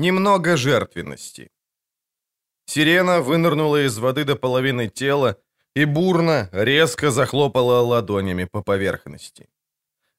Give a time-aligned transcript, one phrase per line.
[0.00, 1.50] Немного жертвенности.
[2.64, 5.36] Сирена вынырнула из воды до половины тела
[5.76, 9.50] и бурно, резко захлопала ладонями по поверхности.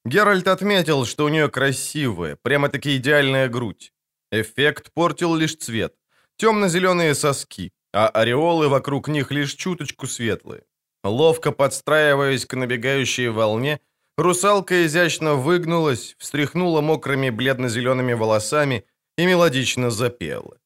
[0.05, 3.91] Геральт отметил, что у нее красивая, прямо-таки идеальная грудь.
[4.31, 5.95] Эффект портил лишь цвет.
[6.37, 10.61] Темно-зеленые соски, а ореолы вокруг них лишь чуточку светлые.
[11.03, 13.79] Ловко подстраиваясь к набегающей волне,
[14.15, 18.85] русалка изящно выгнулась, встряхнула мокрыми бледно-зелеными волосами
[19.21, 20.57] и мелодично запела.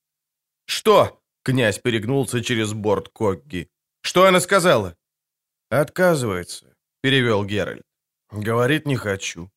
[0.65, 3.67] «Что?»— князь перегнулся через борт Когги.
[4.01, 4.95] «Что она сказала?»
[5.69, 6.65] «Отказывается»,—
[7.01, 7.83] перевел Геральт.
[8.31, 9.49] «Говорит, не хочу».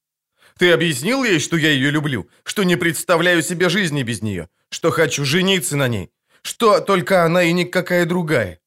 [0.59, 4.91] «Ты объяснил ей, что я ее люблю, что не представляю себе жизни без нее, что
[4.91, 6.11] хочу жениться на ней,
[6.43, 8.59] что только она и никакая другая?»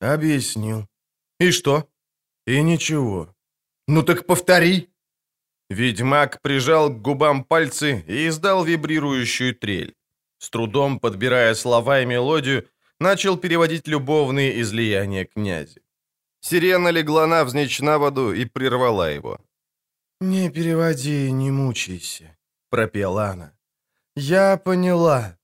[0.00, 0.86] «Объяснил».
[1.40, 1.88] «И что?»
[2.46, 3.34] «И ничего».
[3.88, 4.91] «Ну так повтори!»
[5.72, 9.94] Ведьмак прижал к губам пальцы и издал вибрирующую трель.
[10.38, 12.68] С трудом подбирая слова и мелодию,
[13.00, 15.80] начал переводить любовные излияния князя.
[16.40, 19.38] Сирена легла навзничь на воду и прервала его.
[20.20, 22.36] «Не переводи, не мучайся»,—
[22.70, 23.52] пропела она.
[24.16, 25.38] «Я поняла.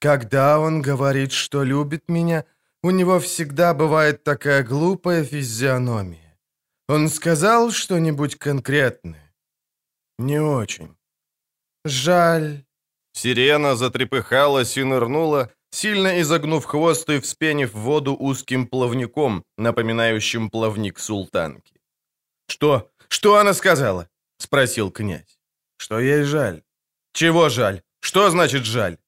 [0.00, 2.44] Когда он говорит, что любит меня,
[2.82, 6.38] у него всегда бывает такая глупая физиономия.
[6.88, 9.25] Он сказал что-нибудь конкретное?»
[10.18, 10.96] «Не очень».
[11.84, 12.64] «Жаль».
[13.12, 21.80] Сирена затрепыхалась и нырнула, сильно изогнув хвост и вспенив воду узким плавником, напоминающим плавник султанки.
[22.48, 22.90] «Что?
[23.08, 24.08] Что она сказала?»—
[24.38, 25.38] спросил князь.
[25.78, 26.62] «Что ей жаль».
[27.12, 27.82] «Чего жаль?
[28.00, 28.98] Что значит жаль?»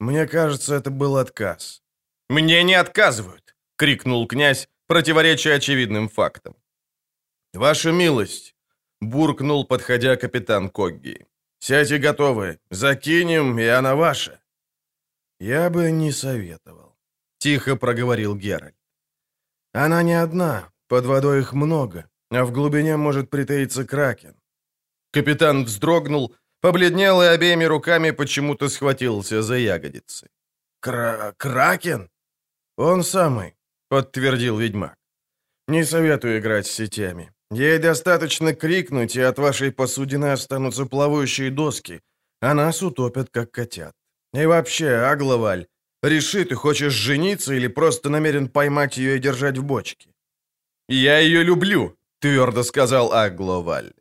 [0.00, 1.82] «Мне кажется, это был отказ».
[2.28, 6.54] «Мне не отказывают!»— крикнул князь, противоречия очевидным фактам.
[7.54, 8.54] «Ваша милость!»—
[9.00, 11.26] буркнул, подходя капитан Когги.
[11.58, 12.58] «Сядьте готовы.
[12.70, 14.40] Закинем, и она ваша».
[15.40, 16.96] «Я бы не советовал»,—
[17.38, 18.76] тихо проговорил Геральт.
[19.72, 24.34] «Она не одна, под водой их много, а в глубине может притаиться кракен».
[25.12, 30.28] Капитан вздрогнул, побледнел и обеими руками почему-то схватился за ягодицы.
[30.80, 31.34] «Кра...
[31.36, 32.10] кракен?»
[32.76, 33.54] «Он самый»,—
[33.88, 34.96] подтвердил ведьмак.
[35.68, 37.32] «Не советую играть с сетями.
[37.50, 42.00] Ей достаточно крикнуть, и от вашей посудины останутся плавающие доски,
[42.40, 43.94] а нас утопят, как котят.
[44.34, 45.66] И вообще, Агловаль,
[46.02, 50.10] реши, ты хочешь жениться или просто намерен поймать ее и держать в бочке?»
[50.88, 53.92] «Я ее люблю»,— твердо сказал Агловаль.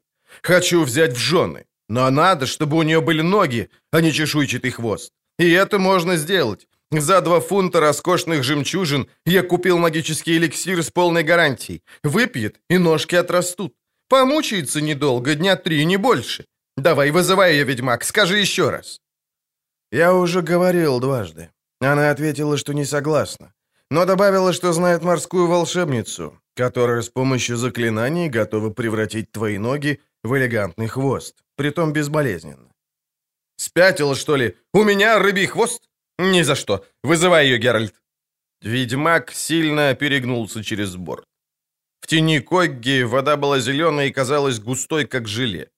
[0.41, 5.13] «Хочу взять в жены, но надо, чтобы у нее были ноги, а не чешуйчатый хвост.
[5.39, 6.67] И это можно сделать.
[6.99, 11.81] За два фунта роскошных жемчужин я купил магический эликсир с полной гарантией.
[12.03, 13.73] Выпьет, и ножки отрастут.
[14.09, 16.45] Помучается недолго, дня три, не больше.
[16.77, 19.01] Давай, вызывай ее, ведьмак, скажи еще раз».
[19.91, 21.49] «Я уже говорил дважды».
[21.81, 23.53] Она ответила, что не согласна,
[23.91, 30.35] но добавила, что знает морскую волшебницу, которая с помощью заклинаний готова превратить твои ноги в
[30.35, 32.71] элегантный хвост, притом безболезненно.
[33.57, 34.57] «Спятила, что ли?
[34.73, 35.84] У меня рыбий хвост?
[36.19, 36.85] Ни за что.
[37.03, 37.95] Вызывай ее, Геральт».
[38.61, 41.25] Ведьмак сильно перегнулся через борт.
[41.99, 45.69] В тени Когги вода была зеленой и казалась густой, как желе.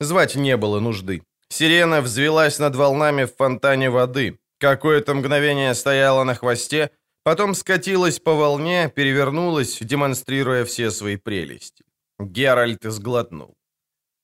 [0.00, 1.22] Звать не было нужды.
[1.48, 4.38] Сирена взвелась над волнами в фонтане воды.
[4.58, 6.90] Какое-то мгновение стояла на хвосте,
[7.22, 11.84] потом скатилась по волне, перевернулась, демонстрируя все свои прелести.
[12.18, 13.56] Геральт сглотнул.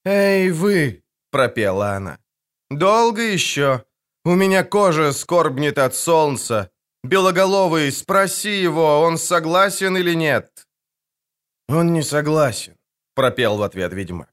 [0.04, 2.18] «Эй, вы!»— пропела она.
[2.70, 3.84] «Долго еще?
[4.24, 6.70] У меня кожа скорбнет от солнца.
[7.02, 10.66] Белоголовый, спроси его, он согласен или нет?»
[11.68, 12.76] «Он не согласен»,—
[13.14, 14.28] пропел в ответ ведьмак.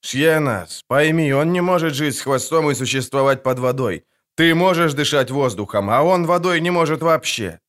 [0.00, 4.04] «Шьенас, пойми, он не может жить с хвостом и существовать под водой.
[4.36, 7.60] Ты можешь дышать воздухом, а он водой не может вообще».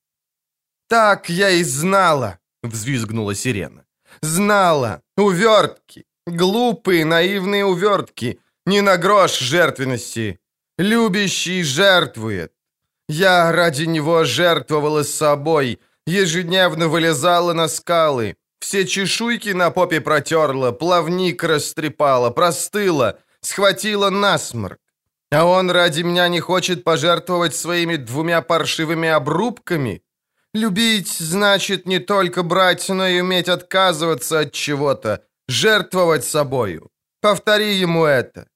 [0.88, 3.84] «Так я и знала!»— взвизгнула сирена.
[4.22, 5.02] «Знала!
[5.16, 6.04] Увертки!
[6.26, 8.40] Глупые, наивные увертки!
[8.66, 10.39] Не на грош жертвенности!
[10.80, 12.52] Любящий жертвует!
[13.06, 21.44] Я ради него жертвовала собой, ежедневно вылезала на скалы, все чешуйки на попе протерла, плавник
[21.44, 24.78] растрепала, простыла, схватила насморк.
[25.30, 30.02] А он ради меня не хочет пожертвовать своими двумя паршивыми обрубками?
[30.54, 36.90] Любить значит не только брать, но и уметь отказываться от чего-то, жертвовать собою.
[37.20, 38.46] Повтори ему это».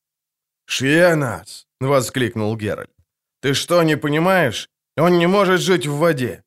[0.67, 2.91] «Шьенас!»— воскликнул Геральт.
[3.41, 4.69] «Ты что, не понимаешь?
[4.97, 6.43] Он не может жить в воде».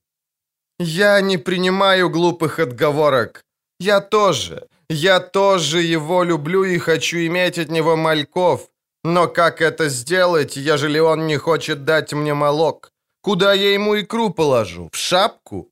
[0.79, 3.44] «Я не принимаю глупых отговорок.
[3.79, 4.68] Я тоже.
[4.89, 8.69] Я тоже его люблю и хочу иметь от него мальков.
[9.03, 12.91] Но как это сделать, ежели он не хочет дать мне молок?
[13.21, 14.89] Куда я ему икру положу?
[14.91, 15.69] В шапку?»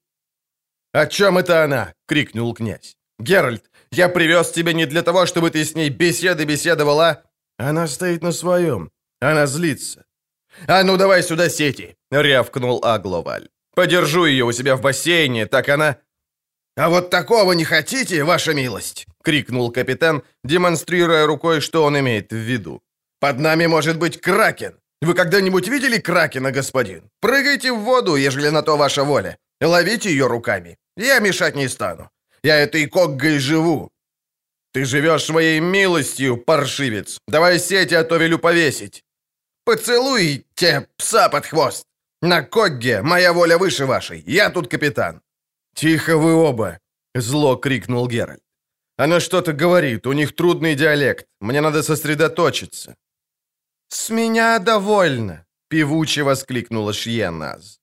[0.93, 2.95] «О чем это она?»— крикнул князь.
[3.19, 7.23] «Геральт, я привез тебя не для того, чтобы ты с ней беседы беседовала.
[7.57, 8.91] Она стоит на своем.
[9.21, 10.05] Она злится.
[10.67, 13.49] «А ну давай сюда сети!»— рявкнул Агловаль.
[13.75, 15.97] «Подержу ее у себя в бассейне, так она...»
[16.77, 22.35] «А вот такого не хотите, ваша милость?»— крикнул капитан, демонстрируя рукой, что он имеет в
[22.35, 22.81] виду.
[23.19, 24.73] «Под нами может быть кракен!
[25.01, 27.09] Вы когда-нибудь видели кракена, господин?
[27.21, 29.37] Прыгайте в воду, ежели на то ваша воля.
[29.61, 30.77] Ловите ее руками.
[30.97, 32.09] Я мешать не стану.
[32.43, 33.91] Я этой коггой живу.
[34.73, 37.19] Ты живешь своей милостью, паршивец.
[37.27, 39.04] Давай сети, а то велю повесить.
[39.65, 41.85] Поцелуйте пса под хвост.
[42.21, 44.23] На когге моя воля выше вашей.
[44.27, 45.21] Я тут капитан.
[45.73, 46.79] Тихо вы оба,
[47.15, 48.43] зло крикнул Геральт.
[48.97, 51.27] Она что-то говорит, у них трудный диалект.
[51.41, 52.95] Мне надо сосредоточиться.
[53.89, 57.79] «С меня довольно!»— певуче воскликнула Шьеназ.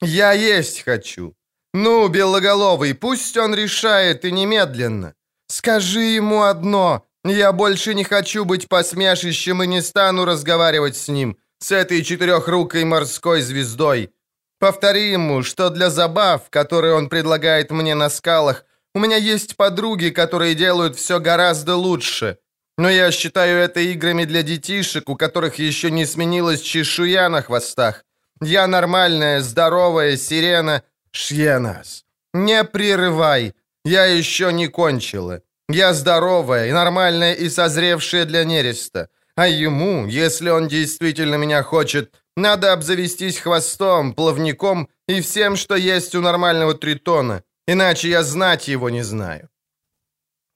[0.00, 1.34] «Я есть хочу.
[1.72, 5.14] «Ну, Белоголовый, пусть он решает и немедленно.
[5.46, 7.06] Скажи ему одно.
[7.24, 12.84] Я больше не хочу быть посмешищем и не стану разговаривать с ним, с этой четырехрукой
[12.84, 14.10] морской звездой.
[14.58, 18.64] Повтори ему, что для забав, которые он предлагает мне на скалах,
[18.94, 22.38] у меня есть подруги, которые делают все гораздо лучше.
[22.78, 28.04] Но я считаю это играми для детишек, у которых еще не сменилась чешуя на хвостах.
[28.42, 30.82] Я нормальная, здоровая сирена,
[31.12, 35.42] «Шьенас, не прерывай, я еще не кончила.
[35.72, 39.08] Я здоровая и нормальная и созревшая для нереста.
[39.36, 46.14] А ему, если он действительно меня хочет, надо обзавестись хвостом, плавником и всем, что есть
[46.14, 49.48] у нормального тритона, иначе я знать его не знаю».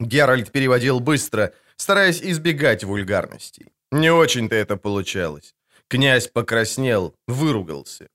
[0.01, 3.67] Геральт переводил быстро, стараясь избегать вульгарностей.
[3.93, 5.55] Не очень-то это получалось.
[5.89, 8.09] Князь покраснел, выругался.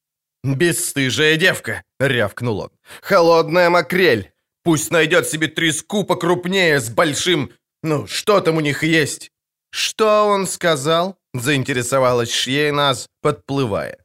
[0.44, 2.72] «Бесстыжая девка!»— рявкнул он.
[3.02, 4.32] «Холодная макрель!
[4.70, 7.52] Пусть найдет себе треску покрупнее с большим...
[7.82, 9.32] Ну, что там у них есть?»
[9.72, 13.98] «Что он сказал?»— заинтересовалась Шьейназ, подплывая.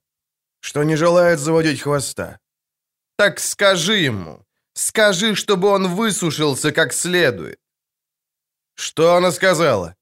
[0.61, 2.39] «Что не желает заводить хвоста».
[3.19, 4.47] «Так скажи ему.
[4.73, 7.59] Скажи, чтобы он высушился как следует».
[8.75, 9.95] «Что она сказала?»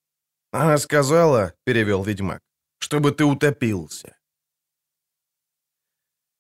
[0.52, 2.40] «Она сказала,— перевел ведьмак,—
[2.78, 4.16] чтобы ты утопился».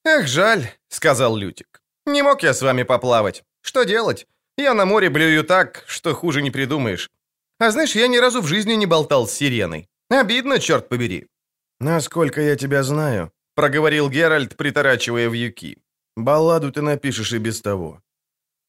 [0.04, 1.82] «Эх, жаль»,— сказал Лютик.
[2.06, 3.42] «Не мог я с вами поплавать.
[3.62, 4.26] Что делать?
[4.58, 7.10] Я на море блюю так, что хуже не придумаешь.
[7.58, 9.88] А знаешь, я ни разу в жизни не болтал с сиреной.
[10.10, 11.26] Обидно, черт побери».
[11.80, 15.78] «Насколько я тебя знаю»,— проговорил Геральт, приторачивая вьюки.
[16.16, 18.00] «Балладу ты напишешь и без того».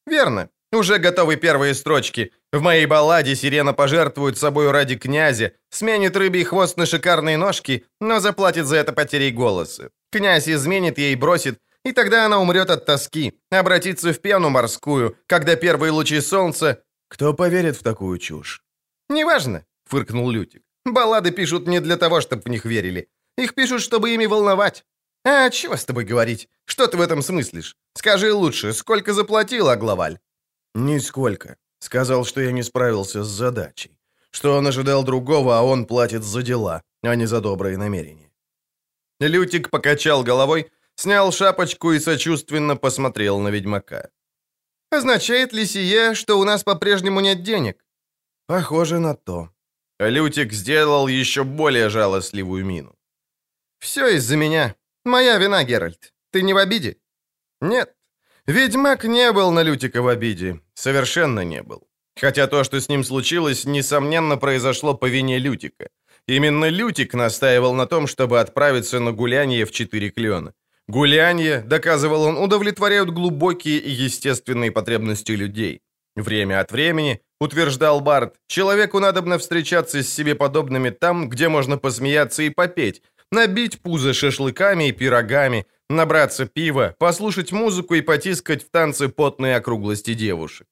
[0.06, 0.48] «Верно.
[0.72, 2.32] Уже готовы первые строчки.
[2.52, 8.20] В моей балладе сирена пожертвует собой ради князя, сменит рыбий хвост на шикарные ножки, но
[8.20, 9.90] заплатит за это потерей голоса.
[10.10, 15.56] Князь изменит ей, бросит, и тогда она умрет от тоски, обратится в пену морскую, когда
[15.56, 16.82] первые лучи солнца...
[17.08, 18.64] Кто поверит в такую чушь?
[19.08, 20.62] «Неважно»,— фыркнул Лютик.
[20.84, 23.08] «Баллады пишут не для того, чтобы в них верили.
[23.36, 24.84] Их пишут, чтобы ими волновать.
[25.24, 26.48] А чего с тобой говорить?
[26.64, 27.76] Что ты в этом смыслишь?
[27.94, 30.18] Скажи лучше, сколько заплатил Агловаль?»
[30.74, 31.56] «Нисколько.
[31.78, 33.98] Сказал, что я не справился с задачей.
[34.30, 38.32] Что он ожидал другого, а он платит за дела, а не за добрые намерения».
[39.20, 44.10] Лютик покачал головой, снял шапочку и сочувственно посмотрел на ведьмака.
[44.90, 47.84] «Означает ли сие, что у нас по-прежнему нет денег?»
[48.46, 49.50] «Похоже на то».
[49.98, 52.94] Лютик сделал еще более жалостливую мину.
[53.78, 54.74] «Все из-за меня.
[55.04, 56.12] Моя вина, Геральт.
[56.30, 56.96] Ты не в обиде?»
[57.60, 57.94] «Нет,
[58.46, 60.60] Ведьмак не был на Лютика в обиде.
[60.74, 61.88] Совершенно не был.
[62.14, 65.88] Хотя то, что с ним случилось, несомненно, произошло по вине Лютика.
[66.28, 70.52] Именно Лютик настаивал на том, чтобы отправиться на гуляние в четыре клена.
[70.86, 75.80] Гулянье, доказывал он, удовлетворяют глубокие и естественные потребности людей.
[76.14, 82.42] Время от времени, утверждал Барт, человеку надобно встречаться с себе подобными там, где можно посмеяться
[82.42, 89.08] и попеть, набить пузо шашлыками и пирогами, набраться пива, послушать музыку и потискать в танце
[89.08, 90.66] потные округлости девушек.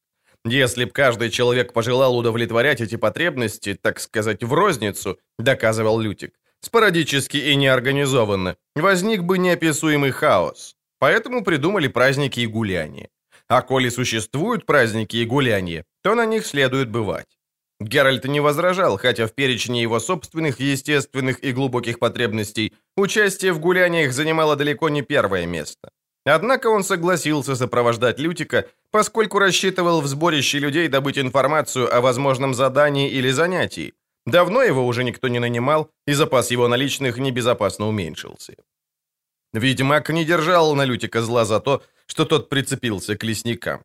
[0.45, 7.37] Если б каждый человек пожелал удовлетворять эти потребности, так сказать, в розницу, доказывал Лютик, спорадически
[7.37, 10.77] и неорганизованно, возник бы неописуемый хаос.
[10.99, 13.09] Поэтому придумали праздники и гуляния.
[13.49, 17.27] А коли существуют праздники и гуляния, то на них следует бывать.
[17.81, 24.13] Геральт не возражал, хотя в перечне его собственных естественных и глубоких потребностей участие в гуляниях
[24.13, 25.91] занимало далеко не первое место.
[26.25, 33.11] Однако он согласился сопровождать Лютика, поскольку рассчитывал в сборище людей добыть информацию о возможном задании
[33.11, 33.95] или занятии,
[34.27, 38.55] Давно его уже никто не нанимал, и запас его наличных небезопасно уменьшился.
[39.53, 43.83] Ведьмак не держал на Лютика зла за то, что тот прицепился к лесникам.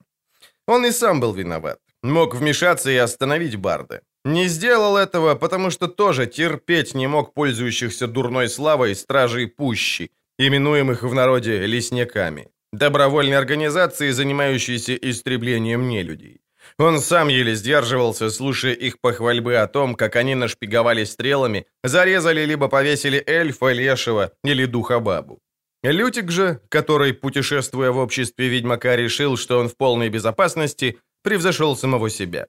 [0.67, 1.79] Он и сам был виноват.
[2.03, 4.01] Мог вмешаться и остановить Барда.
[4.25, 11.03] Не сделал этого, потому что тоже терпеть не мог пользующихся дурной славой стражей пущи, именуемых
[11.03, 16.41] в народе лесниками, добровольной организации, занимающейся истреблением нелюдей.
[16.79, 22.67] Он сам еле сдерживался, слушая их похвальбы о том, как они нашпиговали стрелами, зарезали либо
[22.67, 25.39] повесили эльфа, лешего или духа бабу.
[25.83, 32.09] Лютик же, который, путешествуя в обществе ведьмака, решил, что он в полной безопасности, превзошел самого
[32.09, 32.47] себя.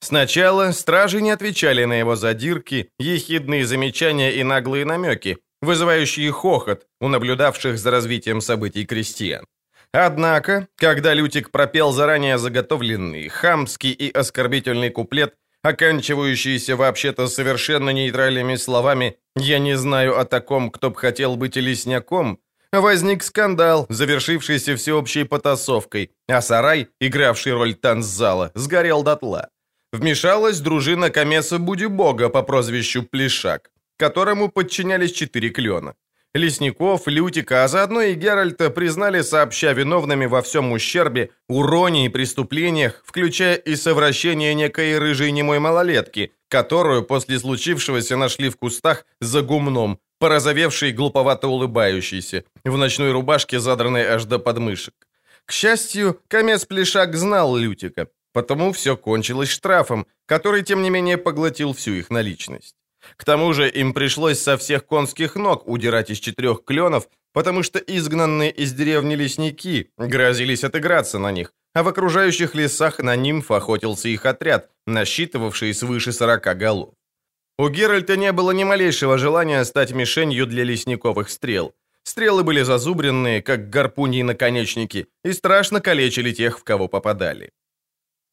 [0.00, 7.08] Сначала стражи не отвечали на его задирки, ехидные замечания и наглые намеки, вызывающие хохот у
[7.08, 9.44] наблюдавших за развитием событий крестьян.
[9.92, 19.16] Однако, когда Лютик пропел заранее заготовленный, хамский и оскорбительный куплет, оканчивающийся вообще-то совершенно нейтральными словами
[19.36, 22.38] «Я не знаю о таком, кто б хотел быть лесняком»,
[22.72, 29.48] возник скандал, завершившийся всеобщей потасовкой, а сарай, игравший роль танцзала, сгорел дотла.
[29.92, 35.94] Вмешалась дружина Камеса Будибога по прозвищу Плешак, которому подчинялись четыре клена.
[36.32, 43.02] Лесников, Лютика, а заодно и Геральта признали сообща виновными во всем ущербе, уроне и преступлениях,
[43.04, 49.98] включая и совращение некой рыжей немой малолетки, которую после случившегося нашли в кустах за гумном,
[50.20, 54.94] порозовевший, глуповато улыбающийся, в ночной рубашке, задранной аж до подмышек.
[55.46, 61.72] К счастью, Камес Плешак знал Лютика, потому все кончилось штрафом, который, тем не менее, поглотил
[61.72, 62.76] всю их наличность.
[63.16, 67.78] К тому же им пришлось со всех конских ног удирать из четырех кленов, потому что
[67.78, 74.08] изгнанные из деревни лесники грозились отыграться на них, а в окружающих лесах на нимф охотился
[74.08, 76.94] их отряд, насчитывавший свыше сорока голов.
[77.58, 81.74] У Геральта не было ни малейшего желания стать мишенью для лесниковых стрел.
[82.02, 87.50] Стрелы были зазубренные, как гарпуньи наконечники, и страшно калечили тех, в кого попадали.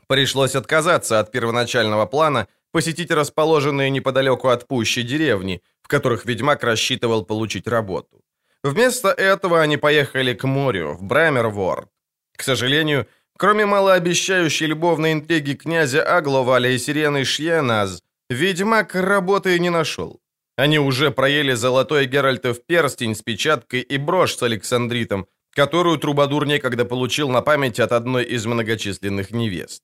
[0.07, 7.25] Пришлось отказаться от первоначального плана посетить расположенные неподалеку от пущи деревни, в которых ведьмак рассчитывал
[7.25, 8.21] получить работу.
[8.63, 11.89] Вместо этого они поехали к морю, в Брамерворд.
[12.37, 20.19] К сожалению, кроме малообещающей любовной интриги князя Агловаля и сирены Шьеназ, ведьмак работы не нашел.
[20.57, 26.85] Они уже проели золотой Геральтов перстень с печаткой и брошь с Александритом, которую Трубадур некогда
[26.85, 29.83] получил на память от одной из многочисленных невест.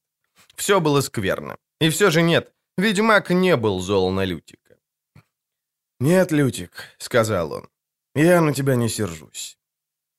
[0.56, 1.58] Все было скверно.
[1.82, 4.78] И все же нет, Ведьмак не был зол на Лютика.
[6.00, 7.70] «Нет, Лютик»,— сказал он,—
[8.16, 9.58] «я на тебя не сержусь».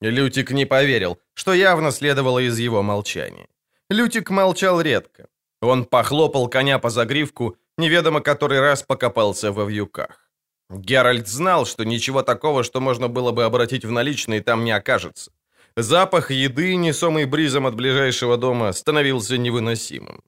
[0.01, 3.47] Лютик не поверил, что явно следовало из его молчания.
[3.89, 5.27] Лютик молчал редко.
[5.61, 10.29] Он похлопал коня по загривку, неведомо который раз покопался во вьюках.
[10.69, 15.31] Геральт знал, что ничего такого, что можно было бы обратить в наличные, там не окажется.
[15.77, 20.23] Запах еды, несомый бризом от ближайшего дома, становился невыносимым.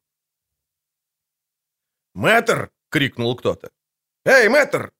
[2.14, 3.70] «Мэтр!»— крикнул кто-то.
[4.26, 4.92] «Эй, мэтр!»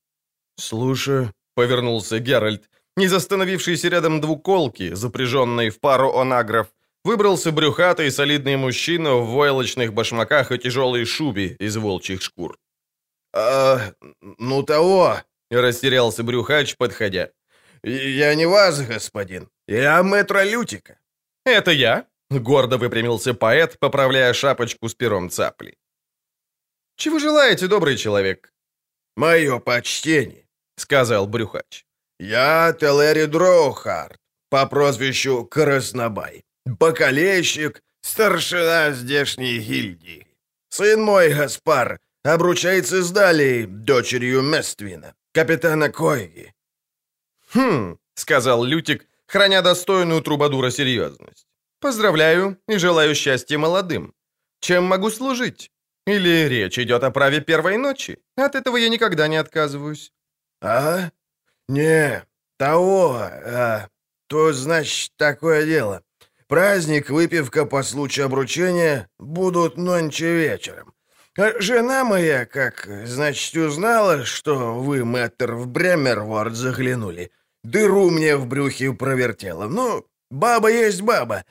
[0.56, 2.70] «Слушаю»,— повернулся Геральт.
[2.96, 6.68] Не застановившийся рядом двуколки, запряженный в пару онагров,
[7.04, 12.58] выбрался брюхатый солидный мужчина в войлочных башмаках и тяжелой шубе из волчьих шкур.
[13.34, 15.18] «А, ну того!»—
[15.52, 17.32] растерялся брюхач, подходя.
[17.84, 19.50] «Я не вас, господин.
[19.68, 21.00] Я мэтра Лютика».
[21.46, 25.78] «Это я?»— гордо выпрямился поэт, поправляя шапочку с пером цапли.
[26.96, 28.54] «Чего желаете, добрый человек?»
[29.16, 30.48] «Мое почтение»,—
[30.78, 31.86] сказал Брюхач.
[32.20, 34.20] «Я Телери Дроухард,
[34.50, 40.28] по прозвищу Краснобай, бокалейщик, старшина здешней гильдии.
[40.70, 46.54] Сын мой, Гаспар, обручается с Далей, дочерью Мествина, капитана Койги».
[47.54, 51.48] «Хм»,— сказал Лютик, храня достойную трубадура серьезность.
[51.80, 54.14] «Поздравляю и желаю счастья молодым.
[54.60, 55.72] Чем могу служить?»
[56.08, 58.18] Или речь идет о праве первой ночи?
[58.38, 60.14] От этого я никогда не отказываюсь».
[60.62, 61.12] «А?
[61.68, 62.24] Не,
[62.58, 63.90] того, а,
[64.28, 66.02] то, значит, такое дело.
[66.48, 70.94] Праздник, выпивка по случаю обручения будут нонче вечером.
[71.38, 77.32] А жена моя, как, значит, узнала, что вы, мэтр, в Бремерворд заглянули.
[77.64, 79.68] Дыру мне в брюхе провертела.
[79.68, 81.44] Ну, баба есть баба.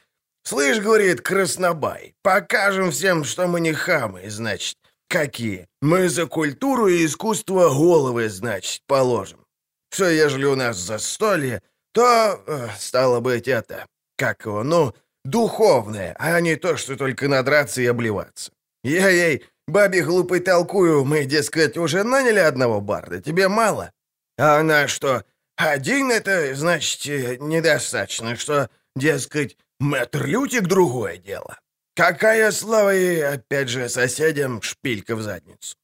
[0.45, 4.77] «Слышь,— говорит Краснобай,— покажем всем, что мы не хамы, значит.
[5.09, 5.67] Какие?
[5.83, 9.45] Мы за культуру и искусство головы, значит, положим.
[9.91, 13.87] Что, ежели у нас застолье, то, э, стало быть, это,
[14.17, 14.95] как его, ну,
[15.25, 18.53] духовное, а не то, что только надраться и обливаться.
[18.85, 23.91] Я ей Бабе глупой толкую, мы, дескать, уже наняли одного барда, тебе мало?
[24.39, 25.25] А она что,
[25.57, 31.59] один это, значит, недостаточно, что, дескать, мэтр Лютик другое дело.
[31.95, 35.77] Какая слава и, опять же, соседям шпилька в задницу.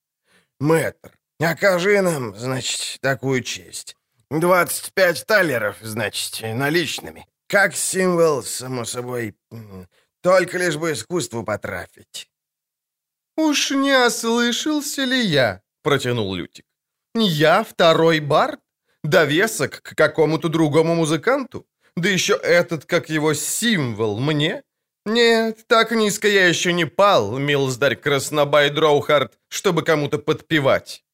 [0.61, 3.97] Мэтр, окажи нам, значит, такую честь.
[4.31, 7.27] Двадцать пять талеров, значит, наличными.
[7.49, 9.35] Как символ, само собой,
[10.23, 12.31] только лишь бы искусству потрафить.
[13.37, 16.67] «Уж не ослышался ли я?»— протянул Лютик.
[17.15, 18.62] «Я второй бард?
[19.03, 21.67] Довесок к какому-то другому музыканту?
[21.97, 24.63] Да еще этот, как его символ, мне?
[25.05, 31.05] Нет, так низко я еще не пал, милздарь Краснобай Дроухард, чтобы кому-то подпевать».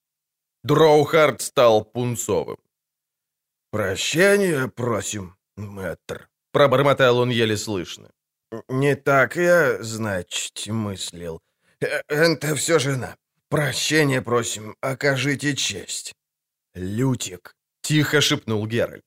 [0.63, 2.59] Дроухард стал пунцовым.
[3.71, 8.11] «Прощения просим, мэтр»,— пробормотал он еле слышно.
[8.69, 11.41] «Не так я, значит, мыслил.
[11.81, 13.17] Это все жена.
[13.49, 16.15] Прощения просим, окажите честь».
[16.75, 17.57] «Лютик»,—
[17.89, 19.03] тихо шепнул Геральт.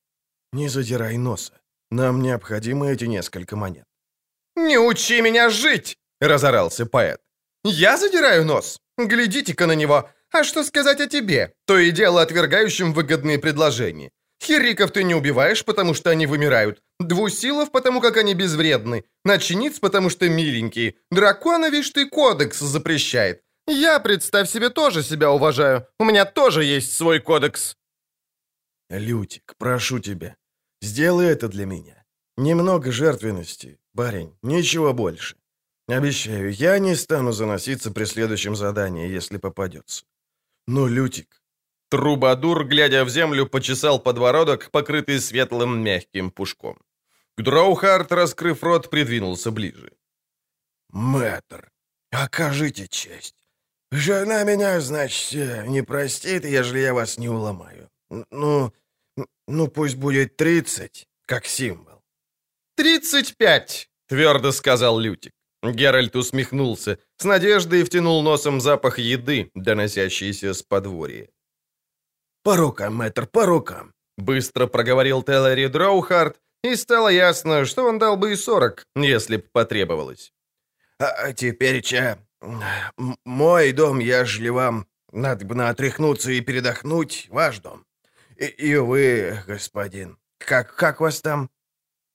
[0.54, 1.54] «Не задирай носа.
[1.92, 3.86] Нам необходимы эти несколько монет».
[4.56, 7.20] «Не учи меня жить!»— разорался поэт.
[7.64, 8.80] «Я задираю нос?
[8.98, 10.10] Глядите-ка на него.
[10.32, 11.54] А что сказать о тебе?
[11.66, 14.10] То и дело отвергающим выгодные предложения.
[14.44, 16.82] Хериков ты не убиваешь, потому что они вымирают.
[17.00, 19.04] Двусилов, потому как они безвредны.
[19.26, 20.96] Ночниц, потому что миленькие.
[21.12, 23.42] Дракона, видишь ты, кодекс запрещает.
[23.68, 25.86] Я, представь себе, тоже себя уважаю.
[26.00, 27.76] У меня тоже есть свой кодекс.
[28.98, 30.36] Лютик, прошу тебя,
[30.82, 32.04] сделай это для меня.
[32.38, 35.38] Немного жертвенности, барин, ничего больше.
[35.88, 40.06] Обещаю, я не стану заноситься при следующем задании, если попадется.
[40.68, 41.42] Но, Лютик,
[41.90, 46.78] Трубадур, глядя в землю, почесал подбородок, покрытый светлым мягким пушком.
[47.38, 49.92] Дроухард, раскрыв рот, придвинулся ближе.
[50.90, 51.72] «Мэтр,
[52.12, 53.36] окажите честь.
[53.92, 57.90] Жена меня, значит, не простит, ежели я вас не уломаю.
[58.32, 58.74] Ну,
[59.52, 62.02] ну пусть будет тридцать, как символ».
[62.76, 65.34] «Тридцать пять!»— твердо сказал Лютик.
[65.64, 71.30] Геральт усмехнулся, с надеждой втянул носом запах еды, доносящийся с подворья.
[72.44, 78.18] «По рукам, мэтр, по рукам!» Быстро проговорил Теллери Дроухард, и стало ясно, что он дал
[78.18, 80.34] бы и сорок, если б потребовалось.
[81.00, 82.18] «А, а теперь, ча,
[83.26, 87.86] мой дом, ежели вам надо бы отряхнуться и передохнуть, ваш дом.
[88.42, 91.52] И, и вы, господин, как, как вас там?»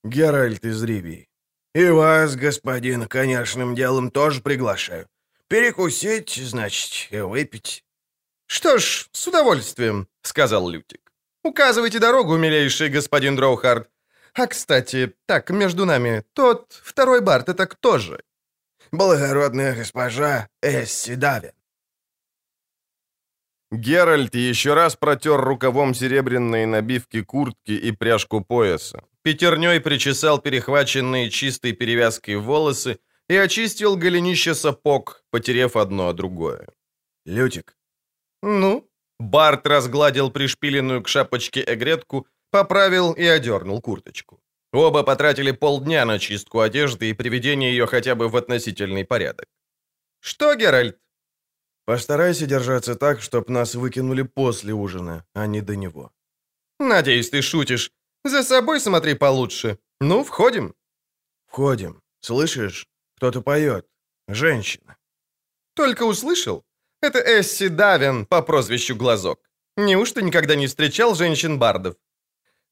[0.02, 1.28] «Геральт из Ривии».
[1.72, 5.06] «И вас, господин, конечным делом тоже приглашаю.
[5.46, 7.84] Перекусить, значит, и выпить».
[8.46, 11.12] «Что ж, с удовольствием»,— сказал Лютик.
[11.44, 13.88] «Указывайте дорогу, милейший господин Дроухард.
[14.34, 18.20] А, кстати, так, между нами, тот второй Барт— это кто же?»
[18.90, 21.52] «Благородная госпожа Эсси Давин».
[23.72, 29.02] Геральт еще раз протер рукавом серебряные набивки куртки и пряжку пояса.
[29.22, 32.98] Пятерней причесал перехваченные чистой перевязкой волосы
[33.28, 36.68] и очистил голенище сапог, потерев одно о другое.
[37.24, 37.76] «Лютик,
[38.42, 44.40] «Ну?» Барт разгладил пришпиленную к шапочке эгретку, поправил и одернул курточку.
[44.72, 49.46] Оба потратили полдня на чистку одежды и приведение ее хотя бы в относительный порядок.
[50.20, 50.98] «Что, Геральт?»
[51.86, 56.12] «Постарайся держаться так, чтоб нас выкинули после ужина, а не до него».
[56.78, 57.90] «Надеюсь, ты шутишь.
[58.24, 59.78] За собой смотри получше.
[60.00, 60.74] Ну, входим?»
[61.46, 62.02] «Входим.
[62.20, 62.86] Слышишь?
[63.16, 63.86] Кто-то поет.
[64.28, 64.96] Женщина».
[65.74, 66.64] «Только услышал?
[67.02, 69.38] Это Эсси Давин по прозвищу Глазок.
[69.76, 71.96] Неужто никогда не встречал женщин-бардов?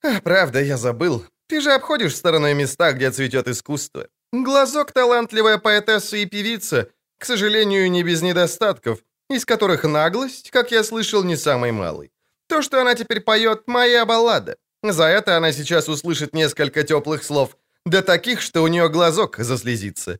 [0.03, 1.25] А, правда, я забыл.
[1.47, 4.09] Ты же обходишь стороной места, где цветет искусство.
[4.33, 6.91] Глазок— талантливая поэтесса и певица,
[7.25, 8.99] к сожалению, не без недостатков,
[9.31, 12.13] из которых наглость, как я слышал, не самый малый.
[12.49, 14.59] То, что она теперь поет, моя баллада.
[14.83, 17.57] За это она сейчас услышит несколько теплых слов,
[17.87, 20.19] да таких, что у нее глазок заслезится.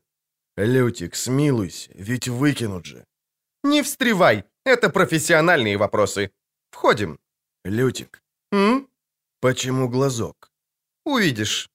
[0.57, 3.05] «Лютик, смилуйся, ведь выкинут же».
[3.63, 6.31] «Не встревай, это профессиональные вопросы.
[6.71, 7.19] Входим».
[7.65, 8.23] «Лютик».
[8.51, 8.87] «М?»
[9.41, 10.51] «Почему глазок?»
[11.05, 11.69] «Увидишь».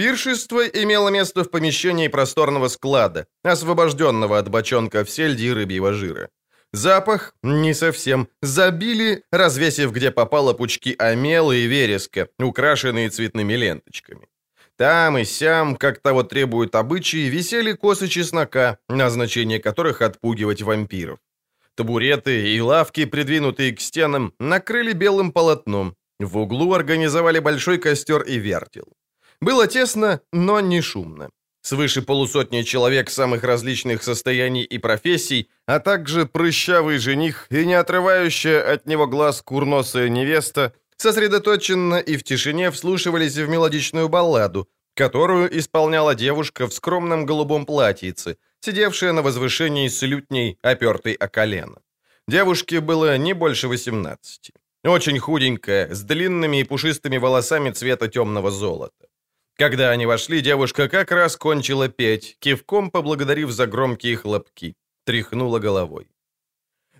[0.00, 6.30] Пиршество имело место в помещении просторного склада, освобожденного от бочонков сельди и рыбьего жира.
[6.72, 8.26] Запах не совсем.
[8.40, 14.28] Забили, развесив где попало пучки омела и вереска, украшенные цветными ленточками.
[14.78, 21.18] Там и сям, как того требуют обычаи, висели косы чеснока, назначение которых отпугивать вампиров.
[21.74, 25.94] Табуреты и лавки, придвинутые к стенам, накрыли белым полотном.
[26.18, 28.94] В углу организовали большой костер и вертел.
[29.40, 31.30] Было тесно, но не шумно.
[31.62, 38.72] свыше полусотни человек самых различных состояний и профессий, а также прыщавый жених и не отрывающая
[38.74, 46.14] от него глаз курносая невеста, сосредоточенно и в тишине вслушивались в мелодичную балладу, которую исполняла
[46.14, 51.80] девушка в скромном голубом платьице, сидевшая на возвышении с лютней, опертой о колено.
[52.28, 54.52] Девушке было не больше 18.
[54.84, 59.09] Очень худенькая, с длинными и пушистыми волосами цвета темного золота.
[59.60, 64.74] Когда они вошли, девушка как раз кончила петь, кивком поблагодарив за громкие хлопки.
[65.04, 66.06] Тряхнула головой.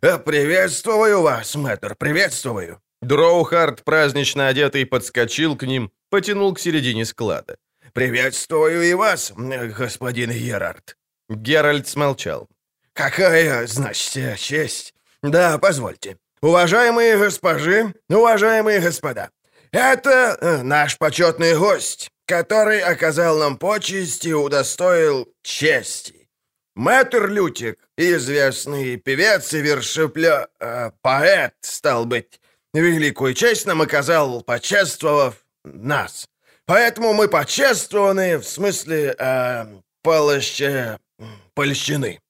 [0.03, 7.57] «Э, «Приветствую вас, мэтр, приветствую!» Дроухард, празднично одетый, подскочил к ним, потянул к середине склада.
[7.95, 9.33] «Приветствую и вас,
[9.79, 10.99] господин Герард!»
[11.31, 12.47] Геральт смолчал.
[12.93, 14.93] «Какая, значит, честь!
[15.23, 16.19] Да, позвольте.
[16.43, 19.31] Уважаемые госпожи, уважаемые господа,
[19.73, 26.29] это э, наш почетный гость, который оказал нам почесть и удостоил чести.
[26.77, 30.47] Мэтр Лютик, известный певец и вершеплё...
[30.61, 32.41] Э, поэт, стал быть,
[32.73, 36.29] великую честь нам оказал, почествовав нас.
[36.67, 39.65] Поэтому мы почествованы, в смысле, э,
[40.03, 40.99] полоще...
[41.55, 42.21] польщены».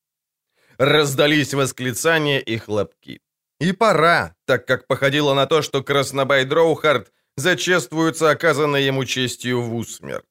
[0.79, 3.21] Раздались восклицания и хлопки.
[3.61, 9.75] И пора, так как походило на то, что Краснобай Дроухард зачествуется оказанной ему честью в
[9.75, 10.25] усмерть.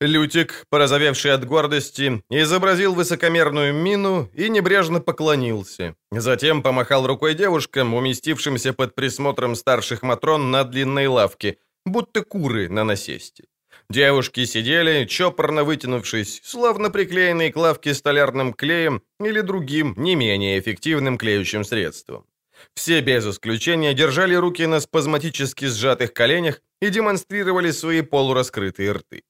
[0.00, 5.94] Лютик, порозовевший от гордости, изобразил высокомерную мину и небрежно поклонился.
[6.10, 12.84] Затем помахал рукой девушкам, уместившимся под присмотром старших матрон на длинной лавке, будто куры на
[12.84, 13.44] насесте.
[13.88, 21.16] Девушки сидели, чопорно вытянувшись, словно приклеенные к лавке столярным клеем или другим, не менее эффективным
[21.16, 22.26] клеющим средством.
[22.76, 29.22] Все без исключения держали руки на спазматически сжатых коленях и демонстрировали свои полураскрытые рты.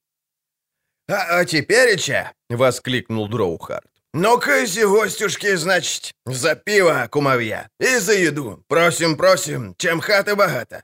[1.08, 3.86] «А, а теперь-че!»— воскликнул Дроухард.
[4.12, 8.64] «Ну-ка, гостюшки, значит, за пиво, кумовья, и за еду.
[8.68, 10.82] Просим, просим, чем хата богата».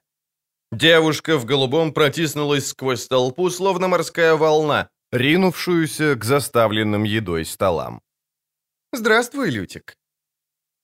[0.71, 8.01] Девушка в голубом протиснулась сквозь толпу, словно морская волна, ринувшуюся к заставленным едой столам.
[8.93, 9.97] «Здравствуй, Лютик»,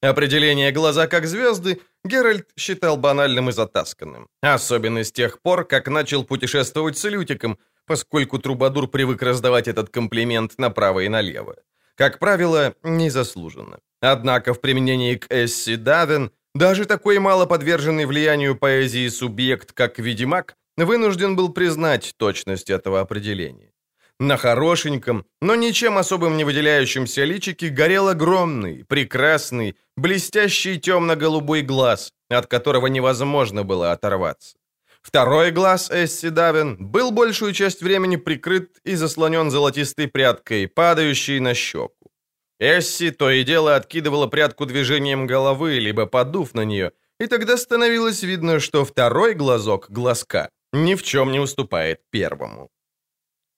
[0.01, 4.29] Определение «глаза как звезды» Геральт считал банальным и затасканным.
[4.41, 10.53] Особенно с тех пор, как начал путешествовать с Лютиком, поскольку Трубадур привык раздавать этот комплимент
[10.57, 11.57] направо и налево.
[11.97, 13.81] Как правило, незаслуженно.
[14.01, 20.55] Однако в применении к Эсси Давен даже такой мало подверженный влиянию поэзии субъект, как Ведьмак,
[20.77, 23.73] вынужден был признать точность этого определения.
[24.21, 32.49] На хорошеньком, но ничем особым не выделяющемся личике горел огромный, прекрасный, блестящий темно-голубой глаз, от
[32.49, 34.57] которого невозможно было оторваться.
[35.03, 41.55] Второй глаз Эсси Давин был большую часть времени прикрыт и заслонен золотистой прядкой, падающей на
[41.55, 42.11] щеку.
[42.59, 48.25] Эсси то и дело откидывала прядку движением головы, либо подув на нее, и тогда становилось
[48.25, 52.69] видно, что второй глазок глазка ни в чем не уступает первому.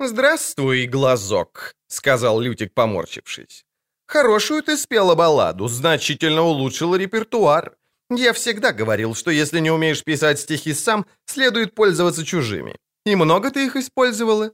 [0.02, 3.66] «Здравствуй, глазок»,— сказал Лютик, поморщившись.
[4.06, 7.76] «Хорошую ты спела балладу, значительно улучшила репертуар.
[8.08, 12.76] Я всегда говорил, что если не умеешь писать стихи сам, следует пользоваться чужими.
[13.04, 14.52] И много ты их использовала?»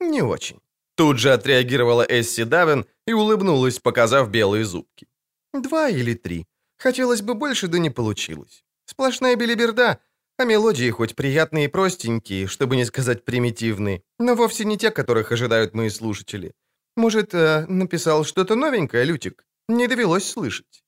[0.00, 0.60] «Не очень».
[0.94, 5.06] Тут же отреагировала Эсси Давин и улыбнулась, показав белые зубки.
[5.52, 6.46] «Два или три.
[6.78, 8.64] Хотелось бы больше, да не получилось.
[8.86, 10.00] Сплошная белиберда,
[10.38, 15.32] а мелодии хоть приятные и простенькие, чтобы не сказать примитивные, но вовсе не те, которых
[15.32, 16.52] ожидают мои слушатели.
[16.96, 19.44] Может, э, написал что-то новенькое, Лютик?
[19.68, 20.82] Не довелось слышать».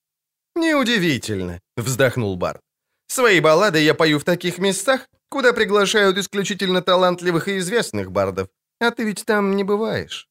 [0.54, 2.60] «Неудивительно»,— вздохнул Бар.
[3.06, 8.48] «Свои баллады я пою в таких местах, куда приглашают исключительно талантливых и известных бардов,
[8.80, 10.28] а ты ведь там не бываешь».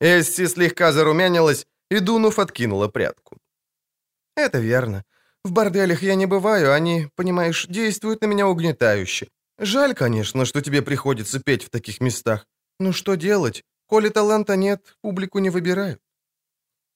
[0.00, 3.38] Эсси слегка зарумянилась и, дунув, откинула прядку.
[4.36, 5.04] «Это верно.
[5.44, 9.28] В борделях я не бываю, они, понимаешь, действуют на меня угнетающе.
[9.58, 12.46] Жаль, конечно, что тебе приходится петь в таких местах.
[12.78, 13.64] Ну что делать?
[13.86, 16.00] Коли таланта нет, публику не выбирают».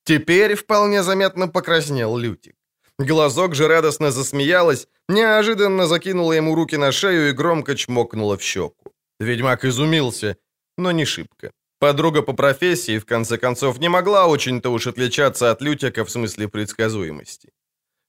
[0.05, 2.55] Теперь вполне заметно покраснел Лютик.
[2.99, 8.93] Глазок же радостно засмеялась, неожиданно закинула ему руки на шею и громко чмокнула в щеку.
[9.21, 10.37] Ведьмак изумился,
[10.79, 11.51] но не шибко.
[11.79, 16.49] Подруга по профессии, в конце концов, не могла очень-то уж отличаться от Лютика в смысле
[16.49, 17.51] предсказуемости.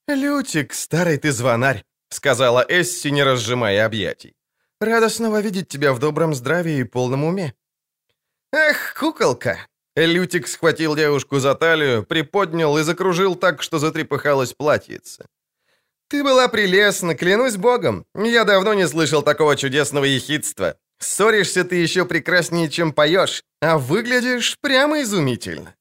[0.08, 4.36] «Лютик, старый ты звонарь»,— сказала Эсси, не разжимая объятий.
[4.80, 7.54] «Радостного видеть тебя в добром здравии и полном уме».
[8.54, 15.26] «Эх, куколка!» Лютик схватил девушку за талию, приподнял и закружил так, что затрепыхалась платьице.
[16.08, 18.06] «Ты была прелестна, клянусь богом.
[18.16, 20.78] Я давно не слышал такого чудесного ехидства.
[21.00, 25.76] Ссоришься ты еще прекраснее, чем поешь, а выглядишь прямо изумительно.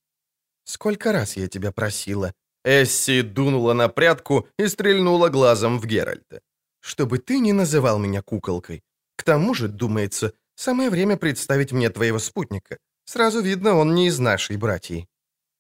[0.65, 2.33] Сколько раз я тебя просила.
[2.67, 6.41] Эсси дунула на прядку и стрельнула глазом в Геральта.
[6.81, 8.83] Чтобы ты не называл меня куколкой.
[9.17, 12.79] К тому же, думается, самое время представить мне твоего спутника.
[13.05, 15.07] Сразу видно, он не из нашей братьи.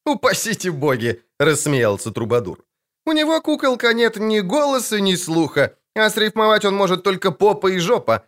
[0.04, 2.64] «Упасите боги!»— рассмеялся Трубадур.
[3.06, 7.78] «У него, куколка, нет ни голоса, ни слуха, а срифмовать он может только попа и
[7.78, 8.24] жопа.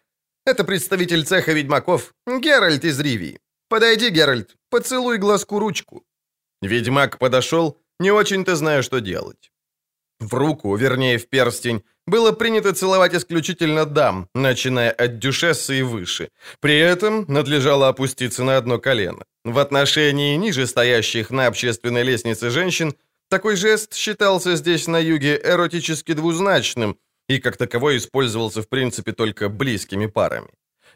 [0.47, 3.41] Это представитель цеха ведьмаков, Геральт из Ривии.
[3.69, 6.05] Подойди, Геральт, поцелуй глазку ручку».
[6.63, 9.51] Ведьмак подошел, не очень-то зная, что делать.
[10.21, 16.31] В руку, вернее, в перстень, было принято целовать исключительно дам, начиная от дюшессы и выше.
[16.61, 19.25] При этом надлежало опуститься на одно колено.
[19.45, 22.95] В отношении ниже стоящих на общественной лестнице женщин
[23.29, 29.49] такой жест считался здесь на юге эротически двузначным и как таковой использовался в принципе только
[29.49, 30.51] близкими парами.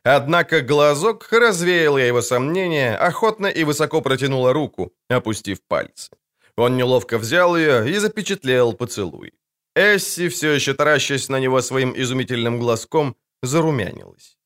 [0.04, 6.10] Однако глазок развеял его сомнения, охотно и высоко протянула руку, опустив пальцы.
[6.56, 9.32] Он неловко взял ее и запечатлел поцелуй.
[9.74, 14.36] Эсси, все еще таращась на него своим изумительным глазком, зарумянилась.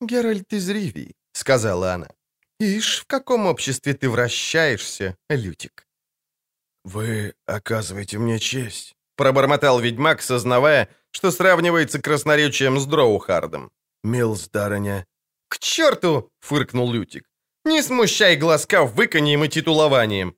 [0.00, 2.08] «Геральт из Ривии»,— сказала она.
[2.58, 5.86] «Ишь, в каком обществе ты вращаешься, Лютик?»
[6.84, 13.70] «Вы оказываете мне честь»,— пробормотал ведьмак, сознавая, что сравнивается красноречием с Дроухардом.
[14.04, 15.06] «Милс, дарыня».
[15.48, 17.24] «К черту!»— фыркнул Лютик.
[17.64, 20.36] «Не смущай глазка выканьем и титулованием.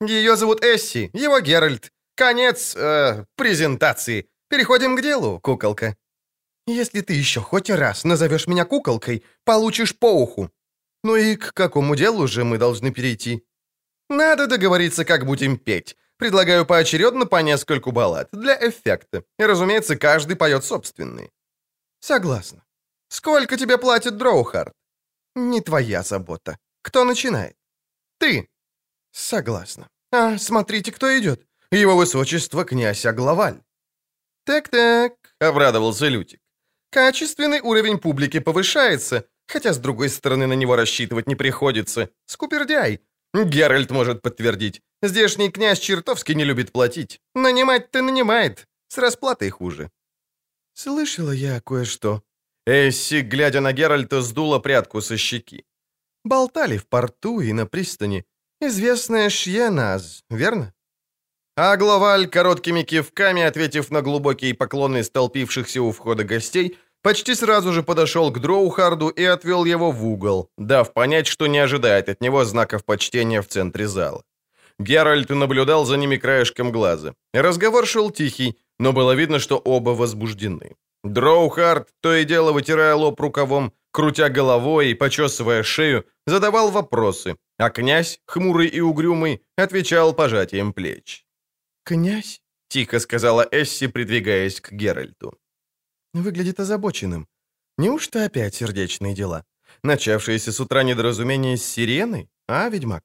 [0.00, 1.90] Ее зовут Эсси, его Геральт.
[2.16, 4.28] Конец э, презентации.
[4.48, 5.96] Переходим к делу, куколка.
[6.66, 10.50] Если ты еще хоть раз назовешь меня куколкой, получишь по уху.
[11.02, 13.44] Ну и к какому делу же мы должны перейти?
[14.08, 15.96] Надо договориться, как будем петь.
[16.16, 19.24] Предлагаю поочередно по нескольку баллад, для эффекта.
[19.38, 21.30] И, разумеется, каждый поет собственный.
[22.00, 22.64] Согласна.
[23.08, 24.72] Сколько тебе платит Дроухард?
[25.34, 26.58] Не твоя забота.
[26.82, 27.56] Кто начинает?
[28.18, 28.48] Ты.
[29.14, 29.88] Согласна.
[30.10, 31.46] А, смотрите, кто идет.
[31.70, 33.62] Его высочество князь Аглаваль.
[34.44, 36.40] Так-так, обрадовался Лютик.
[36.90, 42.10] Качественный уровень публики повышается, хотя, с другой стороны, на него рассчитывать не приходится.
[42.26, 43.00] Скупердяй.
[43.32, 44.80] Геральт может подтвердить.
[45.02, 47.20] Здешний князь чертовски не любит платить.
[47.34, 48.66] Нанимать-то нанимает.
[48.88, 49.90] С расплатой хуже.
[50.72, 52.22] Слышала я кое-что.
[52.66, 55.64] Эсси, глядя на Геральта, сдула прядку со щеки.
[56.24, 58.24] Болтали в порту и на пристани.
[58.60, 60.72] Известная Шьеназ, верно?
[61.56, 67.82] А главаль, короткими кивками, ответив на глубокие поклоны столпившихся у входа гостей, почти сразу же
[67.82, 72.44] подошел к Дроухарду и отвел его в угол, дав понять, что не ожидает от него
[72.44, 74.22] знаков почтения в центре зала.
[74.78, 77.14] Геральт наблюдал за ними краешком глаза.
[77.32, 80.74] Разговор шел тихий, но было видно, что оба возбуждены.
[81.04, 87.70] Дроухард, то и дело вытирая лоб рукавом, крутя головой и почесывая шею, задавал вопросы, а
[87.70, 91.26] князь, хмурый и угрюмый, отвечал пожатием плеч.
[91.84, 95.38] «Князь?»— тихо сказала Эсси, придвигаясь к Геральту.
[96.14, 97.26] «Выглядит озабоченным.
[97.78, 99.44] Неужто опять сердечные дела?
[99.82, 103.02] Начавшиеся с утра недоразумения с сиреной, а, ведьмак?»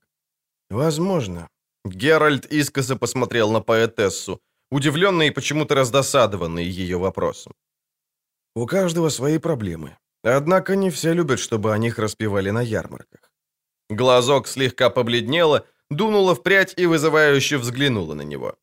[0.69, 1.49] «Возможно».
[1.85, 7.53] Геральт искоса посмотрел на поэтессу, удивленный и почему-то раздосадованный ее вопросом.
[8.55, 9.97] «У каждого свои проблемы.
[10.23, 13.28] Однако не все любят, чтобы о них распевали на ярмарках.
[13.89, 18.55] Глазок слегка побледнело, дунула в прядь и вызывающе взглянула на него.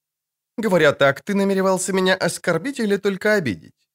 [0.59, 3.91] «Говоря так, ты намеревался меня оскорбить или только обидеть?»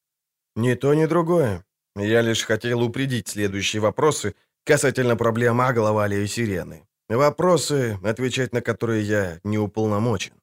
[0.56, 1.63] «Ни то, ни другое.
[1.96, 6.88] Я лишь хотел упредить следующие вопросы касательно проблем Агловали и Сирены.
[7.10, 10.34] Вопросы, отвечать на которые я не уполномочен».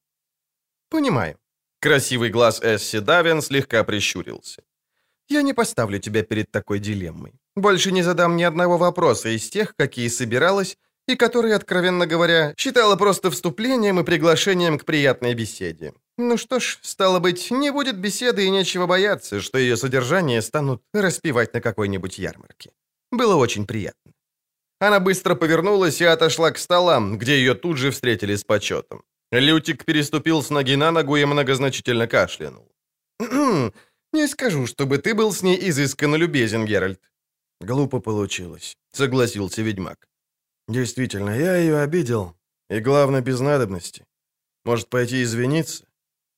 [0.88, 1.38] «Понимаю».
[1.80, 4.62] Красивый глаз Эсси Давин слегка прищурился.
[5.28, 7.34] Я не поставлю тебя перед такой дилеммой.
[7.58, 10.76] Больше не задам ни одного вопроса из тех, какие собиралась,
[11.08, 15.92] и которые, откровенно говоря, считала просто вступлением и приглашением к приятной беседе.
[16.18, 20.82] Ну что ж, стало быть, не будет беседы и нечего бояться, что ее содержание станут
[20.94, 22.70] распевать на какой-нибудь ярмарке.
[23.10, 24.12] Было очень приятно.
[24.78, 29.02] Она быстро повернулась и отошла к столам, где ее тут же встретили с почетом.
[29.32, 32.70] Лютик переступил с ноги на ногу и многозначительно кашлянул.
[34.12, 37.00] Не скажу, чтобы ты был с ней изысканно любезен, Геральт.
[37.60, 40.08] Глупо получилось, согласился ведьмак.
[40.68, 42.36] Действительно, я ее обидел,
[42.70, 44.04] и главное, без надобности.
[44.64, 45.86] Может, пойти извиниться?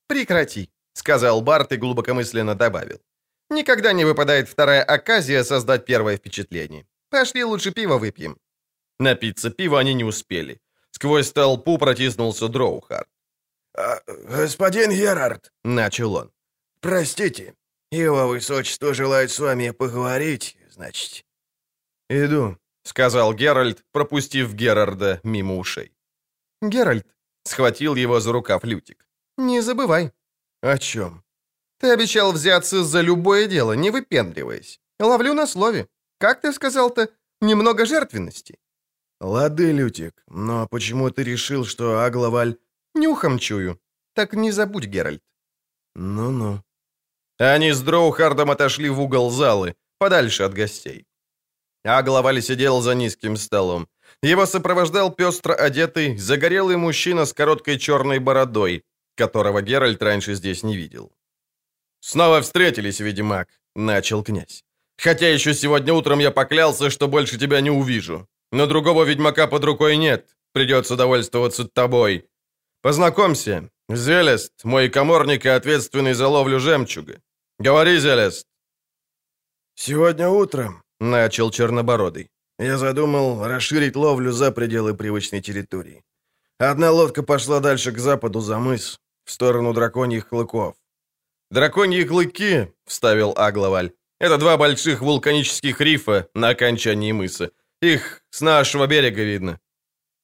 [0.06, 3.00] Прекрати, сказал Барт и глубокомысленно добавил.
[3.50, 6.86] Никогда не выпадает вторая оказия создать первое впечатление.
[7.10, 8.38] Пошли лучше пиво выпьем.
[8.98, 10.60] Напиться пива они не успели.
[10.92, 13.08] Сквозь толпу протиснулся Дроухард.
[13.74, 16.30] А, «Господин Герард»,— начал он,—
[16.80, 17.54] «простите,
[17.90, 21.24] его высочество желает с вами поговорить, значит».
[22.08, 25.92] «Иду»,— сказал Геральт, пропустив Герарда мимо ушей.
[26.62, 27.06] «Геральт»,—
[27.44, 29.06] схватил его за рукав Лютик.
[29.38, 30.12] «Не забывай».
[30.62, 31.22] «О чем?»
[31.78, 34.80] «Ты обещал взяться за любое дело, не выпендриваясь.
[34.98, 35.88] Ловлю на слове.
[36.18, 37.08] Как ты сказал-то?
[37.40, 38.58] Немного жертвенности».
[39.20, 42.56] «Лады, Лютик, но почему ты решил, что Агловаль...»
[42.94, 43.78] «Нюхом чую.
[44.14, 45.22] Так не забудь, Геральт».
[45.94, 46.62] «Ну-ну».
[47.38, 51.04] Они с Дроухардом отошли в угол залы, подальше от гостей.
[51.84, 53.86] Агловаль сидел за низким столом.
[54.22, 58.82] Его сопровождал пестро одетый, загорелый мужчина с короткой черной бородой,
[59.16, 61.12] которого Геральт раньше здесь не видел.
[62.00, 64.64] «Снова встретились, ведьмак»,— начал князь.
[64.98, 68.26] «Хотя еще сегодня утром я поклялся, что больше тебя не увижу.
[68.52, 72.24] Но другого ведьмака под рукой нет, придется довольствоваться тобой.
[72.82, 77.20] Познакомься, Зелест, мой коморник и ответственный за ловлю жемчуга.
[77.58, 78.49] Говори, Зелест».
[79.82, 86.02] «Сегодня утром»,— начал Чернобородый, я задумал расширить ловлю за пределы привычной территории.
[86.58, 90.74] Одна лодка пошла дальше к западу за мыс, в сторону драконьих клыков.
[91.50, 97.50] «Драконьи клыки»,— вставил Агловаль,— «это два больших вулканических рифа на окончании мыса.
[97.80, 99.58] Их с нашего берега видно».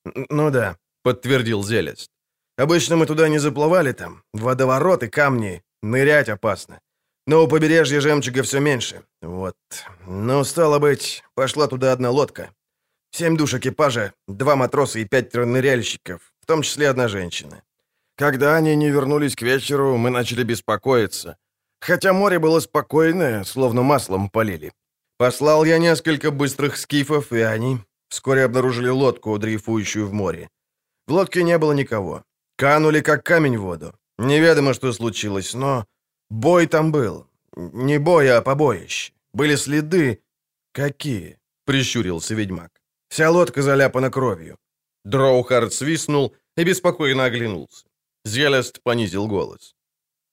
[0.05, 2.11] «Ну да»,— подтвердил Зелест.
[2.59, 4.23] «Обычно мы туда не заплывали там.
[4.35, 5.63] Водовороты, камни.
[5.83, 6.79] Нырять опасно.
[7.27, 9.03] Но у побережья жемчуга все меньше.
[9.21, 9.57] Вот.
[10.07, 12.51] Ну, стало быть, пошла туда одна лодка.
[13.11, 17.63] Семь душ экипажа, два матроса и пять ныряльщиков, в том числе одна женщина.
[18.17, 21.37] Когда они не вернулись к вечеру, мы начали беспокоиться.
[21.81, 24.73] Хотя море было спокойное, словно маслом полили.
[25.19, 30.49] Послал я несколько быстрых скифов, и они вскоре обнаружили лодку, дрейфующую в море.
[31.07, 32.23] В лодке не было никого.
[32.57, 33.95] Канули, как камень в воду.
[34.19, 35.87] Неведомо, что случилось, но
[36.31, 37.27] Бой там был.
[37.57, 39.13] Не бой, а побоище.
[39.33, 40.23] Были следы.
[40.73, 41.39] Какие?
[41.65, 42.71] Прищурился ведьмак.
[43.09, 44.59] Вся лодка заляпана кровью.
[45.05, 47.87] Дроухард свистнул и беспокойно оглянулся.
[48.25, 49.75] Зелест понизил голос.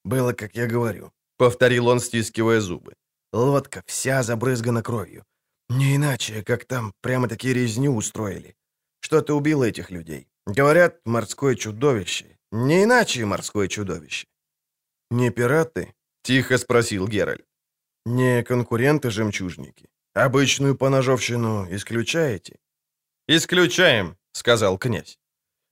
[0.04, 2.94] «Было, как я говорю»,— повторил он, стискивая зубы.
[3.32, 5.24] «Лодка вся забрызгана кровью.
[5.68, 8.54] Не иначе, как там прямо-таки резню устроили.
[9.00, 10.26] Что-то убило этих людей.
[10.46, 12.38] Говорят, морское чудовище.
[12.52, 14.26] Не иначе морское чудовище.
[15.10, 17.46] «Не пираты?»— тихо спросил Геральт.
[18.06, 19.88] «Не конкуренты-жемчужники?
[20.14, 22.58] Обычную поножовщину исключаете?»
[23.28, 25.18] «Исключаем»,— сказал князь.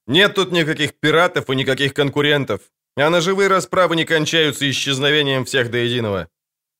[0.06, 2.60] «Нет тут никаких пиратов и никаких конкурентов,
[2.96, 6.28] а ножевые расправы не кончаются исчезновением всех до единого.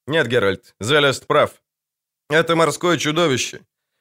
[0.06, 1.62] Нет, Геральт, Зелест прав.
[2.28, 3.60] Это морское чудовище.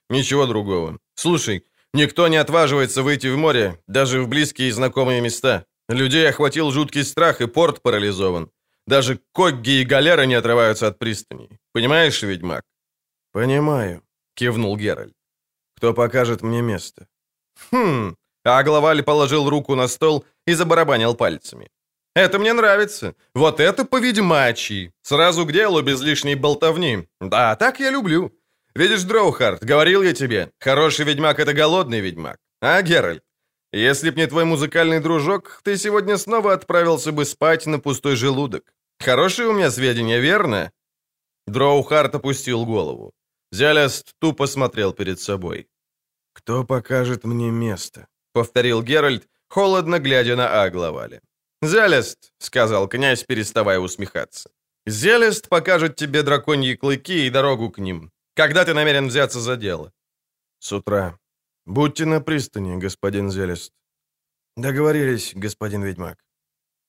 [0.10, 1.00] Ничего другого.
[1.16, 5.66] Слушай, никто не отваживается выйти в море, даже в близкие и знакомые места.
[5.94, 8.50] Людей охватил жуткий страх, и порт парализован.
[8.88, 11.50] Даже когги и галеры не отрываются от пристани.
[11.74, 12.64] Понимаешь, ведьмак?»
[13.32, 14.02] «Понимаю»,—
[14.36, 15.14] кивнул Геральт.
[15.78, 17.08] «Кто покажет мне место?»
[17.72, 21.70] «Хм...» А главаль положил руку на стол и забарабанил пальцами.
[22.16, 23.14] «Это мне нравится.
[23.36, 24.92] Вот это по-ведьмачьи.
[25.04, 27.08] Сразу к делу, без лишней болтовни.
[27.20, 28.32] Да, так я люблю.
[28.76, 32.38] Видишь, Дроухард, говорил я тебе, хороший ведьмак— это голодный ведьмак.
[32.62, 33.24] А, Геральт,
[33.72, 38.74] если б не твой музыкальный дружок, ты сегодня снова отправился бы спать на пустой желудок.
[39.00, 40.72] Хорошие у меня сведения, верно?»
[41.48, 43.14] Дроухарт опустил голову.
[43.52, 45.68] Зяляст тупо смотрел перед собой.
[46.34, 51.22] «Кто покажет мне место?»— повторил Геральт, холодно глядя на Агловаля.
[51.62, 54.50] «Зелест»,— сказал князь, переставая усмехаться.
[54.88, 58.12] «Зелест покажет тебе драконьи клыки и дорогу к ним.
[58.36, 59.92] Когда ты намерен взяться за дело?»
[60.60, 61.20] «С утра»,
[61.66, 63.74] «Будьте на пристани, господин Зелест».
[64.58, 66.18] «Договорились, господин ведьмак».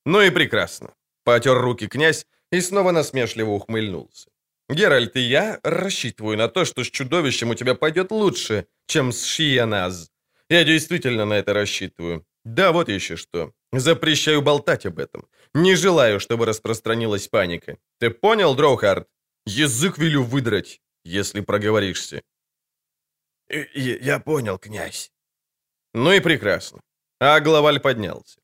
[0.05, 4.29] «Ну и прекрасно»,— потер руки князь и снова насмешливо ухмыльнулся.
[4.69, 9.23] «Геральт и я рассчитываю на то, что с чудовищем у тебя пойдет лучше, чем с
[9.25, 10.11] Шияназ.
[10.49, 12.25] Я действительно на это рассчитываю.
[12.45, 13.53] Да, вот еще что.
[13.71, 15.27] Запрещаю болтать об этом.
[15.53, 17.77] Не желаю, чтобы распространилась паника.
[17.99, 19.07] Ты понял, Дроухард?
[19.45, 22.21] Язык велю выдрать, если проговоришься.
[23.73, 25.11] «Я понял, князь».
[25.93, 26.81] «Ну и прекрасно».
[27.19, 28.39] А главаль поднялся.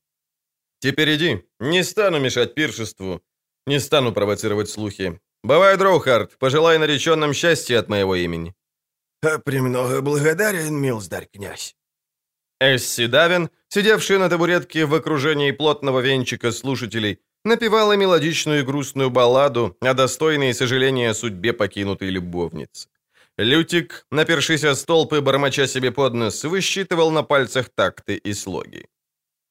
[0.80, 1.44] «Теперь иди.
[1.60, 3.20] Не стану мешать пиршеству.
[3.66, 5.20] Не стану провоцировать слухи.
[5.42, 8.54] Бывай, Дроухард, пожелай нареченным счастья от моего имени».
[9.44, 11.76] «Премного благодарен, милздарь князь».
[12.60, 19.76] Эсси Давин, сидевшая на табуретке в окружении плотного венчика слушателей, напевала мелодичную и грустную балладу
[19.80, 22.88] о достойной сожаления о судьбе покинутой любовницы.
[23.42, 28.86] Лютик, напершись о столб и бормоча себе под нос, высчитывал на пальцах такты и слоги.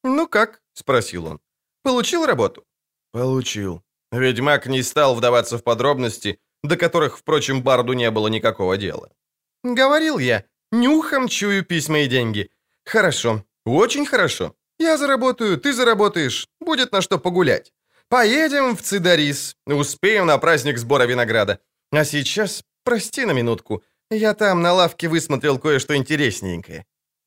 [0.04, 1.40] «Ну как?»— спросил он.
[1.84, 2.64] «Получил работу?»
[3.12, 3.82] «Получил».
[4.12, 9.10] Ведьмак не стал вдаваться в подробности, до которых, впрочем, Барду не было никакого дела.
[9.64, 12.50] Говорил я, нюхом чую письма и деньги.
[12.86, 14.54] Хорошо, очень хорошо.
[14.80, 17.74] Я заработаю, ты заработаешь, будет на что погулять.
[18.08, 21.60] Поедем в Цидарис, успеем на праздник сбора винограда.
[21.92, 26.86] А сейчас, прости на минутку, я там на лавке высмотрел кое-что интересненькое».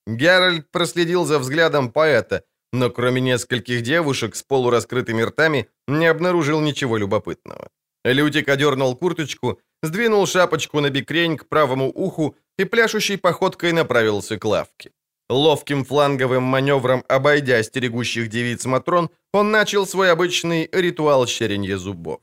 [0.09, 2.43] Геральт проследил за взглядом поэта,
[2.73, 7.69] но кроме нескольких девушек с полураскрытыми ртами не обнаружил ничего любопытного.
[8.05, 14.45] Лютик одернул курточку, сдвинул шапочку на бикрень к правому уху и пляшущей походкой направился к
[14.45, 14.91] лавке.
[15.31, 22.21] Ловким фланговым маневром, обойдя стерегущих девиц Матрон, он начал свой обычный ритуал щеренья зубов.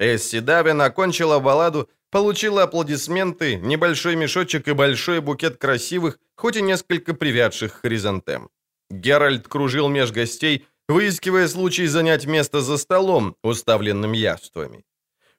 [0.00, 7.14] Эсси Давин окончила балладу, получила аплодисменты, небольшой мешочек и большой букет красивых, хоть и несколько
[7.14, 8.50] привядших хризантем.
[8.90, 14.84] Геральт кружил меж гостей, выискивая случай занять место за столом, уставленным яствами.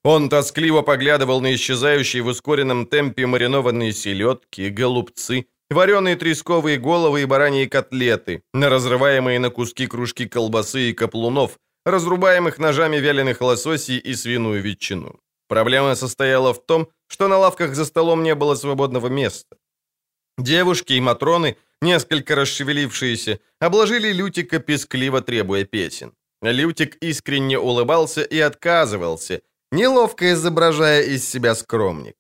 [0.04, 7.26] Он тоскливо поглядывал на исчезающие в ускоренном темпе маринованные селедки, голубцы, вареные тресковые головы и
[7.26, 14.16] бараньи котлеты, на разрываемые на куски кружки колбасы и каплунов, разрубаемых ножами вяленых лососей и
[14.16, 15.20] свиную ветчину.
[15.48, 19.58] Проблема состояла в том, что на лавках за столом не было свободного места.
[20.38, 26.14] Девушки и матроны, несколько расшевелившиеся, обложили Лютика пескливо требуя песен.
[26.42, 29.42] Лютик искренне улыбался и отказывался,
[29.72, 32.18] неловко изображая из себя скромника.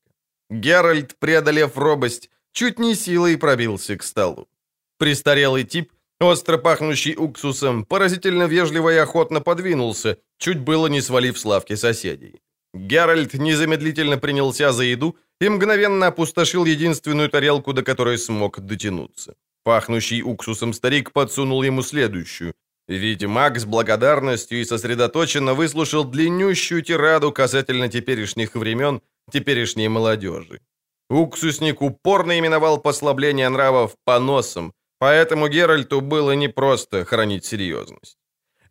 [0.50, 4.48] Геральт, преодолев робость, чуть не силой пробился к столу.
[4.98, 11.46] Престарелый тип, остро пахнущий уксусом, поразительно вежливо и охотно подвинулся, чуть было не свалив с
[11.46, 12.42] лавки соседей.
[12.74, 19.36] Геральт незамедлительно принялся за еду и мгновенно опустошил единственную тарелку, до которой смог дотянуться.
[19.64, 22.54] Пахнущий уксусом старик подсунул ему следующую.
[22.88, 29.02] Ведьмак с благодарностью и сосредоточенно выслушал длиннющую тираду касательно теперешних времен,
[29.32, 30.60] теперешней молодежи.
[31.10, 38.18] Уксусник упорно именовал послабление нравов поносом, поэтому Геральту было непросто хранить серьезность.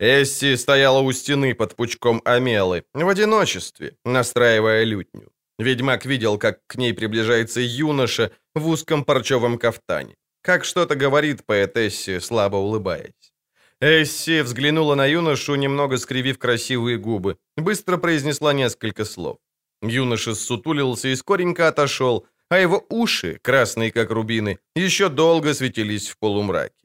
[0.05, 5.31] Эсси стояла у стены под пучком амелы, в одиночестве, настраивая лютню.
[5.61, 10.17] Ведьмак видел, как к ней приближается юноша в узком парчевом кафтане.
[10.43, 13.33] Как что-то говорит поэтессе, слабо улыбаясь.
[13.81, 19.39] Эсси взглянула на юношу, немного скривив красивые губы, быстро произнесла несколько слов.
[19.83, 26.19] Юноша сутулился и скоренько отошел, а его уши, красные как рубины, еще долго светились в
[26.19, 26.82] полумраке.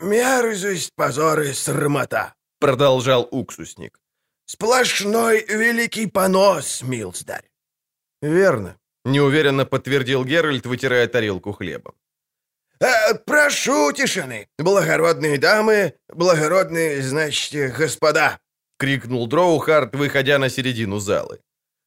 [0.00, 4.00] «Мерзость, позор и срамота»,— продолжал уксусник.
[4.44, 7.48] «Сплошной великий понос, милздарь».
[8.20, 11.94] «Верно»,— неуверенно подтвердил Геральт, вытирая тарелку хлебом.
[12.80, 18.40] «Э, «Прошу тишины, благородные дамы, благородные, значит, господа»,—
[18.78, 21.38] крикнул Дроухард, выходя на середину залы.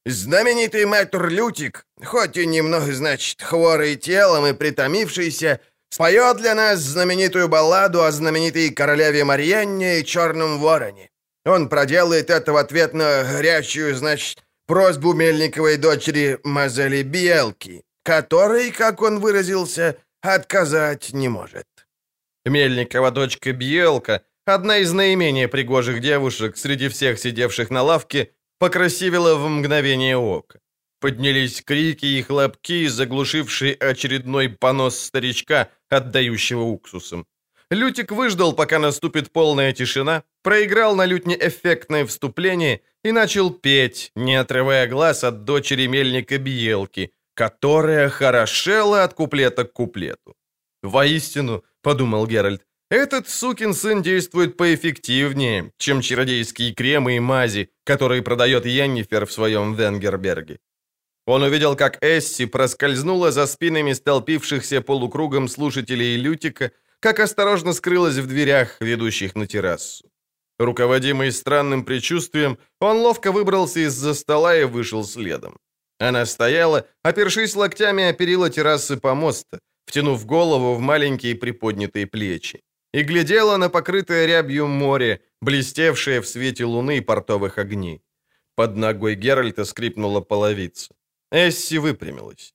[0.06, 5.60] Знаменитый мэтр Лютик, хоть и немного, значит, хворый телом и притомившийся,
[5.90, 11.10] споет для нас знаменитую балладу о знаменитой королеве Марьянне и черном вороне.
[11.44, 19.02] Он проделает это в ответ на горячую, значит, просьбу Мельниковой дочери Мазели Биелки, которой, как
[19.02, 21.66] он выразился, отказать не может.
[22.44, 29.48] Мельникова дочка Биелка, одна из наименее пригожих девушек среди всех сидевших на лавке, покрасивела в
[29.48, 30.60] мгновение ока.
[31.00, 37.26] Поднялись крики и хлопки, заглушившие очередной понос старичка, отдающего уксусом.
[37.70, 44.34] Лютик выждал, пока наступит полная тишина, проиграл на лютне эффектное вступление и начал петь, не
[44.34, 50.34] отрывая глаз от дочери мельника Биелки, которая хорошела от куплета к куплету.
[50.82, 58.66] «Воистину»,— подумал Геральт, этот сукин сын действует поэффективнее, чем чародейские кремы и мази, которые продает
[58.66, 60.58] Йеннифер в своем Венгерберге.
[61.26, 68.26] Он увидел, как Эсси проскользнула за спинами столпившихся полукругом слушателей Лютика, как осторожно скрылась в
[68.26, 70.10] дверях, ведущих на террасу.
[70.58, 75.56] Руководимый странным предчувствием, он ловко выбрался из-за стола и вышел следом.
[75.98, 82.60] Она стояла, опершись локтями о перила террасы помоста, втянув голову в маленькие приподнятые плечи
[82.92, 88.02] и глядела на покрытое рябью море, блестевшее в свете луны портовых огней.
[88.54, 90.94] Под ногой Геральта скрипнула половица.
[91.30, 92.54] Эсси выпрямилась.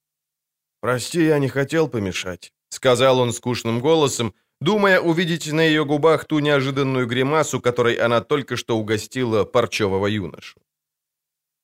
[0.82, 6.40] «Прости, я не хотел помешать»,— сказал он скучным голосом, думая увидеть на ее губах ту
[6.40, 10.60] неожиданную гримасу, которой она только что угостила парчевого юношу.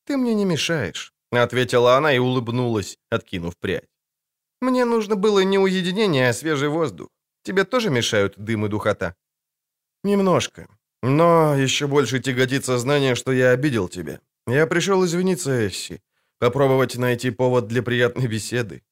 [0.06, 3.88] «Ты мне не мешаешь»,— ответила она и улыбнулась, откинув прядь.
[4.60, 7.08] «Мне нужно было не уединение, а свежий воздух.
[7.44, 9.14] Тебе тоже мешают дым и духота?»
[10.04, 10.66] «Немножко.
[11.02, 14.20] Но еще больше тяготит сознание, что я обидел тебя.
[14.46, 16.00] Я пришел извиниться, Эсси.
[16.42, 18.82] Попробовать найти повод для приятной беседы».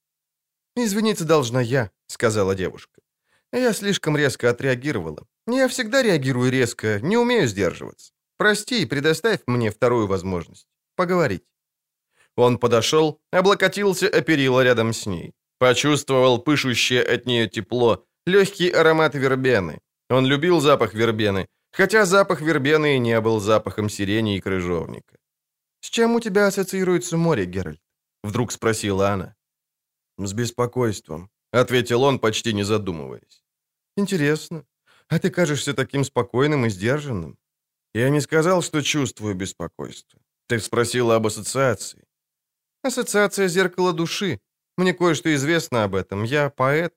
[0.77, 3.01] «Извиниться должна я»,— сказала девушка.
[3.53, 5.27] Я слишком резко отреагировала.
[5.49, 8.13] Я всегда реагирую резко, не умею сдерживаться.
[8.39, 10.69] Прости и предоставь мне вторую возможность.
[10.95, 11.43] Поговорить.
[12.37, 15.33] Он подошел, облокотился о перила рядом с ней.
[15.59, 19.81] Почувствовал пышущее от нее тепло, легкий аромат вербены.
[20.09, 25.20] Он любил запах вербены, хотя запах вербены и не был запахом сирени и крыжовника.
[25.81, 27.81] «С чем у тебя ассоциируется море, Геральт?»
[28.23, 29.35] Вдруг спросила она.
[30.19, 33.43] «С беспокойством»,— ответил он, почти не задумываясь.
[33.97, 34.65] «Интересно.
[35.09, 37.39] А ты кажешься таким спокойным и сдержанным?»
[37.95, 40.21] «Я не сказал, что чувствую беспокойство.
[40.47, 42.05] Ты спросила об ассоциации».
[42.83, 44.39] «Ассоциация зеркала души.
[44.77, 46.25] Мне кое-что известно об этом.
[46.25, 46.95] Я поэт».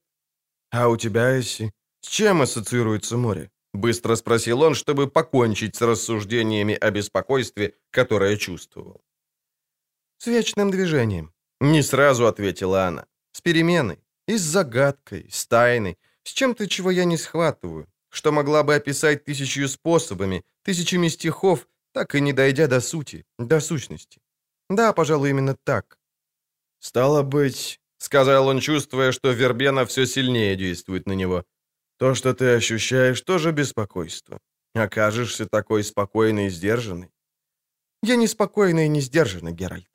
[0.72, 1.72] «А у тебя, Эсси,
[2.02, 9.02] с чем ассоциируется море?» Быстро спросил он, чтобы покончить с рассуждениями о беспокойстве, которое чувствовал.
[10.20, 13.08] «С вечным движением»,— не сразу ответила она.
[13.32, 18.64] «С переменой, и с загадкой, с тайной, с чем-то, чего я не схватываю, что могла
[18.64, 24.22] бы описать тысячью способами, тысячами стихов, так и не дойдя до сути, до сущности.
[24.70, 25.98] Да, пожалуй, именно так.
[26.80, 31.44] «Стало быть»,— сказал он, чувствуя, что вербена все сильнее действует на него,
[31.98, 34.40] «то, что ты ощущаешь, тоже беспокойство.
[34.76, 37.10] Окажешься такой спокойный и сдержанный».
[38.04, 39.88] «Я не спокойный и не сдержанный, Геральт».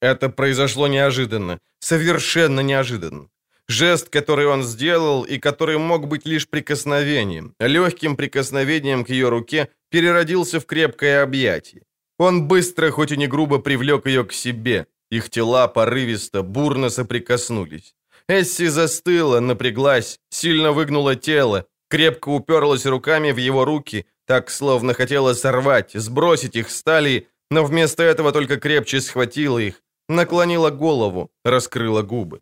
[0.00, 3.28] Это произошло неожиданно, совершенно неожиданно.
[3.68, 9.68] Жест, который он сделал и который мог быть лишь прикосновением, легким прикосновением к ее руке,
[9.88, 11.82] переродился в крепкое объятие.
[12.18, 14.86] Он быстро, хоть и не грубо, привлек ее к себе.
[15.10, 17.94] Их тела порывисто, бурно соприкоснулись.
[18.28, 25.34] Эсси застыла, напряглась, сильно выгнула тело, крепко уперлась руками в его руки, так словно хотела
[25.34, 32.02] сорвать, сбросить их с талии, но вместо этого только крепче схватила их, наклонила голову, раскрыла
[32.02, 32.40] губы.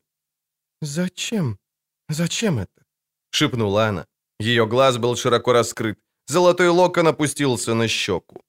[0.80, 1.58] «Зачем?
[2.08, 2.84] Зачем это?»—
[3.30, 4.06] шепнула она.
[4.40, 5.98] Ее глаз был широко раскрыт.
[6.26, 8.40] Золотой локон опустился на щеку.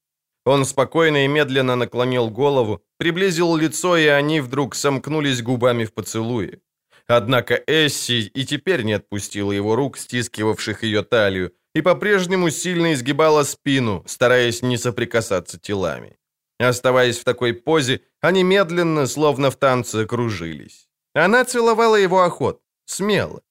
[0.46, 6.60] Он спокойно и медленно наклонил голову, приблизил лицо, и они вдруг сомкнулись губами в поцелуе.
[7.08, 13.44] Однако Эсси и теперь не отпустила его рук, стискивавших ее талию, и по-прежнему сильно изгибала
[13.44, 16.18] спину, стараясь не соприкасаться телами.
[16.60, 20.88] Оставаясь в такой позе, они медленно, словно в танце, кружились.
[21.14, 23.42] Она целовала его охот, смело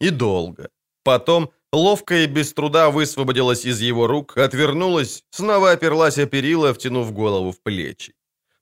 [0.00, 0.68] и долго.
[1.04, 7.12] Потом ловко и без труда высвободилась из его рук, отвернулась, снова оперлась о перила, втянув
[7.12, 8.14] голову в плечи.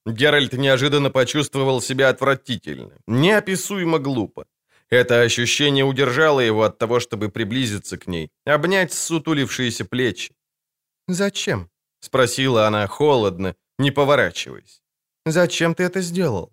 [0.07, 4.47] Геральт неожиданно почувствовал себя отвратительно, неописуемо глупо.
[4.91, 10.35] Это ощущение удержало его от того, чтобы приблизиться к ней, обнять сутулившиеся плечи.
[11.09, 11.71] «Зачем?»—
[12.01, 14.83] спросила она холодно, не поворачиваясь.
[15.27, 16.51] «Зачем ты это сделал?»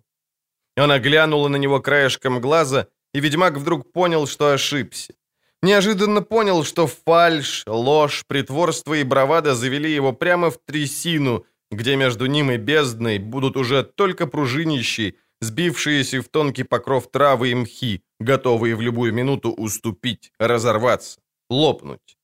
[0.76, 5.14] Она глянула на него краешком глаза, и ведьмак вдруг понял, что ошибся.
[5.62, 12.26] Неожиданно понял, что фальшь, ложь, притворство и бравада завели его прямо в трясину, где между
[12.26, 18.74] ним и бездной будут уже только пружинищие, сбившиеся в тонкий покров травы и мхи, готовые
[18.74, 22.16] в любую минуту уступить, разорваться, лопнуть.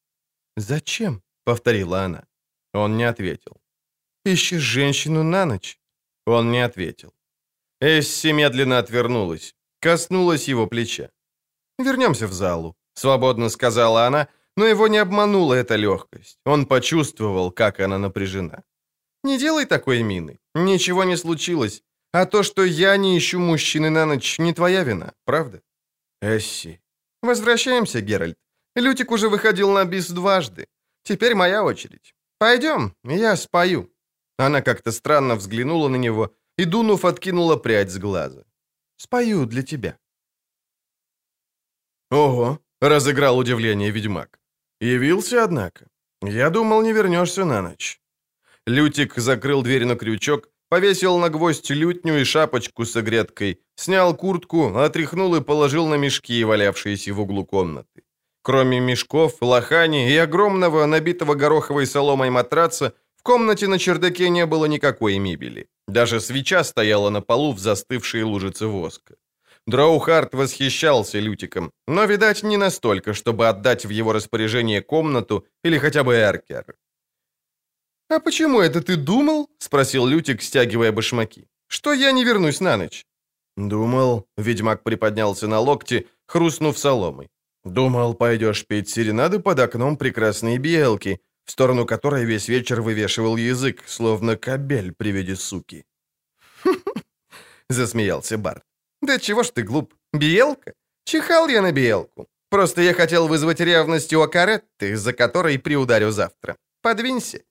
[0.57, 2.25] «Зачем?»— повторила она.
[2.73, 3.61] Он не ответил.
[4.25, 5.79] «Ищешь женщину на ночь?»
[6.27, 7.13] Он не ответил.
[7.81, 11.11] Эсси медленно отвернулась, коснулась его плеча.
[11.79, 16.39] «Вернемся в залу»,— свободно сказала она, но его не обманула эта легкость.
[16.47, 18.63] Он почувствовал, как она напряжена.
[19.25, 20.39] «Не делай такой мины.
[20.55, 21.83] Ничего не случилось.
[22.13, 25.61] А то, что я не ищу мужчины на ночь, не твоя вина, правда?»
[26.23, 26.81] «Эсси».
[27.23, 28.37] «Возвращаемся, Геральт.
[28.77, 30.67] Лютик уже выходил на бис дважды.
[31.05, 32.15] Теперь моя очередь.
[32.39, 33.91] Пойдем, я спою».
[34.39, 38.45] Она как-то странно взглянула на него, и, дунув, откинула прядь с глаза.
[38.97, 39.99] «Спою для тебя».
[42.11, 44.39] «Ого!»— разыграл удивление ведьмак.
[44.81, 45.87] «Явился, однако.
[46.23, 48.04] Я думал, не вернешься на ночь».
[48.67, 54.77] Лютик закрыл дверь на крючок, повесил на гвоздь лютню и шапочку с огредкой, снял куртку,
[54.79, 58.03] отряхнул и положил на мешки, валявшиеся в углу комнаты.
[58.43, 64.65] Кроме мешков, лохани и огромного, набитого гороховой соломой матраца, в комнате на чердаке не было
[64.65, 65.69] никакой мебели.
[65.87, 69.15] Даже свеча стояла на полу в застывшей лужице воска.
[69.67, 76.03] Драухард восхищался Лютиком, но, видать, не настолько, чтобы отдать в его распоряжение комнату или хотя
[76.03, 76.77] бы эркер.
[78.15, 81.49] «А почему это ты думал?»— спросил Лютик, стягивая башмаки.
[81.67, 83.07] «Что я не вернусь на ночь?»
[83.57, 87.29] «Думал»,— ведьмак приподнялся на локти, хрустнув соломой.
[87.65, 93.83] «Думал, пойдешь петь серенады под окном прекрасной белки, в сторону которой весь вечер вывешивал язык,
[93.87, 95.85] словно кобель при виде суки.
[97.69, 98.63] засмеялся Барт.
[99.03, 99.93] «Да чего ж ты глуп?
[100.13, 100.73] Белка?
[101.05, 102.29] Чихал я на белку.
[102.49, 106.57] Просто я хотел вызвать ревность у Акаретты, за которой приударю завтра.
[106.81, 107.43] Подвинься».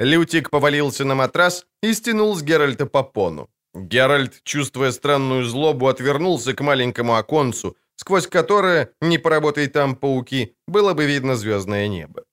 [0.00, 3.48] Лютик повалился на матрас и стянул с Геральта попону.
[3.74, 10.94] Геральт, чувствуя странную злобу, отвернулся к маленькому оконцу, сквозь которое, не поработай там пауки, было
[10.94, 12.24] бы видно звездное небо.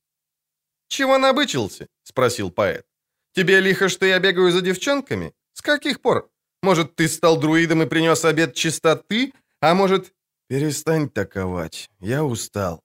[0.87, 2.85] «Чего набычился?»— спросил поэт.
[3.33, 5.33] «Тебе лихо, что я бегаю за девчонками?
[5.53, 6.29] С каких пор?
[6.61, 9.33] Может, ты стал друидом и принес обед чистоты?
[9.61, 10.13] А может...»
[10.47, 11.89] «Перестань таковать.
[11.99, 12.84] Я устал.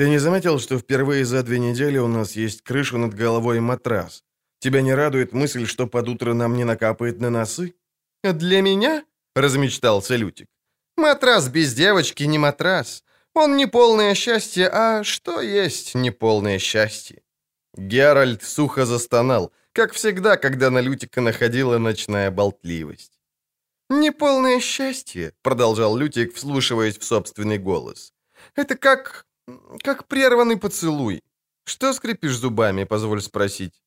[0.00, 3.60] Ты не заметил, что впервые за две недели у нас есть крыша над головой и
[3.60, 4.24] матрас?
[4.58, 7.74] Тебя не радует мысль, что под утро нам не накапает на носы?»
[8.22, 9.04] «Для меня?»—
[9.36, 10.46] размечтался Лютик.
[10.96, 13.04] «Матрас без девочки не матрас.
[13.34, 17.20] Он не полное счастье, а что есть неполное счастье?»
[17.76, 23.20] Геральт сухо застонал, как всегда, когда на Лютика находила ночная болтливость.
[23.90, 28.14] «Неполное счастье»,— продолжал Лютик, вслушиваясь в собственный голос.
[28.56, 29.26] «Это как...
[29.82, 31.22] как прерванный поцелуй.
[31.64, 33.82] Что скрипишь зубами, позволь спросить?»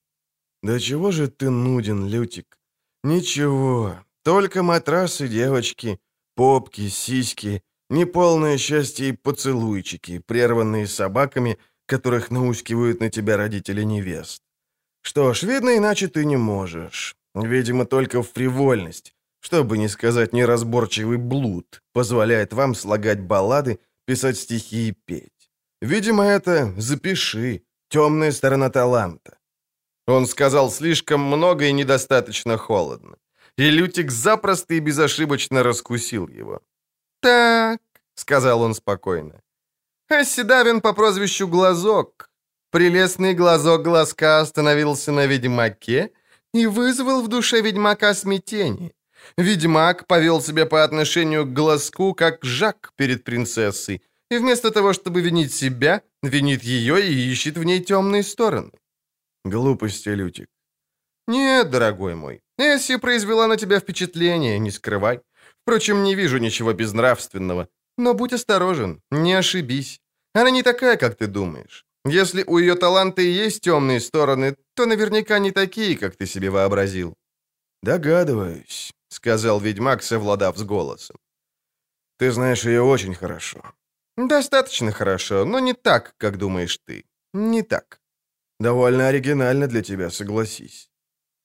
[0.61, 2.57] «Да чего же ты нуден, Лютик?
[3.03, 5.99] Ничего, только матрасы девочки,
[6.35, 14.41] попки, сиськи, неполное счастье и поцелуйчики, прерванные собаками, которых наускивают на тебя родители невест.
[15.01, 17.15] Что ж, видно, иначе ты не можешь.
[17.35, 24.89] Видимо, только в фривольность, чтобы не сказать неразборчивый блуд, позволяет вам слагать баллады, писать стихи
[24.89, 25.42] и петь.
[25.83, 29.37] Видимо, это «запиши», темная сторона таланта.
[30.07, 33.17] Он сказал слишком много и недостаточно холодно
[33.57, 36.61] и Лютик запросто и безошибочно раскусил его.
[37.21, 37.79] «Так»,—
[38.15, 39.41] сказал он спокойно,—
[40.09, 42.29] «Оседавин по прозвищу Глазок.
[42.71, 46.11] Прелестный глазок глазка остановился на ведьмаке
[46.55, 48.93] и вызвал в душе ведьмака смятение.
[49.37, 54.01] Ведьмак повел себя по отношению к глазку, как Жак перед принцессой,
[54.33, 58.71] и вместо того, чтобы винить себя, винит ее и ищет в ней темные стороны».
[59.45, 60.47] «Глупости, Лютик».
[61.27, 65.19] «Нет, дорогой мой, Эсси произвела на тебя впечатление, не скрывай.
[65.61, 67.67] Впрочем, не вижу ничего безнравственного.
[67.97, 69.99] Но будь осторожен, не ошибись.
[70.33, 71.85] Она не такая, как ты думаешь.
[72.05, 76.49] Если у ее таланта и есть темные стороны, то наверняка не такие, как ты себе
[76.49, 77.15] вообразил».
[77.83, 81.17] «Догадываюсь»,— сказал ведьмак, совладав с голосом.
[82.17, 83.61] «Ты знаешь ее очень хорошо».
[84.17, 87.05] «Достаточно хорошо, но не так, как думаешь ты.
[87.33, 87.99] Не так».
[88.59, 90.89] «Довольно оригинально для тебя, согласись».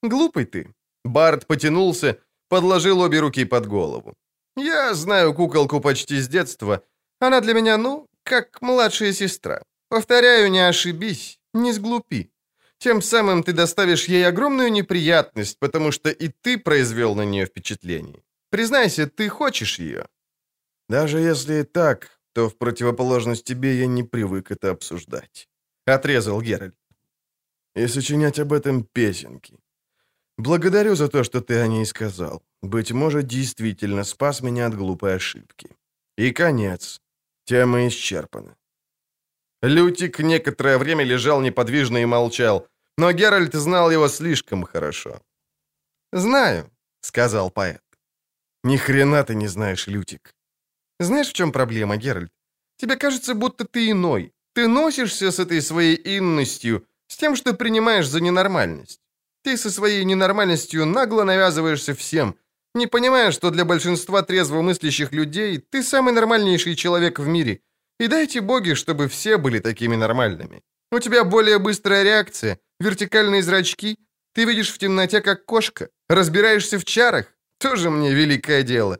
[0.02, 0.74] «Глупый ты.
[1.08, 4.14] Барт потянулся, подложил обе руки под голову.
[4.56, 6.82] «Я знаю куколку почти с детства.
[7.20, 9.62] Она для меня, ну, как младшая сестра.
[9.88, 12.30] Повторяю, не ошибись, не сглупи.
[12.78, 18.22] Тем самым ты доставишь ей огромную неприятность, потому что и ты произвел на нее впечатление.
[18.50, 20.06] Признайся, ты хочешь ее?»
[20.88, 25.48] «Даже если и так, то в противоположность тебе я не привык это обсуждать»,—
[25.86, 26.76] отрезал Геральт.
[27.74, 29.58] «И сочинять об этом песенки.
[30.36, 32.42] Благодарю за то, что ты о ней сказал.
[32.62, 35.68] Быть может, действительно спас меня от глупой ошибки.
[36.18, 37.00] И конец.
[37.44, 38.56] Тема исчерпана.
[39.62, 42.68] Лютик некоторое время лежал неподвижно и молчал,
[42.98, 45.20] но Геральт знал его слишком хорошо.
[46.12, 46.70] «Знаю»,—
[47.00, 47.82] сказал поэт.
[48.62, 50.37] «Ни хрена ты не знаешь, Лютик».
[51.00, 52.30] «Знаешь, в чем проблема, Геральт?
[52.76, 54.32] Тебе кажется, будто ты иной.
[54.54, 59.00] Ты носишься с этой своей инностью, с тем, что принимаешь за ненормальность.
[59.42, 62.36] Ты со своей ненормальностью нагло навязываешься всем,
[62.74, 67.60] не понимая, что для большинства трезво мыслящих людей ты самый нормальнейший человек в мире.
[68.00, 70.62] И дайте боги, чтобы все были такими нормальными.
[70.92, 73.98] У тебя более быстрая реакция, вертикальные зрачки,
[74.34, 77.26] ты видишь в темноте, как кошка, разбираешься в чарах.
[77.58, 78.98] Тоже мне великое дело.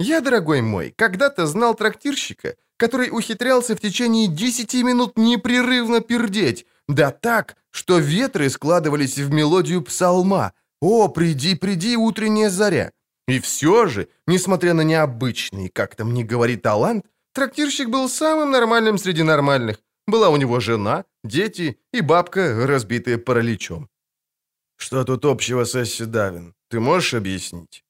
[0.00, 7.10] Я, дорогой мой, когда-то знал трактирщика, который ухитрялся в течение 10 минут непрерывно пердеть, да
[7.10, 12.92] так, что ветры складывались в мелодию псалма «О, приди, приди, утренняя заря».
[13.28, 18.96] И все же, несмотря на необычный, как там не говорит талант, трактирщик был самым нормальным
[18.96, 19.76] среди нормальных.
[20.06, 23.90] Была у него жена, дети и бабка, разбитая параличом.
[24.78, 26.54] Что тут общего с Эсси Давин?
[26.70, 27.84] Ты можешь объяснить?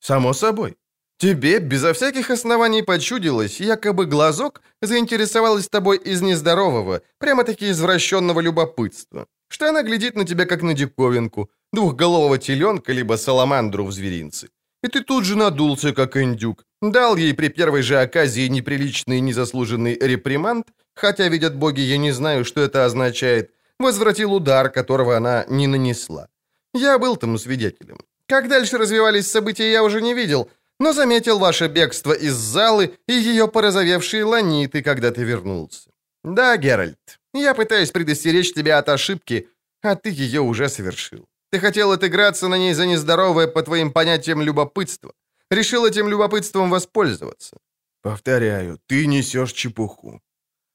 [0.00, 0.78] Само собой.
[1.22, 9.68] Тебе безо всяких оснований почудилось, якобы глазок заинтересовалась тобой из нездорового, прямо-таки извращенного любопытства, что
[9.68, 14.48] она глядит на тебя как на диковинку, двухголового теленка либо саламандру в зверинце.
[14.82, 19.96] И ты тут же надулся, как индюк, дал ей при первой же оказии неприличный незаслуженный
[20.00, 20.66] реприманд,
[20.96, 26.26] хотя, видят боги, я не знаю, что это означает, возвратил удар, которого она не нанесла.
[26.74, 27.98] Я был тому свидетелем.
[28.26, 30.50] Как дальше развивались события, я уже не видел—
[30.82, 35.90] но заметил ваше бегство из залы и ее порозовевшие ланиты, когда ты вернулся.
[36.24, 39.48] Да, Геральт, я пытаюсь предостеречь тебя от ошибки,
[39.82, 41.28] а ты ее уже совершил.
[41.52, 45.12] Ты хотел отыграться на ней за нездоровое, по твоим понятиям, любопытство.
[45.50, 47.56] Решил этим любопытством воспользоваться.
[48.02, 50.20] Повторяю, ты несешь чепуху.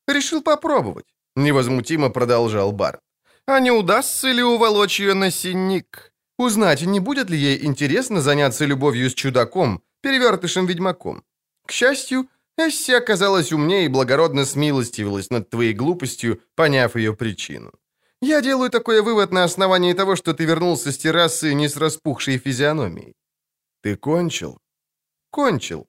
[0.08, 3.01] Решил попробовать, невозмутимо продолжал Барт.
[3.45, 6.14] А не удастся ли уволочь ее на синик?
[6.38, 11.24] Узнать, не будет ли ей интересно заняться любовью с чудаком, перевертышем-ведьмаком.
[11.66, 17.72] К счастью, Эсси оказалась умнее и благородно смилостивилась над твоей глупостью, поняв ее причину.
[18.22, 22.39] Я делаю такой вывод на основании того, что ты вернулся с террасы не с распухшей
[22.39, 23.14] физиономией.
[23.84, 24.58] Ты кончил?
[25.30, 25.88] Кончил.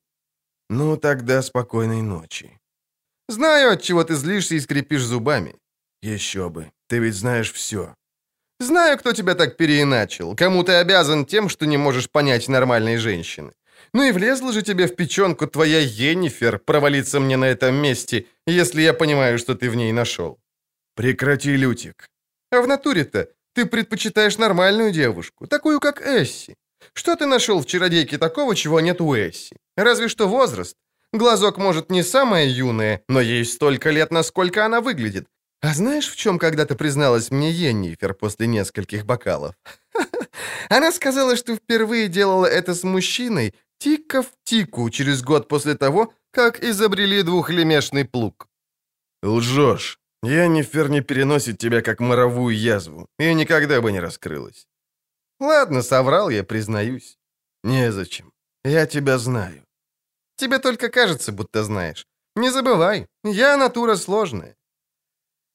[0.69, 2.59] Ну, тогда спокойной ночи.
[3.29, 5.57] Знаю, от чего ты злишься и скрипишь зубами.
[6.03, 6.71] Еще бы.
[6.87, 7.95] Ты ведь знаешь все.
[8.61, 10.37] Знаю, кто тебя так переиначил.
[10.37, 13.53] Кому ты обязан тем, что не можешь понять нормальной женщины.
[13.93, 18.82] Ну и влезла же тебе в печенку твоя Енифер провалиться мне на этом месте, если
[18.82, 20.39] я понимаю, что ты в ней нашел.
[20.95, 22.09] Прекрати, Лютик.
[22.51, 26.55] А в натуре-то ты предпочитаешь нормальную девушку, такую, как Эсси.
[26.93, 29.57] Что ты нашел в чародейке такого, чего нет у Эсси?
[29.76, 30.76] Разве что возраст.
[31.12, 35.26] Глазок, может, не самая юная, но ей столько лет, насколько она выглядит.
[35.61, 39.55] А знаешь, в чем когда-то призналась мне Еннифер после нескольких бокалов?
[40.68, 46.12] Она сказала, что впервые делала это с мужчиной, тика в тику, через год после того,
[46.31, 48.49] как изобрели двухлемешный плуг.
[49.22, 49.99] Лжешь.
[50.22, 54.66] Еннифер не переносит тебя как моровую язву, и никогда бы не раскрылась.
[55.41, 57.18] Ладно, соврал я, признаюсь.
[57.62, 58.33] Незачем.
[58.64, 59.64] Я тебя знаю.
[60.37, 62.07] Тебе только кажется, будто знаешь.
[62.37, 64.59] Не забывай, я натура сложная.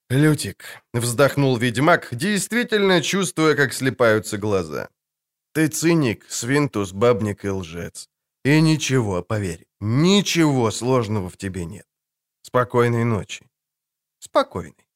[0.10, 0.64] «Лютик»,—
[0.94, 4.90] вздохнул ведьмак, действительно чувствуя, как слепаются глаза.
[5.54, 8.10] «Ты циник, свинтус, бабник и лжец.
[8.44, 11.86] И ничего, поверь, ничего сложного в тебе нет.
[12.42, 13.46] Спокойной ночи».
[14.20, 14.88] «Спокойной».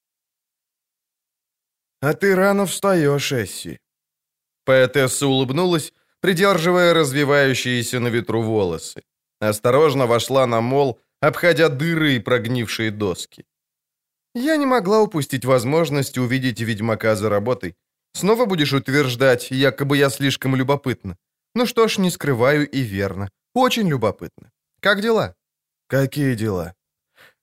[2.02, 3.80] «А ты рано встаешь, Эсси».
[4.66, 9.04] Поэтесса улыбнулась, придерживая развивающиеся на ветру волосы.
[9.40, 13.46] Осторожно вошла на мол, обходя дыры и прогнившие доски.
[14.36, 17.76] Я не могла упустить возможность увидеть ведьмака за работой.
[18.14, 21.18] Снова будешь утверждать, якобы я слишком любопытна.
[21.56, 23.30] Ну что ж, не скрываю и верно.
[23.58, 24.52] Очень любопытно.
[24.82, 25.36] Как дела?
[25.88, 26.76] Какие дела?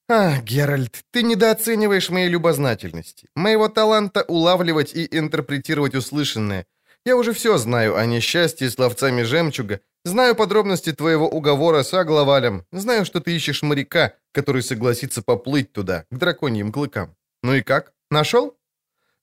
[0.08, 6.66] А, Геральт, ты недооцениваешь моей любознательности, моего таланта улавливать и интерпретировать услышанное.
[7.04, 12.64] Я уже все знаю о несчастье с ловцами жемчуга, знаю подробности твоего уговора с Агловалем,
[12.70, 17.16] знаю, что ты ищешь моряка, который согласится поплыть туда, к драконьим клыкам.
[17.42, 17.92] Ну и как?
[18.08, 18.56] Нашел?»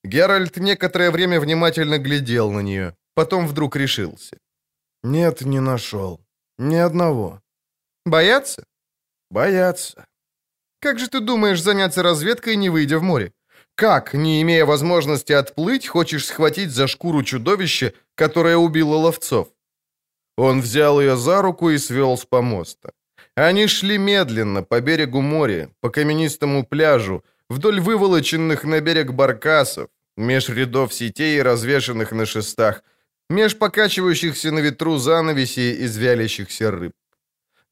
[0.04, 4.36] Геральт некоторое время внимательно глядел на нее, потом вдруг решился.
[5.02, 6.20] «Нет, не нашел.
[6.58, 7.40] Ни одного».
[8.04, 8.64] «Бояться?»
[9.30, 10.06] «Бояться».
[10.80, 13.32] «Как же ты думаешь заняться разведкой, не выйдя в море?
[13.74, 19.48] Как, не имея возможности отплыть, хочешь схватить за шкуру чудовище, которое убило ловцов?»
[20.36, 22.92] Он взял ее за руку и свел с помоста.
[23.36, 30.48] Они шли медленно по берегу моря, по каменистому пляжу, вдоль выволоченных на берег баркасов, меж
[30.48, 32.82] рядов сетей, развешанных на шестах,
[33.32, 36.92] меж покачивающихся на ветру занавесей из вялящихся рыб.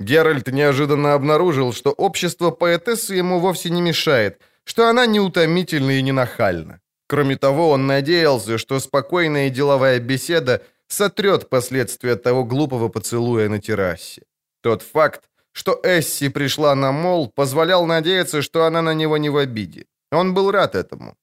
[0.01, 6.13] Геральт неожиданно обнаружил, что общество поэтессы ему вовсе не мешает, что она неутомительна и не
[6.13, 6.81] нахальна.
[7.07, 13.61] Кроме того, он надеялся, что спокойная и деловая беседа сотрет последствия того глупого поцелуя на
[13.61, 14.23] террасе.
[14.63, 19.37] Тот факт, что Эсси пришла на мол, позволял надеяться, что она на него не в
[19.37, 19.87] обиде.
[20.13, 21.15] Он был рад этому.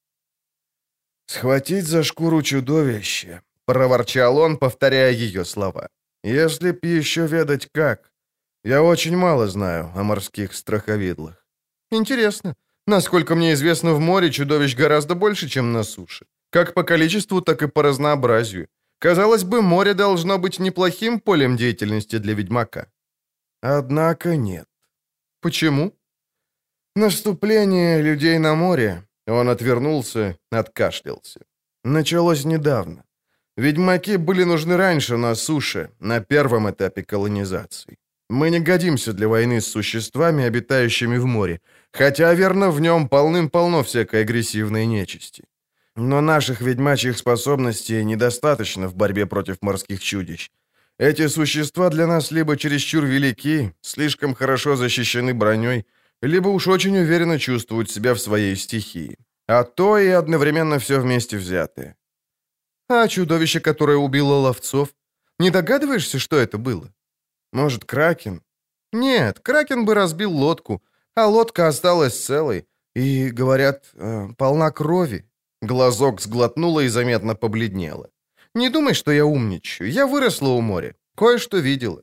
[1.26, 5.88] «Схватить за шкуру чудовище»,— проворчал он, повторяя ее слова.
[6.24, 8.10] «Если б еще ведать как.
[8.64, 11.46] Я очень мало знаю о морских страховидлах».
[11.92, 12.54] «Интересно.
[12.86, 16.24] Насколько мне известно, в море чудовищ гораздо больше, чем на суше.
[16.50, 18.68] Как по количеству, так и по разнообразию.
[19.00, 22.86] Казалось бы, море должно быть неплохим полем деятельности для ведьмака.
[23.62, 24.66] Однако нет.
[25.42, 25.92] Почему?
[26.96, 29.02] Наступление людей на море.
[29.26, 31.40] Он отвернулся, откашлялся.
[31.84, 33.04] Началось недавно.
[33.58, 37.96] Ведьмаки были нужны раньше на суше, на первом этапе колонизации.
[38.30, 41.60] Мы не годимся для войны с существами, обитающими в море,
[41.92, 45.42] хотя, верно, в нем полным-полно всякой агрессивной нечисти.
[45.96, 50.50] Но наших ведьмачьих способностей недостаточно в борьбе против морских чудищ.
[51.00, 55.84] Эти существа для нас либо чересчур велики, слишком хорошо защищены броней,
[56.22, 59.16] либо уж очень уверенно чувствуют себя в своей стихии.
[59.48, 61.97] А то и одновременно все вместе взятые.
[62.88, 64.94] А чудовище, которое убило ловцов?
[65.38, 66.92] Не догадываешься, что это было?
[67.52, 68.42] Может, Кракен?
[68.92, 70.82] Нет, Кракен бы разбил лодку,
[71.14, 72.66] а лодка осталась целой.
[72.94, 75.24] И, говорят, э, полна крови.
[75.60, 78.10] Глазок сглотнула и заметно побледнела.
[78.54, 79.90] Не думай, что я умничаю.
[79.90, 80.94] Я выросла у моря.
[81.16, 82.02] Кое-что видела.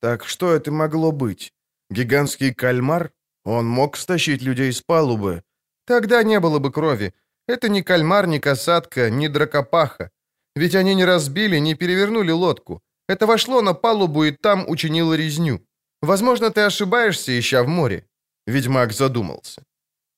[0.00, 1.52] Так что это могло быть?
[1.90, 3.12] Гигантский кальмар?
[3.44, 5.42] Он мог стащить людей с палубы.
[5.86, 7.14] Тогда не было бы крови.
[7.48, 10.10] Это не кальмар, не касатка, не дракопаха.
[10.56, 12.80] Ведь они не разбили, не перевернули лодку.
[13.08, 15.60] Это вошло на палубу и там учинило резню.
[16.02, 18.04] Возможно, ты ошибаешься, ища в море».
[18.46, 19.62] Ведьмак задумался.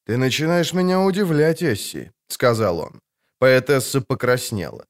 [0.07, 3.01] «Ты начинаешь меня удивлять, Эсси»,— сказал он.
[3.39, 4.85] Поэтесса покраснела.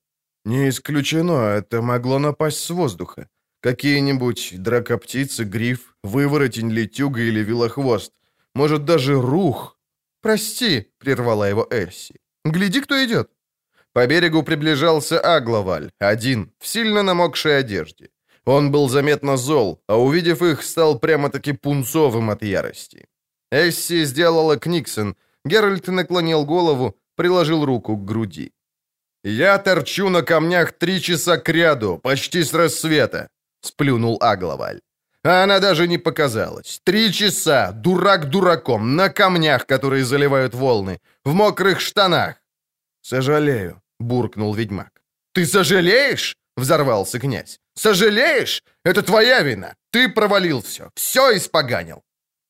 [0.44, 3.28] «Не исключено, это могло напасть с воздуха.
[3.60, 8.12] Какие-нибудь дракоптицы, гриф, выворотень, летюга или вилохвост.
[8.54, 9.78] Может, даже рух».
[10.22, 12.14] «Прости»,— прервала его Эсси.
[12.44, 13.30] «Гляди, кто идет».
[13.92, 18.10] По берегу приближался Агловаль, один, в сильно намокшей одежде.
[18.44, 23.06] Он был заметно зол, а увидев их, стал прямо-таки пунцовым от ярости.
[23.52, 25.16] Эсси сделала Книксон.
[25.44, 28.52] Геральт наклонил голову, приложил руку к груди.
[29.24, 33.28] «Я торчу на камнях три часа кряду, почти с рассвета»,—
[33.60, 34.80] сплюнул Агловаль.
[35.24, 36.80] А она даже не показалась.
[36.84, 42.36] Три часа, дурак дураком, на камнях, которые заливают волны, в мокрых штанах.
[43.00, 44.90] «Сожалею»,— буркнул ведьмак.
[45.32, 47.58] «Ты сожалеешь?»— взорвался князь.
[47.74, 48.62] «Сожалеешь?
[48.84, 49.74] Это твоя вина.
[49.90, 50.90] Ты провалил все.
[50.94, 52.02] Все испоганил».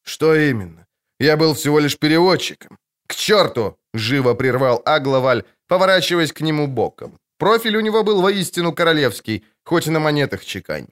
[0.02, 0.86] «Что именно?
[1.20, 2.76] Я был всего лишь переводчиком».
[3.06, 7.18] «К черту!»— живо прервал Агловаль, поворачиваясь к нему боком.
[7.38, 10.88] Профиль у него был воистину королевский, хоть и на монетах чекань.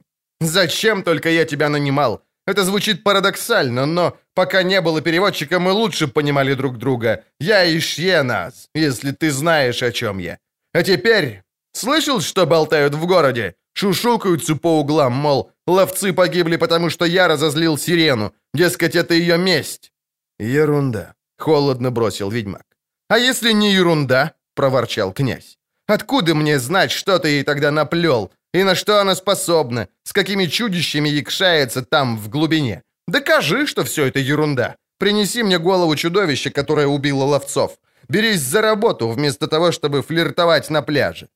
[0.46, 2.22] «Зачем только я тебя нанимал?
[2.46, 7.24] Это звучит парадоксально, но пока не было переводчика, мы лучше понимали друг друга.
[7.38, 10.38] Я и Шьенас, если ты знаешь, о чем я.
[10.72, 11.42] А теперь...
[11.74, 13.54] Слышал, что болтают в городе?
[13.72, 18.34] Шушукаются по углам, мол, ловцы погибли, потому что я разозлил сирену.
[18.52, 19.90] Дескать, это ее месть.
[20.38, 22.66] Ерунда, холодно бросил ведьмак.
[23.08, 24.34] А если не ерунда?
[24.54, 25.56] проворчал князь.
[25.86, 28.30] Откуда мне знать, что ты ей тогда наплел?
[28.54, 29.88] И на что она способна?
[30.04, 32.82] С какими чудищами якшается там, в глубине?
[33.08, 34.76] Докажи, что все это ерунда.
[34.98, 37.78] Принеси мне голову чудовища, которое убило ловцов.
[38.08, 41.28] Берись за работу, вместо того, чтобы флиртовать на пляже».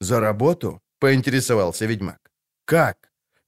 [0.00, 2.18] «За работу?»— поинтересовался ведьмак.
[2.64, 2.96] «Как?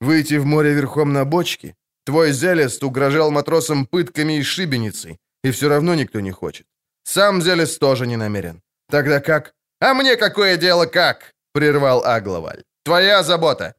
[0.01, 1.75] Выйти в море верхом на бочке?
[2.05, 6.65] Твой Зелест угрожал матросам пытками и шибеницей, и все равно никто не хочет.
[7.03, 8.61] Сам Зелест тоже не намерен.
[8.89, 12.63] Тогда как?» «А мне какое дело как?»— прервал Агловаль.
[12.83, 13.75] «Твоя забота.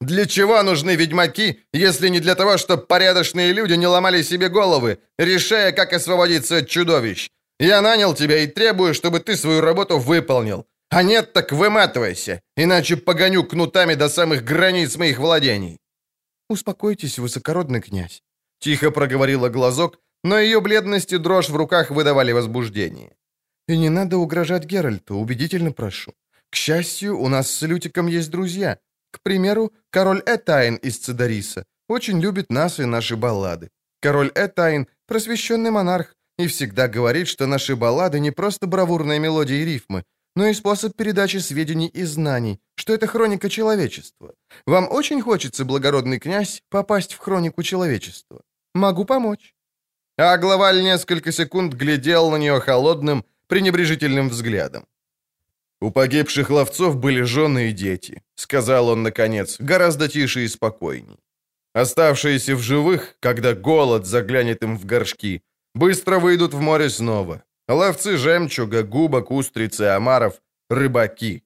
[0.00, 4.98] Для чего нужны ведьмаки, если не для того, чтобы порядочные люди не ломали себе головы,
[5.18, 7.30] решая, как освободиться от чудовищ?
[7.60, 10.66] Я нанял тебя и требую, чтобы ты свою работу выполнил.
[10.90, 15.78] А нет, так выматывайся, иначе погоню кнутами до самых границ моих владений».
[16.50, 18.22] «Успокойтесь, высокородный князь»,—
[18.58, 23.16] тихо проговорила глазок, но ее бледность и дрожь в руках выдавали возбуждение.
[23.68, 26.12] «И не надо угрожать Геральту, убедительно прошу.
[26.54, 28.78] К счастью, у нас с Лютиком есть друзья.
[29.10, 33.70] К примеру, король Этайн из Цидариса очень любит нас и наши баллады.
[34.00, 39.64] Король Этайн– просвещенный монарх и всегда говорит, что наши баллады не просто бравурные мелодии и
[39.64, 40.04] рифмы,
[40.36, 44.32] но и способ передачи сведений и знаний, что это хроника человечества.
[44.64, 48.42] Вам очень хочется, благородный князь, попасть в хронику человечества.
[48.74, 49.54] Могу помочь».
[50.16, 54.86] А главаль несколько секунд глядел на нее холодным, пренебрежительным взглядом.
[55.84, 61.18] «У погибших ловцов были жены и дети»,— сказал он, наконец, гораздо тише и спокойней.
[61.74, 65.42] «Оставшиеся в живых, когда голод заглянет им в горшки,
[65.74, 67.42] быстро выйдут в море снова.
[67.68, 71.42] Ловцы жемчуга, губок, устрицы, омаров, рыбаки.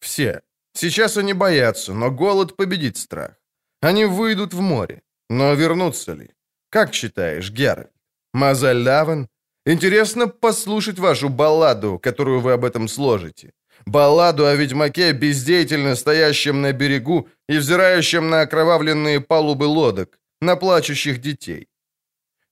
[0.00, 0.40] Все.
[0.72, 3.34] Сейчас они боятся, но голод победит страх.
[3.82, 5.02] Они выйдут в море.
[5.28, 6.30] Но вернутся ли?
[6.70, 7.92] Как считаешь, Геральт?
[8.32, 9.28] Мазаль Лаван?
[9.66, 13.52] Интересно послушать вашу балладу, которую вы об этом сложите.
[13.86, 21.20] Балладу о ведьмаке, бездеятельно стоящем на берегу и взирающем на окровавленные палубы лодок, на плачущих
[21.20, 21.68] детей.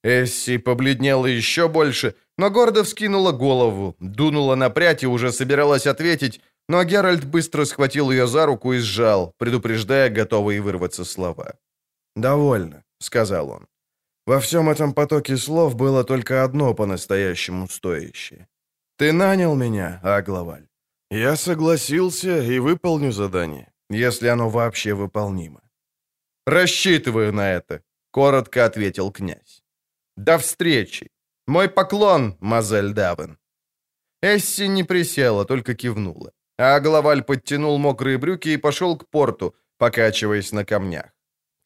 [0.02, 6.40] Эсси побледнела еще больше, но гордо вскинула голову, дунула на прядь и уже собиралась ответить,
[6.68, 11.54] но Геральт быстро схватил ее за руку и сжал, предупреждая готовые вырваться слова.
[12.16, 13.66] «Довольно»,— сказал он.
[14.26, 18.46] «Во всем этом потоке слов было только одно по-настоящему стоящее.
[18.96, 20.69] Ты нанял меня, Агловаль.
[21.10, 25.60] Я согласился и выполню задание, если оно вообще выполнимо.
[26.46, 27.82] «Рассчитываю на это»,—
[28.12, 29.62] коротко ответил князь.
[30.16, 31.10] «До встречи!
[31.46, 33.38] Мой поклон, мазель Давен!»
[34.22, 36.32] Эсси не присела, только кивнула.
[36.58, 41.10] А Главаль подтянул мокрые брюки и пошел к порту, покачиваясь на камнях.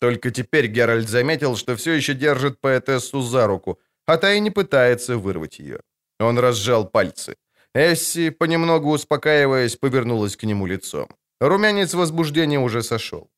[0.01, 4.51] Только теперь Геральт заметил, что все еще держит поэтессу за руку, а та и не
[4.51, 5.81] пытается вырвать ее.
[6.21, 7.37] Он разжал пальцы.
[7.75, 11.09] Эсси, понемногу успокаиваясь, повернулась к нему лицом.
[11.41, 13.29] Румянец возбуждения уже сошел.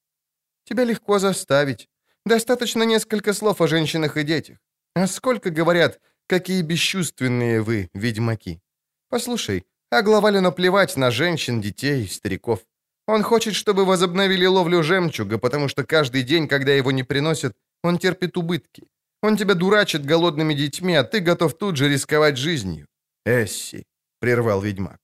[0.65, 1.89] «Тебя легко заставить.
[2.27, 4.59] Достаточно несколько слов о женщинах и детях.
[4.95, 8.61] А сколько говорят, какие бесчувственные вы, ведьмаки.
[9.09, 12.61] Послушай, а главалину плевать на женщин, детей, стариков.
[13.07, 17.99] Он хочет, чтобы возобновили ловлю жемчуга, потому что каждый день, когда его не приносят, он
[17.99, 18.89] терпит убытки.
[19.23, 22.87] Он тебя дурачит голодными детьми, а ты готов тут же рисковать жизнью.
[23.25, 23.87] Эсси,—
[24.27, 24.99] прервал ведьмак.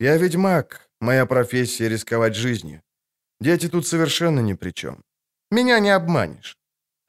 [0.00, 2.80] Я ведьмак, моя профессия— рисковать жизнью.
[3.40, 5.02] Дети тут совершенно ни при чем.
[5.50, 6.56] Меня не обманешь.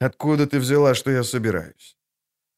[0.00, 1.96] Откуда ты взяла, что я собираюсь?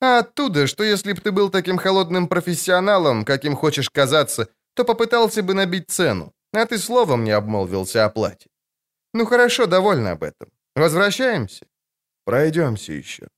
[0.01, 5.43] А оттуда, что если бы ты был таким холодным профессионалом, каким хочешь казаться, то попытался
[5.43, 8.49] бы набить цену, а ты словом не обмолвился о плате.
[9.15, 10.49] Ну хорошо, довольно об этом.
[10.77, 11.67] Возвращаемся?
[12.25, 13.29] Пройдемся еще.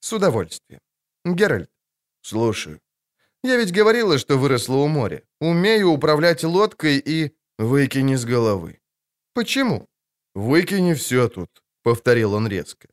[0.00, 0.80] С удовольствием.
[1.24, 1.70] Геральт.
[2.22, 2.80] Слушаю.
[3.44, 5.22] Я ведь говорила, что выросла у моря.
[5.40, 7.34] Умею управлять лодкой и...
[7.58, 8.78] Выкини с головы.
[9.34, 9.86] Почему?
[10.34, 11.48] Выкини все тут,
[11.82, 12.88] повторил он резко.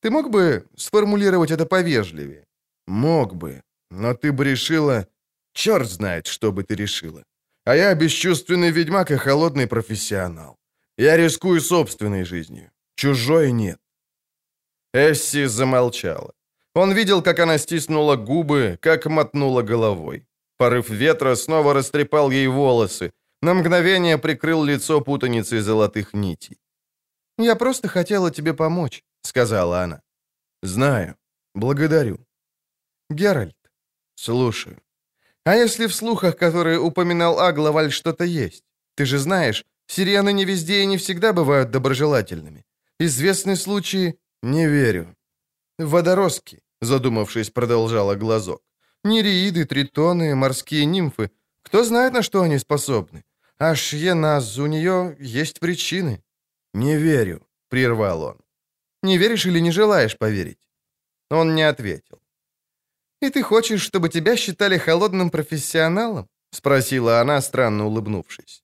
[0.00, 2.46] Ты мог бы сформулировать это повежливее?
[2.86, 5.06] Мог бы, но ты бы решила...
[5.52, 7.24] Черт знает, что бы ты решила.
[7.64, 10.56] А я бесчувственный ведьмак и холодный профессионал.
[10.98, 12.70] Я рискую собственной жизнью.
[12.94, 13.78] Чужой нет.
[14.94, 16.35] Эсси замолчала.
[16.76, 20.26] Он видел, как она стиснула губы, как мотнула головой.
[20.58, 23.12] Порыв ветра снова растрепал ей волосы,
[23.42, 26.58] на мгновение прикрыл лицо путаницей золотых нитей.
[27.38, 30.02] «Я просто хотела тебе помочь»,— сказала она.
[30.62, 31.16] «Знаю.
[31.54, 32.18] Благодарю».
[33.10, 33.56] «Геральт».
[34.14, 34.76] «Слушаю».
[35.46, 38.64] «А если в слухах, которые упоминал Агловаль, что-то есть?
[38.96, 42.64] Ты же знаешь, сирены не везде и не всегда бывают доброжелательными.
[43.00, 45.06] Известны случаи...» «Не верю».
[45.78, 48.62] «Водоростки задумавшись, продолжала глазок.
[49.04, 51.30] Нереиды, тритоны, морские нимфы.
[51.62, 53.24] Кто знает, на что они способны?
[53.58, 56.22] А Шьеназ, у нее есть причины.
[56.74, 58.40] Не верю, прервал он.
[59.02, 60.58] Не веришь или не желаешь поверить?
[61.30, 62.20] Он не ответил.
[63.22, 68.62] «И ты хочешь, чтобы тебя считали холодным профессионалом?»— спросила она, странно улыбнувшись.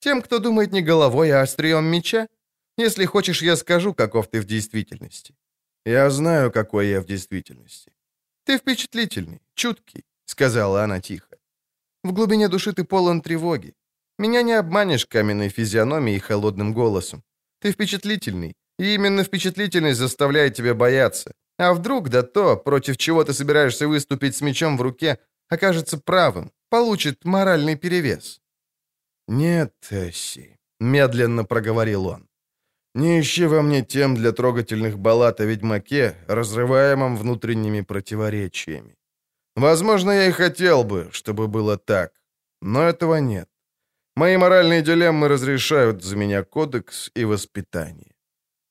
[0.00, 2.28] «Тем, кто думает не головой, а острием меча?
[2.76, 5.34] Если хочешь, я скажу, каков ты в действительности.
[5.84, 7.92] Я знаю, какой я в действительности.
[8.44, 11.36] Ты впечатлительный, чуткий, сказала она тихо.
[12.04, 13.74] В глубине души ты полон тревоги.
[14.18, 17.22] Меня не обманешь каменной физиономией и холодным голосом.
[17.60, 21.32] Ты впечатлительный, и именно впечатлительность заставляет тебя бояться.
[21.58, 25.18] А вдруг да то, против чего ты собираешься выступить с мечом в руке,
[25.48, 28.40] окажется правым, получит моральный перевес?
[29.28, 32.28] «Нет, Тесси»,— медленно проговорил он.
[32.94, 38.96] Не ищи во мне тем для трогательных баллад о ведьмаке, разрываемом внутренними противоречиями.
[39.56, 42.12] Возможно, я и хотел бы, чтобы было так,
[42.62, 43.48] но этого нет.
[44.16, 48.12] Мои моральные дилеммы разрешают за меня кодекс и воспитание.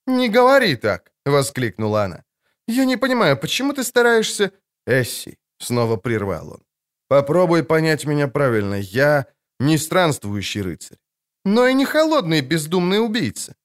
[0.08, 2.24] «Не говори так!»— воскликнула она.
[2.68, 4.52] «Я не понимаю, почему ты стараешься...»
[4.88, 6.64] «Эсси»,— снова прервал он.
[7.08, 8.76] «Попробуй понять меня правильно.
[8.76, 9.26] Я
[9.60, 10.98] не странствующий рыцарь».
[11.46, 13.56] «Но и не холодный бездумный убийца.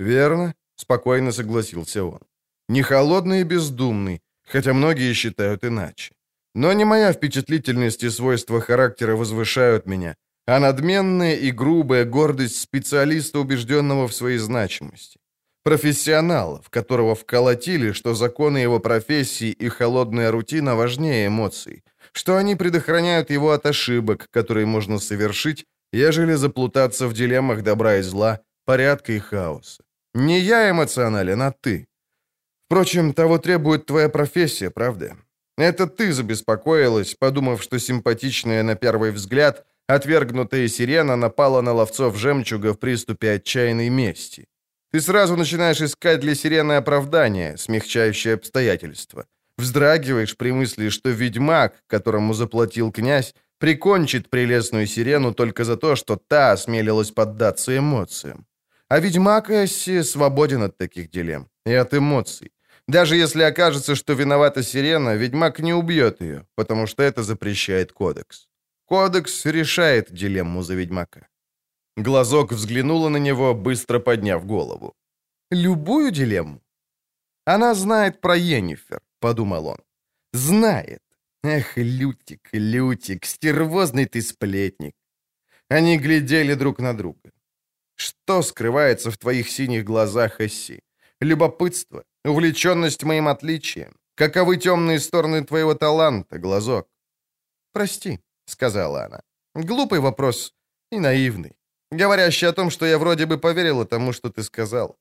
[0.00, 2.20] «Верно»,— спокойно согласился он.
[2.68, 6.12] «Не холодный и бездумный, хотя многие считают иначе.
[6.54, 10.14] Но не моя впечатлительность и свойства характера возвышают меня,
[10.46, 15.18] а надменная и грубая гордость специалиста, убежденного в своей значимости.
[15.64, 22.56] Профессионала, в которого вколотили, что законы его профессии и холодная рутина важнее эмоций, что они
[22.56, 29.12] предохраняют его от ошибок, которые можно совершить, ежели заплутаться в дилеммах добра и зла, порядка
[29.12, 29.82] и хаоса.
[30.14, 31.86] Не я эмоционален, а ты.
[32.66, 35.16] Впрочем, того требует твоя профессия, правда?
[35.56, 42.72] Это ты забеспокоилась, подумав, что симпатичная на первый взгляд отвергнутая сирена напала на ловцов жемчуга
[42.72, 44.46] в приступе отчаянной мести.
[44.92, 49.26] Ты сразу начинаешь искать для сирены оправдание, смягчающее обстоятельства.
[49.58, 56.16] Вздрагиваешь при мысли, что ведьмак, которому заплатил князь, прикончит прелестную сирену только за то, что
[56.16, 58.46] та осмелилась поддаться эмоциям.
[58.90, 62.50] А ведьмак Эсси свободен от таких дилемм и от эмоций.
[62.88, 68.48] Даже если окажется, что виновата сирена, ведьмак не убьет ее, потому что это запрещает кодекс.
[68.86, 71.28] Кодекс решает дилемму за ведьмака.
[71.96, 74.94] Глазок взглянула на него, быстро подняв голову.
[75.52, 76.60] «Любую дилемму?»
[77.44, 79.78] «Она знает про Йеннифер»,— подумал он.
[80.32, 81.02] «Знает.
[81.44, 84.94] Эх, Лютик, Лютик, стервозный ты сплетник».
[85.68, 87.30] Они глядели друг на друга.
[88.00, 90.80] Что скрывается в твоих синих глазах, Эсси?
[91.20, 93.94] любопытство, увлеченность моим отличием.
[94.14, 96.88] Каковы темные стороны твоего таланта, глазок?
[97.72, 99.20] «Прости»,— сказала она.
[99.54, 100.54] «Глупый вопрос
[100.90, 101.52] и наивный,
[101.90, 104.96] говорящий о том, что я вроде бы поверила тому, что ты сказал.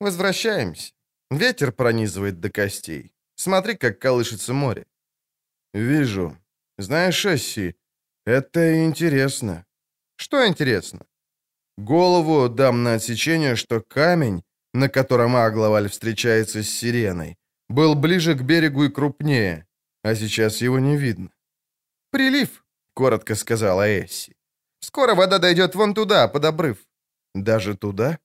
[0.00, 0.92] Возвращаемся.
[1.30, 3.12] Ветер пронизывает до костей.
[3.34, 4.86] Смотри, как колышется море».
[5.74, 6.38] «Вижу.
[6.78, 7.76] Знаешь, Эсси,
[8.24, 9.66] это интересно».
[10.16, 11.06] «Что интересно?»
[11.84, 14.42] «Голову дам на отсечение, что камень,
[14.74, 17.36] на котором Агловаль встречается с сиреной,
[17.70, 19.66] был ближе к берегу и крупнее,
[20.02, 21.30] а сейчас его не видно.
[22.10, 22.64] «Прилив»,—
[22.94, 24.36] коротко сказала Эсси.
[24.80, 26.76] «Скоро вода дойдет вон туда, под обрыв».
[27.34, 28.18] «Даже туда?»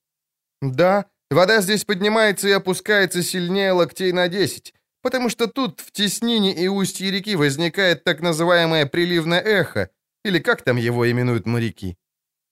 [0.60, 6.52] «Да, вода здесь поднимается и опускается сильнее локтей на десять, потому что тут, в теснине
[6.54, 9.88] и устье реки, возникает так называемое приливное эхо,
[10.24, 11.96] или как там его именуют моряки».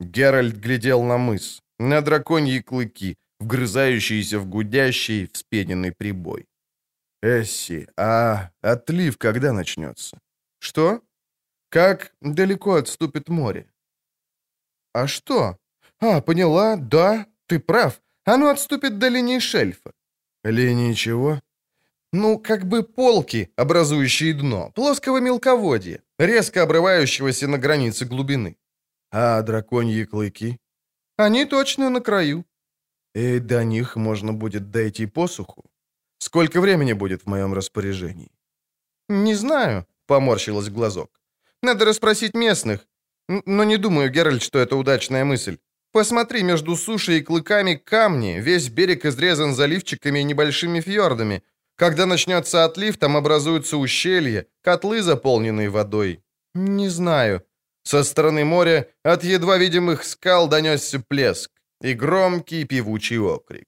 [0.04, 6.46] Геральт глядел на мыс, на драконьи клыки, вгрызающиеся в гудящий, вспененный прибой.
[7.22, 10.18] «Эсси, а отлив когда начнется?»
[10.58, 11.00] «Что?»
[11.74, 13.66] Как далеко отступит море?
[14.92, 15.58] А что?
[15.98, 18.00] А, поняла, да, ты прав.
[18.24, 19.90] Оно отступит до линии шельфа.
[20.44, 21.40] Линии чего?
[22.12, 28.56] Ну, как бы полки, образующие дно, плоского мелководья, резко обрывающегося на границе глубины.
[29.16, 30.58] А драконьи клыки?
[31.16, 32.44] Они точно на краю.
[33.14, 35.62] И до них можно будет дойти посуху?
[36.18, 38.32] Сколько времени будет в моем распоряжении?
[39.08, 41.20] Не знаю, поморщилась глазок.
[41.62, 42.88] Надо расспросить местных.
[43.28, 45.58] Но не думаю, Геральт, что это удачная мысль.
[45.92, 51.44] Посмотри, между сушей и клыками камни, весь берег изрезан заливчиками и небольшими фьордами.
[51.76, 56.24] Когда начнется отлив, там образуются ущелья, котлы, заполненные водой.
[56.54, 57.44] Не знаю.
[57.84, 61.50] Со стороны моря от едва видимых скал донесся плеск
[61.82, 63.66] и громкий певучий окрик.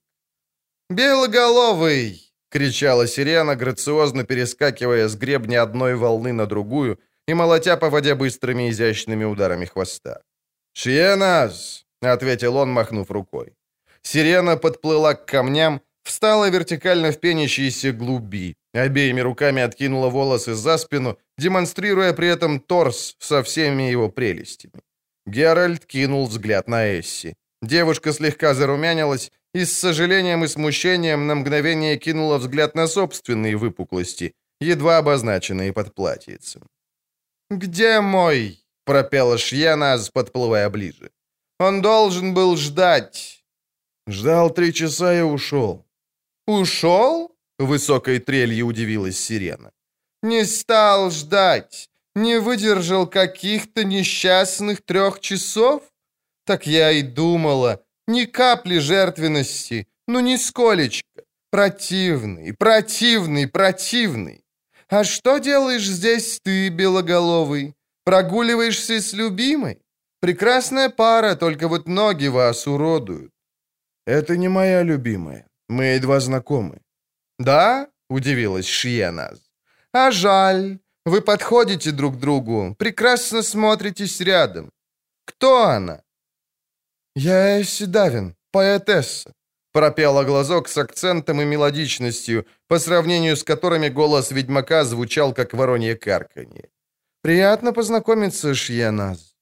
[0.89, 8.15] «Белоголовый!»— кричала сирена, грациозно перескакивая с гребня одной волны на другую и молотя по воде
[8.15, 10.21] быстрыми изящными ударами хвоста.
[10.73, 13.53] «Шиенас!»— ответил он, махнув рукой.
[14.01, 21.17] Сирена подплыла к камням, встала вертикально в пенящиеся глуби, обеими руками откинула волосы за спину,
[21.37, 24.81] демонстрируя при этом торс со всеми его прелестями.
[25.25, 27.35] Геральт кинул взгляд на Эсси.
[27.61, 34.33] Девушка слегка зарумянилась и с сожалением и смущением на мгновение кинула взгляд на собственные выпуклости,
[34.61, 36.61] едва обозначенные под платьицем.
[37.49, 41.11] «Где мой?»— пропела Шьяназ, подплывая ближе.
[41.59, 43.43] «Он должен был ждать».
[44.07, 45.85] «Ждал три часа и ушел».
[46.47, 49.71] «Ушел?»— высокой трелью удивилась Сирена.
[50.23, 51.89] «Не стал ждать.
[52.15, 55.83] Не выдержал каких-то несчастных трех часов?
[56.45, 57.83] Так я и думала.
[58.07, 61.23] Ни капли жертвенности, ну нисколечко.
[61.51, 64.43] Противный, противный, противный.
[64.89, 67.73] «А что делаешь здесь ты, белоголовый?
[68.05, 69.79] Прогуливаешься с любимой?
[70.21, 73.31] Прекрасная пара, только вот ноги вас уродуют».
[74.05, 75.45] «Это не моя любимая.
[75.67, 76.79] Мы едва знакомы».
[77.39, 79.39] «Да?»— удивилась Шиеназ.
[79.93, 80.79] «А жаль.
[81.05, 84.71] Вы подходите друг к другу, прекрасно смотритесь рядом.
[85.25, 86.01] Кто она?»
[87.15, 89.33] «Я Эсси Давин, поэтесса
[89.77, 95.95] пропела глазок с акцентом и мелодичностью, по сравнению с которыми голос ведьмака звучал как воронье
[95.95, 96.69] карканье.
[97.21, 99.35] «Приятно познакомиться, Шьяназ».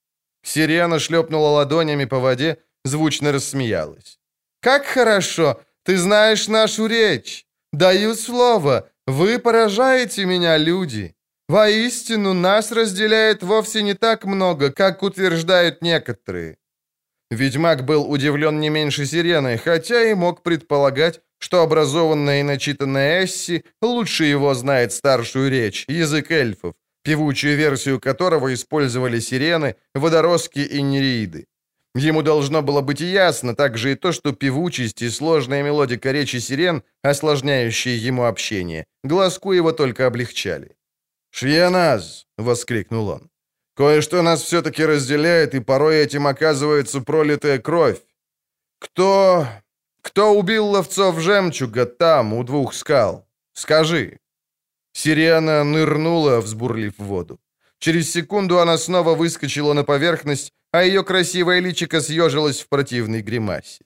[0.43, 4.19] Сирена шлепнула ладонями по воде, звучно рассмеялась.
[4.59, 5.61] «Как хорошо!
[5.83, 7.44] Ты знаешь нашу речь!
[7.75, 11.13] Даю слово, вы поражаете меня, люди!
[11.49, 16.55] Воистину, нас разделяет вовсе не так много, как утверждают некоторые.
[17.29, 23.65] Ведьмак был удивлен не меньше сирены, хотя и мог предполагать, что образованная и начитанная Эсси
[23.81, 31.45] лучше его знает старшую речь, язык эльфов, певучую версию которого использовали сирены, водоростки и нереиды.
[31.95, 36.83] Ему должно было быть ясно также и то, что певучесть и сложная мелодика речи сирен,
[37.01, 40.75] осложняющие ему общение, глазку его только облегчали.
[41.31, 43.29] «Шьяназ!»— воскликнул он.
[43.75, 48.01] Кое-что нас все-таки разделяет, и порой этим оказывается пролитая кровь.
[48.79, 49.47] Кто...
[50.01, 53.27] кто убил ловцов жемчуга там, у двух скал?
[53.53, 54.19] Скажи».
[54.93, 57.37] Сирена нырнула, взбурлив воду.
[57.79, 63.85] Через секунду она снова выскочила на поверхность, а ее красивое личико съежилось в противной гримасе.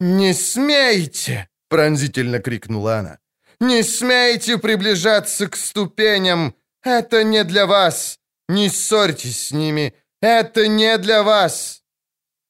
[0.00, 3.18] «Не смейте!»— пронзительно крикнула она.
[3.60, 6.54] «Не смейте приближаться к ступеням!
[6.82, 8.18] Это не для вас!
[8.48, 9.92] Не ссорьтесь с ними.
[10.22, 11.82] Это не для вас.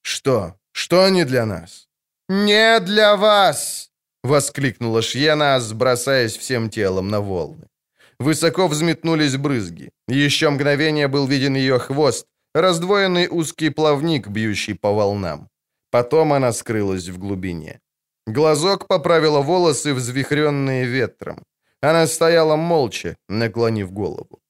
[0.03, 0.55] Что?
[0.73, 1.89] Что не для нас?
[2.29, 3.91] Не для вас.—
[4.25, 7.67] воскликнула Шьена, сбросаясь всем телом на волны.
[8.19, 9.91] Высоко взметнулись брызги.
[10.09, 12.27] Еще мгновение был виден ее хвост,
[12.61, 15.49] раздвоенный узкий плавник, бьющий по волнам.
[15.91, 17.81] Потом она скрылась в глубине.
[18.27, 21.45] Глазок поправила волосы, взвихренные ветром.
[21.81, 24.41] Она стояла молча, наклонив голову.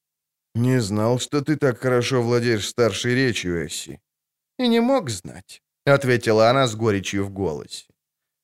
[0.54, 4.00] «Не знал, что ты так хорошо владеешь старшей речью, Эсси».
[4.58, 7.86] «И не мог знать»,— ответила она с горечью в голосе.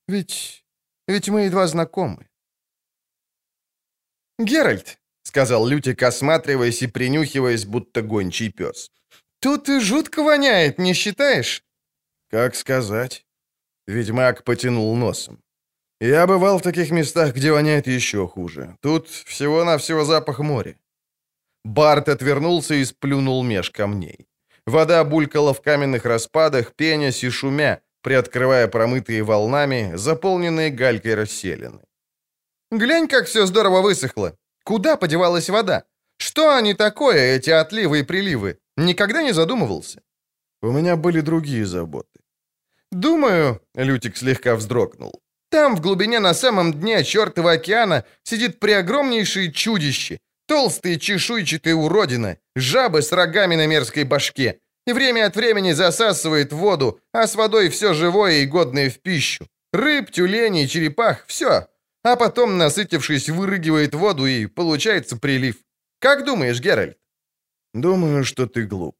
[0.07, 0.63] «Ведь...
[1.07, 2.27] ведь мы едва знакомы».
[4.39, 8.91] «Геральт»,— сказал Лютик, осматриваясь и принюхиваясь, будто гончий пес.
[9.39, 11.63] «Тут и жутко воняет, не считаешь?»
[12.29, 13.25] «Как сказать?»
[13.87, 15.43] Ведьмак потянул носом.
[16.01, 18.75] «Я бывал в таких местах, где воняет еще хуже.
[18.81, 20.75] Тут всего-навсего запах моря».
[21.63, 24.27] Барт отвернулся и сплюнул меж камней.
[24.65, 31.81] Вода булькала в каменных распадах, пенясь и шумя, приоткрывая промытые волнами, заполненные галькой расселены.
[32.71, 34.35] «Глянь, как все здорово высохло!
[34.63, 35.83] Куда подевалась вода?
[36.17, 38.57] Что они такое, эти отливы и приливы?
[38.77, 40.01] Никогда не задумывался?»
[40.61, 42.19] «У меня были другие заботы».
[42.91, 45.21] «Думаю...»— Лютик слегка вздрогнул.
[45.49, 53.01] «Там, в глубине на самом дне чертова океана, сидит преогромнейшее чудище, толстые чешуйчатые уродина, жабы
[53.01, 57.93] с рогами на мерзкой башке, и время от времени засасывает воду, а с водой все
[57.93, 59.47] живое и годное в пищу.
[59.73, 61.67] Рыб, тюленей, черепах— все.
[62.03, 65.57] А потом, насытившись, вырыгивает воду, и получается прилив.
[65.99, 66.97] Как думаешь, Геральт?
[67.75, 68.95] Думаю, что ты глуп.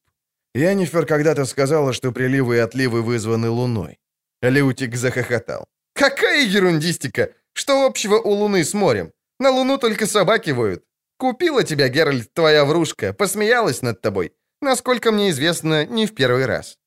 [0.53, 3.99] Янифер когда-то сказала, что приливы и отливы вызваны луной.
[4.41, 5.65] Леутик захохотал.
[5.93, 7.29] Какая ерундистика!
[7.53, 9.13] Что общего у луны с морем?
[9.39, 10.83] На луну только собаки воют.
[11.17, 14.33] Купила тебя, Геральт, твоя врушка, посмеялась над тобой.
[14.61, 16.77] Насколько мне известно, не в первый раз».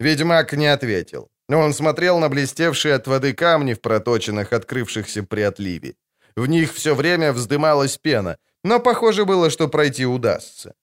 [0.00, 1.30] Ведьмак не ответил.
[1.48, 5.94] Он смотрел на блестевшие от воды камни в проточенных, открывшихся при отливе.
[6.34, 10.74] В них все время вздымалась пена, но похоже было, что пройти удастся.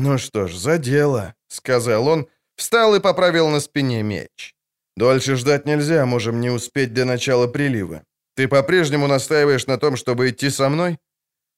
[0.00, 4.54] «Ну что ж, за дело»,— сказал он, встал и поправил на спине меч.
[4.96, 8.02] «Дольше ждать нельзя, можем не успеть до начала прилива.
[8.36, 10.98] Ты по-прежнему настаиваешь на том, чтобы идти со мной?»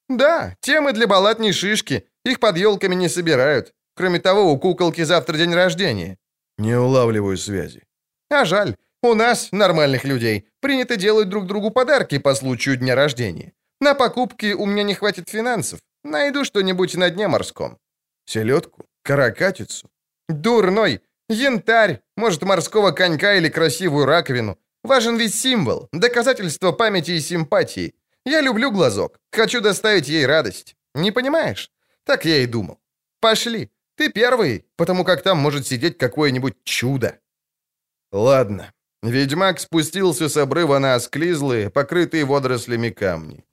[0.08, 3.74] «Да, темы для баллад шишки, их под елками не собирают.
[3.94, 6.16] Кроме того, у куколки завтра день рождения».
[6.58, 7.82] «Не улавливаю связи».
[8.30, 8.74] «А жаль.
[9.02, 13.52] У нас, нормальных людей, принято делать друг другу подарки по случаю дня рождения.
[13.80, 15.80] На покупки у меня не хватит финансов.
[16.04, 17.76] Найду что-нибудь на дне морском».
[18.26, 18.84] «Селедку?
[19.02, 19.90] Каракатицу?»
[20.28, 21.00] «Дурной!
[21.28, 22.00] Янтарь!
[22.16, 24.58] Может, морского конька или красивую раковину.
[24.82, 27.94] Важен ведь символ, доказательство памяти и симпатии.
[28.24, 29.18] Я люблю глазок.
[29.32, 30.76] Хочу доставить ей радость.
[30.94, 31.70] Не понимаешь?
[32.04, 32.78] Так я и думал.
[33.20, 33.70] Пошли.
[33.96, 37.18] Ты первый, потому как там может сидеть какое-нибудь чудо.
[38.12, 38.72] Ладно.
[39.02, 43.44] Ведьмак спустился с обрыва на осклизлые, покрытые водорослями камни.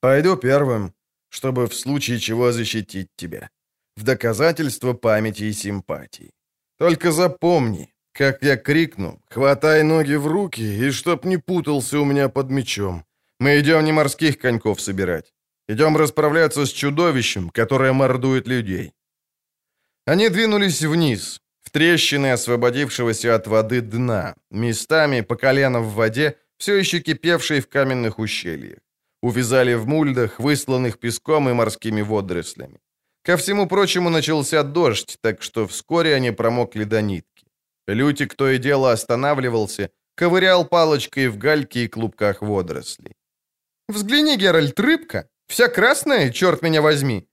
[0.00, 0.94] Пойду первым,
[1.28, 3.50] чтобы в случае чего защитить тебя.
[3.96, 6.32] В доказательство памяти и симпатии.
[6.78, 12.28] Только запомни, как я крикну, хватай ноги в руки, и чтоб не путался у меня
[12.28, 13.04] под мечом.
[13.40, 15.32] Мы идем не морских коньков собирать.
[15.68, 18.92] Идем расправляться с чудовищем, которое мордует людей».
[20.06, 26.74] Они двинулись вниз, в трещины освободившегося от воды дна, местами по колено в воде, все
[26.76, 28.78] еще кипевшей в каменных ущельях.
[29.22, 32.80] Увязали в мульдах, высланных песком и морскими водорослями.
[33.24, 37.46] Ко всему прочему начался дождь, так что вскоре они промокли до нитки.
[37.86, 43.14] Лютик то и дело останавливался, ковырял палочкой в гальке и клубках водорослей.
[43.88, 45.28] Взгляни, Геральт, рыбка.
[45.48, 47.26] Вся красная, черт меня возьми.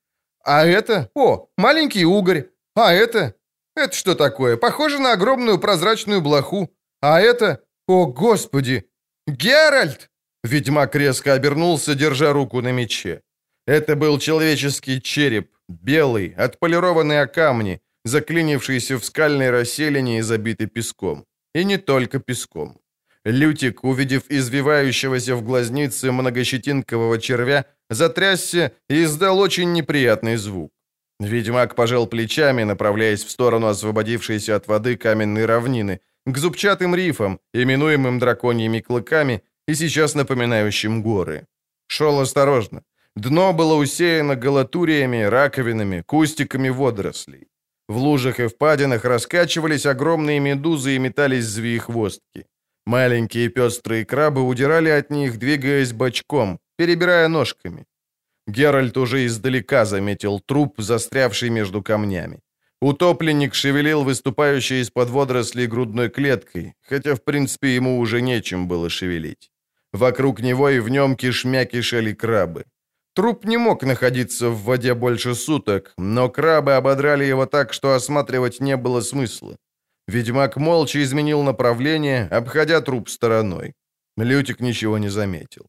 [0.44, 1.10] А это?
[1.14, 2.50] О, маленький угорь.
[2.76, 3.36] А это?
[3.76, 4.58] Это что такое?
[4.58, 6.70] Похоже на огромную прозрачную блоху.
[7.02, 7.64] А это?
[7.88, 8.90] О, господи!
[9.28, 10.10] Геральт!
[10.44, 13.22] Ведьмак резко обернулся, держа руку на мече.
[13.68, 21.26] Это был человеческий череп, белый, отполированный о камни, заклинившийся в скальной расселине и забитый песком.
[21.54, 22.80] И не только песком.
[23.24, 30.72] Лютик, увидев извивающегося в глазнице многощетинкового червя, затрясся и издал очень неприятный звук.
[31.20, 38.18] Ведьмак пожал плечами, направляясь в сторону освободившейся от воды каменной равнины, к зубчатым рифам, именуемым
[38.18, 41.46] драконьими клыками и сейчас напоминающим горы.
[41.88, 42.84] Шел осторожно.
[43.16, 47.48] Дно было усеяно галатуриями, раковинами, кустиками водорослей.
[47.90, 52.46] В лужах и впадинах раскачивались огромные медузы и метались звеи-хвостки.
[52.86, 57.86] Маленькие пестрые крабы удирали от них, двигаясь бочком, перебирая ножками.
[58.48, 62.40] Геральт уже издалека заметил труп, застрявший между камнями.
[62.82, 69.52] Утопленник шевелил выступающей из-под водорослей грудной клеткой, хотя, в принципе, ему уже нечем было шевелить.
[69.94, 72.64] Вокруг него и в нем кишмя кишели крабы.
[73.14, 78.62] Труп не мог находиться в воде больше суток, но крабы ободрали его так, что осматривать
[78.62, 79.58] не было смысла.
[80.08, 83.74] Ведьмак молча изменил направление, обходя труп стороной.
[84.18, 85.68] Лютик ничего не заметил.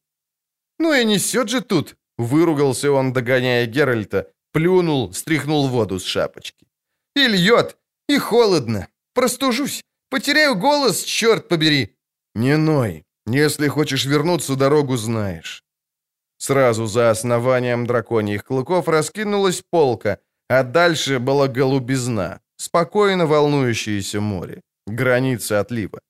[0.78, 6.66] «Ну и несет же тут!»— выругался он, догоняя Геральта, плюнул, стряхнул воду с шапочки.
[7.16, 7.76] «И льет,
[8.08, 8.88] и холодно.
[9.14, 11.96] Простужусь, потеряю голос, черт побери!»
[12.34, 13.04] «Не ной.
[13.26, 15.64] Если хочешь вернуться, дорогу знаешь».
[16.42, 25.60] Сразу за основанием драконьих клыков раскинулась полка, а дальше была голубизна, спокойно волнующееся море, граница
[25.60, 26.00] отлива.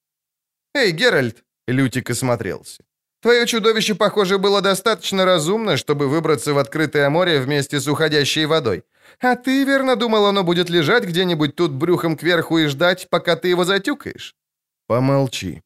[0.74, 2.82] «Эй, Геральт!»— Лютик осмотрелся.
[3.20, 8.84] «Твое чудовище, похоже, было достаточно разумно, чтобы выбраться в открытое море вместе с уходящей водой.
[9.20, 13.48] А ты, верно, думал, оно будет лежать где-нибудь тут брюхом кверху и ждать, пока ты
[13.48, 14.34] его затюкаешь?»
[14.86, 15.62] «Помолчи».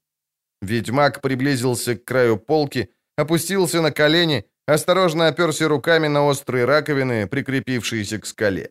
[0.61, 8.19] Ведьмак приблизился к краю полки, опустился на колени, осторожно оперся руками на острые раковины, прикрепившиеся
[8.19, 8.71] к скале.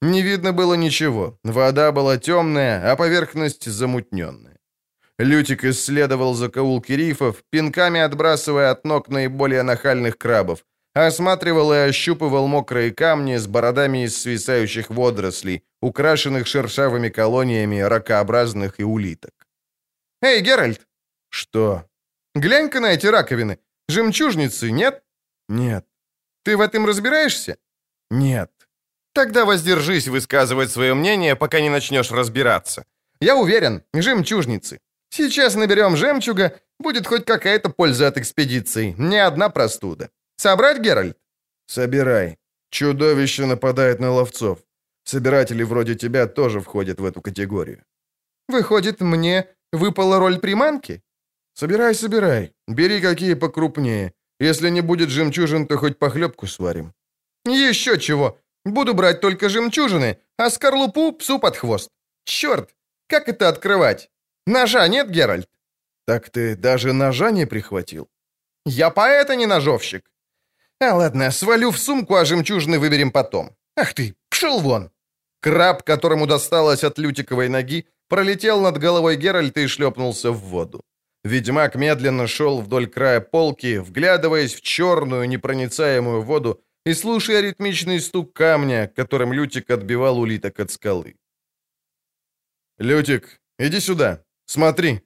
[0.00, 4.58] Не видно было ничего, вода была темная, а поверхность замутненная.
[5.18, 10.64] Лютик исследовал закоулки рифов, пинками отбрасывая от ног наиболее нахальных крабов,
[10.94, 18.84] осматривал и ощупывал мокрые камни с бородами из свисающих водорослей, украшенных шершавыми колониями ракообразных и
[18.84, 19.32] улиток.
[20.20, 20.80] «Эй, Геральт!»
[21.28, 21.84] «Что?»
[22.34, 23.58] «Глянь-ка на эти раковины.
[23.88, 25.02] Жемчужницы, нет?»
[25.52, 25.84] «Нет».
[26.44, 27.56] «Ты в этом разбираешься?»
[28.10, 28.50] «Нет».
[29.14, 32.84] Тогда воздержись высказывать свое мнение, пока не начнешь разбираться.
[33.20, 34.80] Я уверен, жемчужницы.
[35.10, 40.08] Сейчас наберем жемчуга, будет хоть какая-то польза от экспедиции, не одна простуда.
[40.36, 41.18] Собрать, Геральт?
[41.66, 42.38] Собирай.
[42.70, 44.58] Чудовище нападает на ловцов.
[45.04, 47.84] Собиратели вроде тебя тоже входят в эту категорию.
[48.48, 51.02] Выходит, мне выпала роль приманки?
[51.54, 52.54] Собирай, собирай.
[52.66, 54.12] Бери какие покрупнее.
[54.42, 56.92] Если не будет жемчужин, то хоть похлебку сварим.
[57.44, 58.36] Еще чего.
[58.64, 61.90] Буду брать только жемчужины, а скорлупу псу под хвост.
[62.24, 62.74] Черт,
[63.06, 64.10] как это открывать?
[64.46, 65.48] Ножа нет, Геральт?
[66.06, 68.08] Так ты даже ножа не прихватил?
[68.66, 70.10] Я поэт, а не ножовщик.
[70.80, 73.50] А ладно, свалю в сумку, а жемчужины выберем потом.
[73.76, 74.90] Ах ты, пшел вон.
[75.40, 80.82] Краб, которому досталось от лютиковой ноги, пролетел над головой Геральта и шлепнулся в воду.
[81.24, 88.32] Ведьмак медленно шел вдоль края полки, вглядываясь в черную непроницаемую воду, и слушая ритмичный стук
[88.32, 91.16] камня, которым Лютик отбивал улиток от скалы.
[92.78, 95.02] «Лютик, иди сюда, смотри!»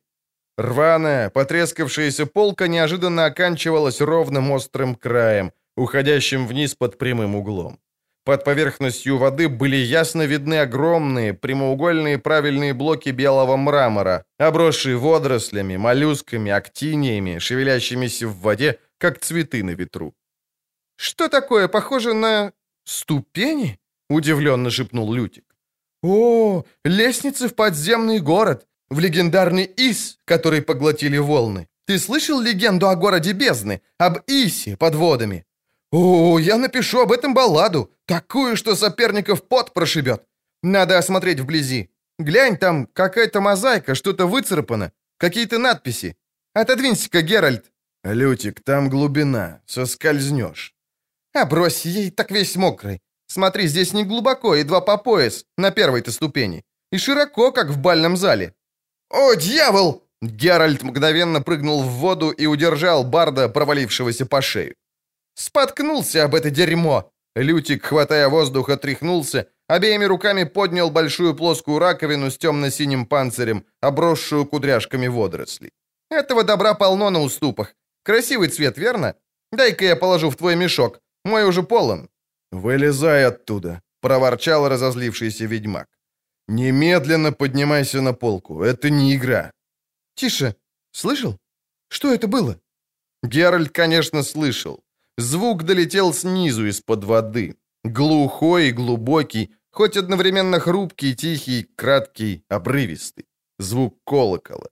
[0.57, 7.79] Рваная, потрескавшаяся полка неожиданно оканчивалась ровным острым краем, уходящим вниз под прямым углом.
[8.27, 16.51] Под поверхностью воды были ясно видны огромные, прямоугольные правильные блоки белого мрамора, обросшие водорослями, моллюсками,
[16.51, 20.13] актиниями, шевелящимися в воде, как цветы на ветру.
[20.97, 21.69] «Что такое?
[21.69, 22.53] Похоже на...
[22.85, 23.79] ступени?»—
[24.11, 25.45] удивленно шепнул Лютик.
[26.03, 31.69] «О, лестницы в подземный город, в легендарный Ис, который поглотили волны.
[31.87, 35.46] Ты слышал легенду о городе бездны, об Исе под водами?
[35.99, 40.23] О, я напишу об этом балладу, такую, что соперников пот прошибет.
[40.63, 41.89] Надо осмотреть вблизи.
[42.19, 46.15] Глянь, там какая-то мозаика, что-то выцарапано, какие-то надписи.
[46.55, 47.73] Отодвинься-ка, Геральт».
[48.05, 50.75] «Лютик, там глубина, соскользнешь».
[51.35, 53.01] А брось, ей так весь мокрый.
[53.27, 56.63] Смотри, здесь не глубоко, едва по пояс, на первой-то ступени.
[56.93, 58.53] И широко, как в бальном зале.
[59.11, 60.03] О, дьявол!
[60.23, 64.75] Геральт мгновенно прыгнул в воду и удержал Барда, провалившегося по шею.
[65.37, 67.13] Споткнулся об это дерьмо.
[67.37, 75.09] Лютик, хватая воздух, отряхнулся, обеими руками поднял большую плоскую раковину с темно-синим панцирем, обросшую кудряшками
[75.09, 75.73] водорослей.
[76.11, 77.75] Этого добра полно на уступах.
[78.03, 79.15] Красивый цвет, верно?
[79.53, 81.01] Дай-ка я положу в твой мешок.
[81.25, 82.09] Мой уже полон».
[82.53, 85.87] «Вылезай оттуда»,— проворчал разозлившийся ведьмак.
[86.49, 88.63] «Немедленно поднимайся на полку.
[88.63, 89.51] Это не игра».
[90.15, 90.55] «Тише.
[90.93, 91.37] Слышал?
[91.89, 92.59] Что это было?»
[93.23, 94.86] Геральт, конечно, слышал.
[95.19, 97.57] Звук долетел снизу, из-под воды.
[97.85, 103.25] Глухой глубокий, хоть одновременно хрупкий, тихий, краткий, обрывистый.
[103.59, 104.69] Звук колокола.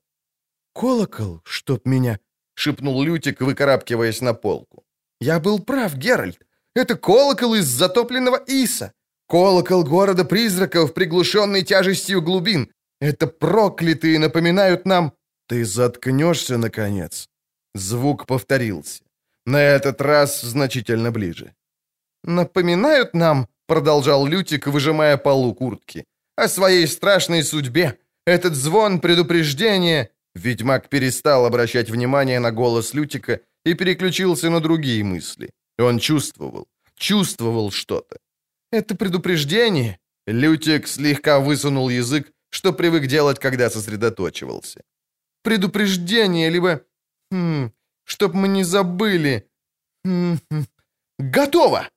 [0.74, 2.18] «Колокол, чтоб меня!»—
[2.54, 4.84] шепнул Лютик, выкарабкиваясь на полку.
[5.20, 6.38] «Я был прав, Геральт.
[6.74, 8.92] Это колокол из затопленного Иса.
[9.28, 12.72] Колокол города призраков, приглушенный тяжестью глубин.
[13.00, 15.12] Это проклятые напоминают нам...
[15.46, 17.28] Ты заткнешься, наконец.
[17.74, 19.03] Звук повторился.
[19.46, 21.54] На этот раз значительно ближе.
[22.24, 26.04] «Напоминают нам»,— продолжал Лютик, выжимая полу куртки,
[26.36, 27.98] «о своей страшной судьбе.
[28.26, 35.50] Этот звон предупреждения...» Ведьмак перестал обращать внимание на голос Лютика и переключился на другие мысли.
[35.78, 36.66] Он чувствовал,
[36.96, 38.16] чувствовал что-то.
[38.72, 44.80] «Это предупреждение?» Лютик слегка высунул язык, что привык делать, когда сосредоточивался.
[45.42, 46.80] «Предупреждение, либо...
[47.30, 47.70] Хм,
[48.04, 49.48] чтоб мы не забыли.
[50.04, 50.38] Хм.
[51.18, 51.88] Готово!»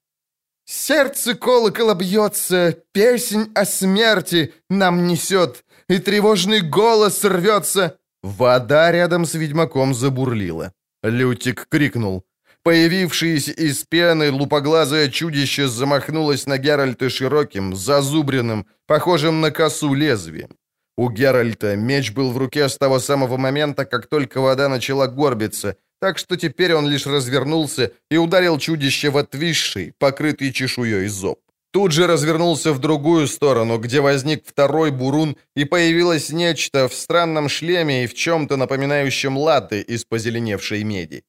[0.66, 7.98] Сердце колокола бьется, песнь о смерти нам несет, и тревожный голос рвется.
[8.22, 10.74] Вода рядом с ведьмаком забурлила.
[11.04, 12.26] Лютик крикнул.
[12.64, 20.50] Появившееся из пены лупоглазое чудище замахнулось на Геральта широким, зазубренным, похожим на косу лезвием.
[20.98, 25.78] У Геральта меч был в руке с того самого момента, как только вода начала горбиться,
[26.00, 31.40] так что теперь он лишь развернулся и ударил чудище в отвисший, покрытый чешуей зоб.
[31.72, 37.50] Тут же развернулся в другую сторону, где возник второй бурун, и появилось нечто в странном
[37.50, 41.24] шлеме и в чем-то напоминающем латы из позеленевшей меди.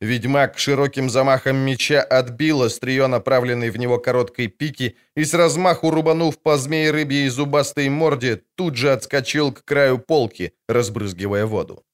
[0.00, 6.38] Ведьмак широким замахом меча отбил острие, направленной в него короткой пики, и с размаху рубанув
[6.38, 11.84] по змеи рыбьей зубастой морде, тут же отскочил к краю полки, разбрызгивая воду.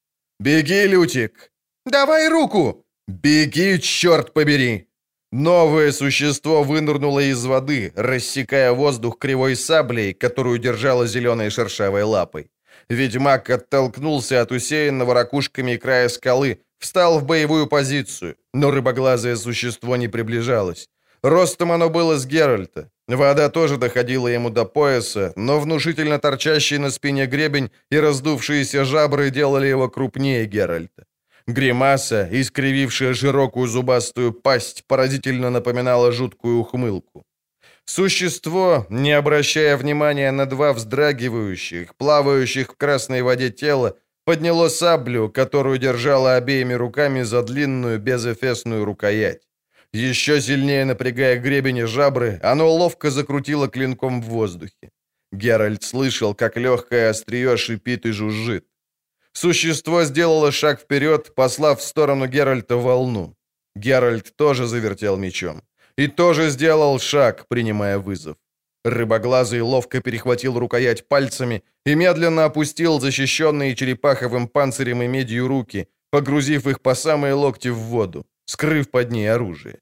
[0.41, 1.53] «Беги, Лютик!»
[1.87, 4.87] «Давай руку!» «Беги, черт побери!»
[5.33, 12.51] Новое существо вынырнуло из воды, рассекая воздух кривой саблей, которую держало зеленой шершавой лапой.
[12.89, 20.09] Ведьмак оттолкнулся от усеянного ракушками края скалы, встал в боевую позицию, но рыбоглазое существо не
[20.09, 20.89] приближалось.
[21.23, 22.91] Ростом оно было с Геральта.
[23.07, 29.31] Вода тоже доходила ему до пояса, но внушительно торчащий на спине гребень и раздувшиеся жабры
[29.31, 31.05] делали его крупнее Геральта.
[31.47, 37.25] Гримаса, искривившая широкую зубастую пасть, поразительно напоминала жуткую ухмылку.
[37.85, 45.79] Существо, не обращая внимания на два вздрагивающих, плавающих в красной воде тела, подняло саблю, которую
[45.79, 49.43] держало обеими руками за длинную безэфесную рукоять.
[49.93, 54.91] Еще сильнее напрягая гребень и жабры, оно ловко закрутило клинком в воздухе.
[55.33, 58.67] Геральт слышал, как легкое острие шипит и жужжит.
[59.33, 63.35] Существо сделало шаг вперед, послав в сторону Геральта волну.
[63.77, 65.63] Геральт тоже завертел мечом.
[65.97, 68.37] И тоже сделал шаг, принимая вызов.
[68.85, 76.67] Рыбоглазый ловко перехватил рукоять пальцами и медленно опустил защищенные черепаховым панцирем и медью руки, погрузив
[76.67, 79.81] их по самые локти в воду, скрыв под ней оружие.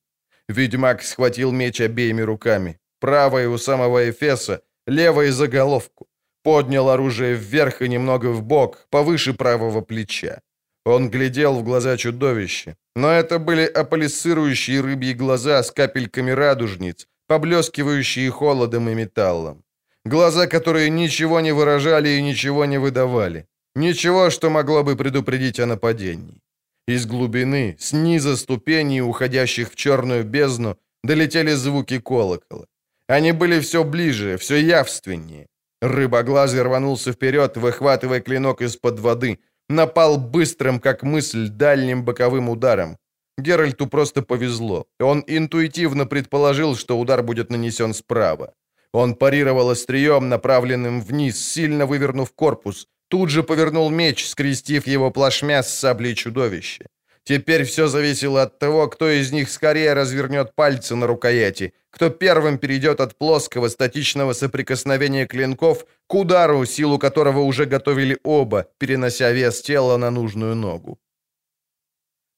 [0.48, 6.07] Ведьмак схватил меч обеими руками, правой у самого Эфеса, левой за головку.
[6.48, 10.40] Поднял оружие вверх и немного вбок, повыше правого плеча.
[10.86, 18.30] Он глядел в глаза чудовища, но это были аполисцирующие рыбьи глаза с капельками радужниц, поблескивающие
[18.30, 19.62] холодом и металлом.
[20.06, 23.44] Глаза, которые ничего не выражали и ничего не выдавали.
[23.74, 26.40] Ничего, что могло бы предупредить о нападении.
[26.86, 32.64] Из глубины, снизу ступеней, уходящих в черную бездну, долетели звуки колокола.
[33.06, 35.46] Они были все ближе, все явственнее.
[35.80, 39.38] Рыбоглазый рванулся вперед, выхватывая клинок из-под воды.
[39.68, 42.96] Напал быстрым, как мысль, дальним боковым ударом.
[43.38, 44.86] Геральту просто повезло.
[44.98, 48.54] Он интуитивно предположил, что удар будет нанесен справа.
[48.92, 52.88] Он парировал острием, направленным вниз, сильно вывернув корпус.
[53.08, 56.86] Тут же повернул меч, скрестив его плашмя с саблей чудовища.
[57.24, 62.58] Теперь все зависело от того, кто из них скорее развернет пальцы на рукояти, кто первым
[62.58, 69.60] перейдет от плоского статичного соприкосновения клинков к удару, силу которого уже готовили оба, перенося вес
[69.62, 70.98] тела на нужную ногу.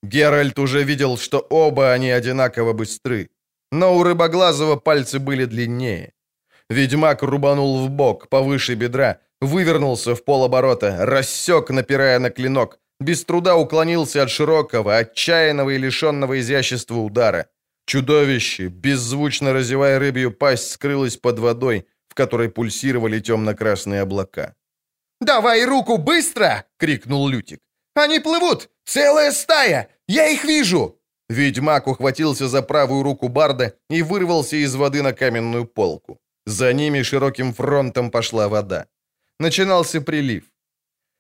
[0.03, 3.29] Геральт уже видел, что оба они одинаково быстры,
[3.71, 6.13] но у Рыбоглазого пальцы были длиннее.
[6.71, 13.57] Ведьмак рубанул в бок, повыше бедра, вывернулся в полоборота, рассек, напирая на клинок, без труда
[13.57, 17.47] уклонился от широкого, отчаянного и лишенного изящества удара.
[17.91, 24.55] Чудовище, беззвучно разевая рыбью пасть, скрылось под водой, в которой пульсировали темно-красные облака.
[25.21, 27.59] «Давай руку, быстро!»— крикнул Лютик.
[27.97, 28.71] «Они плывут!
[28.85, 29.89] Целая стая!
[30.09, 35.67] Я их вижу!» Ведьмак ухватился за правую руку Барда и вырвался из воды на каменную
[35.67, 36.21] полку.
[36.47, 38.87] За ними широким фронтом пошла вода.
[39.41, 40.45] Начинался прилив.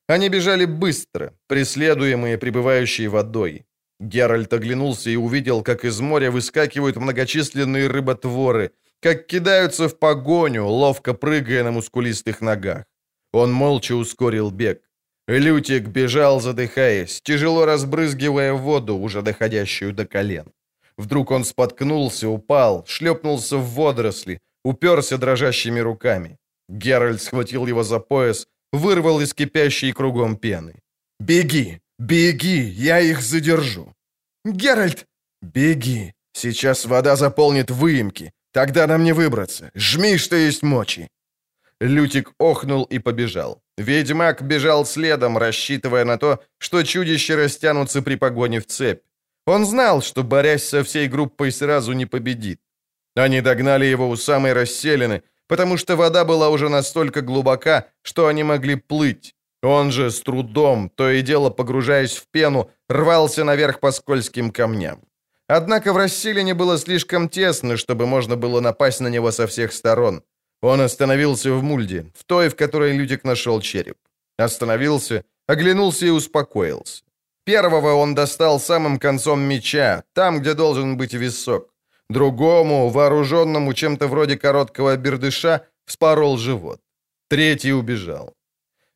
[0.09, 3.64] Они бежали быстро, преследуемые прибывающей водой.
[4.01, 8.70] Геральт оглянулся и увидел, как из моря выскакивают многочисленные рыботворы,
[9.01, 12.85] как кидаются в погоню, ловко прыгая на мускулистых ногах.
[13.32, 14.81] Он молча ускорил бег.
[15.28, 20.47] Лютик бежал, задыхаясь, тяжело разбрызгивая воду, уже доходящую до колен.
[20.97, 26.39] Вдруг он споткнулся, упал, шлепнулся в водоросли, уперся дрожащими руками.
[26.68, 30.74] Геральт схватил его за пояс, вырвал из кипящей кругом пены.
[31.20, 31.81] Беги!
[32.01, 32.62] Беги!
[32.78, 33.94] Я их задержу!»
[34.44, 35.06] «Геральт!»
[35.43, 36.14] «Беги!
[36.32, 38.32] Сейчас вода заполнит выемки.
[38.52, 39.70] Тогда нам не выбраться.
[39.74, 41.09] Жми, что есть мочи!»
[41.81, 43.62] Лютик охнул и побежал.
[43.77, 49.02] Ведьмак бежал следом, рассчитывая на то, что чудища растянутся при погоне в цепь.
[49.47, 52.60] Он знал, что, борясь со всей группой, сразу не победит.
[53.14, 58.43] Они догнали его у самой расселины, потому что вода была уже настолько глубока, что они
[58.43, 59.35] могли плыть.
[59.62, 65.01] Он же с трудом, то и дело погружаясь в пену, рвался наверх по скользким камням.
[65.49, 70.23] Однако в расселине было слишком тесно, чтобы можно было напасть на него со всех сторон.
[70.62, 73.97] Он остановился в мульде, в той, в которой Лютик нашел череп.
[74.39, 77.03] Остановился, оглянулся и успокоился.
[77.45, 81.74] Первого он достал самым концом меча, там, где должен быть висок.
[82.09, 86.81] Другому, вооруженному чем-то вроде короткого бердыша, вспорол живот.
[87.28, 88.35] Третий убежал.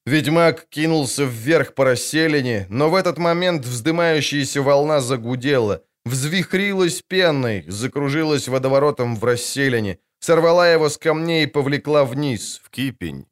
[0.06, 8.48] Ведьмак кинулся вверх по расселине, но в этот момент вздымающаяся волна загудела, взвихрилась пеной, закружилась
[8.48, 13.26] водоворотом в расселине, сорвала его с камней и повлекла вниз, в кипень.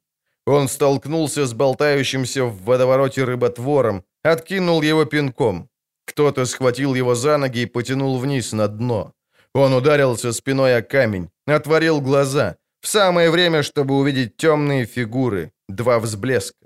[0.47, 5.69] Он столкнулся с болтающимся в водовороте рыботвором, откинул его пинком.
[6.05, 9.13] Кто-то схватил его за ноги и потянул вниз на дно.
[9.53, 12.57] Он ударился спиной о камень, отворил глаза.
[12.81, 16.62] В самое время, чтобы увидеть темные фигуры, два взблеска.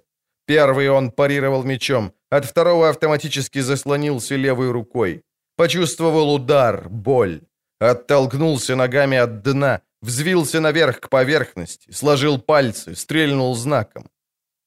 [0.47, 5.21] Первый он парировал мечом, от второго автоматически заслонился левой рукой.
[5.57, 7.41] Почувствовал удар, боль.
[7.79, 14.09] Оттолкнулся ногами от дна, взвился наверх к поверхности, сложил пальцы, стрельнул знаком.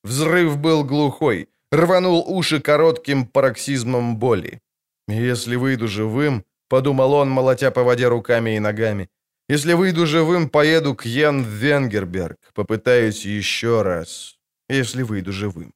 [0.04, 4.60] Взрыв был глухой, рванул уши коротким пароксизмом боли.
[5.08, 9.08] «Если выйду живым»,— подумал он, молотя по воде руками и ногами,
[9.48, 14.39] «если выйду живым, поеду к Йен Венгерберг, попытаюсь еще раз,
[14.74, 15.72] если выйду живым».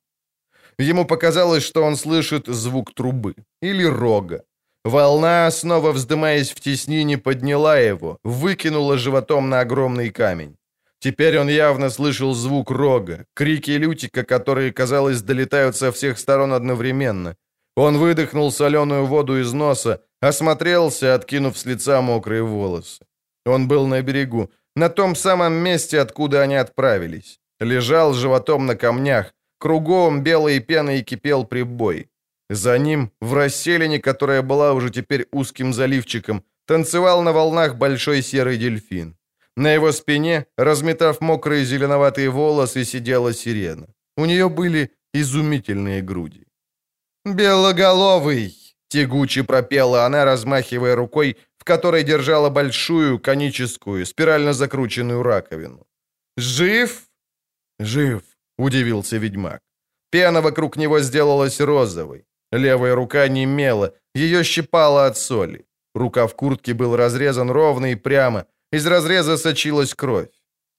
[0.78, 4.42] Ему показалось, что он слышит звук трубы или рога.
[4.84, 10.56] Волна, снова вздымаясь в теснине, подняла его, выкинула животом на огромный камень.
[10.98, 17.36] Теперь он явно слышал звук рога, крики Лютика, которые, казалось, долетают со всех сторон одновременно.
[17.76, 23.04] Он выдохнул соленую воду из носа, осмотрелся, откинув с лица мокрые волосы.
[23.46, 27.40] Он был на берегу, на том самом месте, откуда они отправились.
[27.60, 32.08] Лежал животом на камнях, кругом белой пеной кипел прибой.
[32.50, 38.58] За ним, в расселине, которая была уже теперь узким заливчиком, танцевал на волнах большой серый
[38.58, 39.16] дельфин.
[39.56, 43.86] На его спине, разметав мокрые зеленоватые волосы, сидела сирена.
[44.16, 46.46] У нее были изумительные груди.
[47.24, 48.54] «Белоголовый!»—
[48.88, 55.86] тягуче пропела она, размахивая рукой, в которой держала большую коническую, спирально закрученную раковину.
[56.36, 57.02] «Жив?»
[57.78, 58.22] «Жив»,—
[58.58, 59.60] удивился ведьмак.
[60.10, 62.24] Пена вокруг него сделалась розовой.
[62.52, 65.66] Левая рука немела, ее щипала от соли.
[65.94, 70.30] Рука в куртке был разрезан ровно и прямо, из разреза сочилась кровь.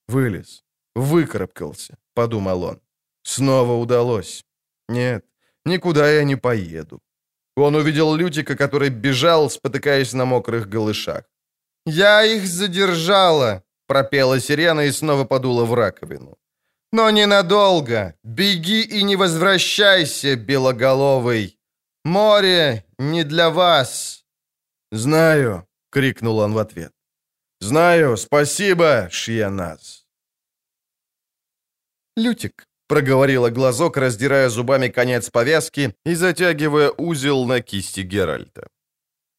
[0.08, 0.64] Вылез.
[0.94, 2.80] Выкарабкался, подумал он.
[3.22, 4.44] Снова удалось.
[4.88, 5.24] Нет,
[5.66, 7.00] никуда я не поеду.
[7.56, 11.24] Он увидел Лютика, который бежал, спотыкаясь на мокрых голышах.
[11.86, 16.36] «Я их задержала!»— пропела сирена и снова подула в раковину.
[16.96, 18.14] «Но ненадолго!
[18.24, 21.58] Беги и не возвращайся, белоголовый!
[22.04, 24.24] Море не для вас!»
[24.92, 26.92] «Знаю!»— крикнул он в ответ.
[27.60, 30.06] «Знаю, спасибо, Шьяназ».
[32.16, 38.68] «Лютик»,— проговорила глазок, раздирая зубами конец повязки и затягивая узел на кисти Геральта.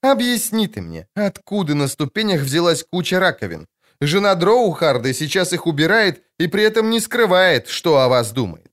[0.03, 3.67] «Объясни ты мне, откуда на ступенях взялась куча раковин?
[4.01, 8.71] Жена Дроухарда сейчас их убирает и при этом не скрывает, что о вас думает».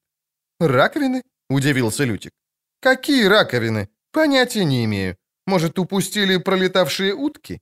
[0.60, 2.32] «Раковины?»— удивился Лютик.
[2.80, 3.88] «Какие раковины?
[4.12, 5.16] Понятия не имею.
[5.46, 7.60] Может, упустили пролетавшие утки?»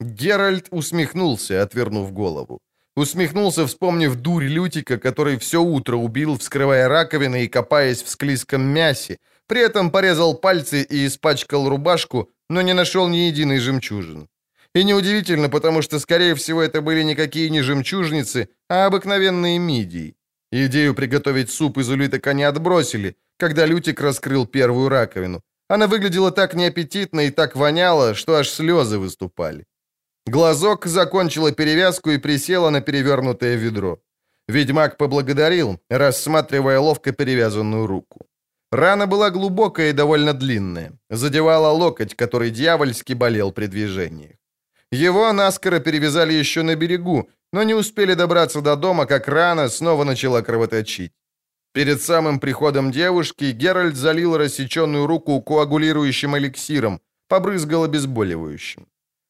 [0.00, 2.60] Геральт усмехнулся, отвернув голову.
[2.96, 9.18] Усмехнулся, вспомнив дурь Лютика, который все утро убил, вскрывая раковины и копаясь в склизком мясе,
[9.46, 14.28] при этом порезал пальцы и испачкал рубашку, но не нашел ни единой жемчужины.
[14.78, 20.14] И неудивительно, потому что, скорее всего, это были никакие не жемчужницы, а обыкновенные мидии.
[20.52, 25.42] Идею приготовить суп из улиток они отбросили, когда Лютик раскрыл первую раковину.
[25.68, 29.64] Она выглядела так неаппетитно и так воняла, что аж слезы выступали.
[30.26, 33.98] Глазок закончила перевязку и присела на перевернутое ведро.
[34.48, 38.20] Ведьмак поблагодарил, рассматривая ловко перевязанную руку.
[38.70, 40.92] Рана была глубокая и довольно длинная.
[41.10, 44.38] Задевала локоть, который дьявольски болел при движениях.
[44.92, 50.04] Его наскоро перевязали еще на берегу, но не успели добраться до дома, как рана снова
[50.04, 51.12] начала кровоточить.
[51.74, 58.86] Перед самым приходом девушки Геральт залил рассеченную руку коагулирующим эликсиром, побрызгал обезболивающим.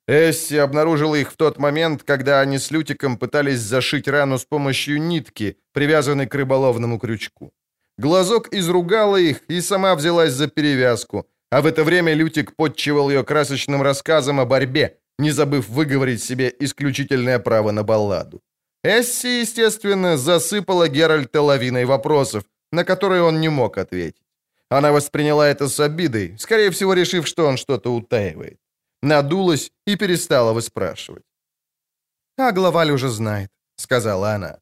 [0.06, 5.02] Эсси обнаружила их в тот момент, когда они с Лютиком пытались зашить рану с помощью
[5.02, 7.52] нитки, привязанной к рыболовному крючку.
[7.98, 13.22] Глазок изругала их и сама взялась за перевязку, а в это время Лютик подчивал ее
[13.24, 18.40] красочным рассказом о борьбе, не забыв выговорить себе исключительное право на балладу.
[18.84, 24.22] Эсси, естественно, засыпала Геральта лавиной вопросов, на которые он не мог ответить.
[24.70, 28.58] Она восприняла это с обидой, скорее всего, решив, что он что-то утаивает.
[29.02, 31.24] Надулась и перестала выспрашивать.
[32.36, 34.58] «А главаль уже знает»,— сказала она.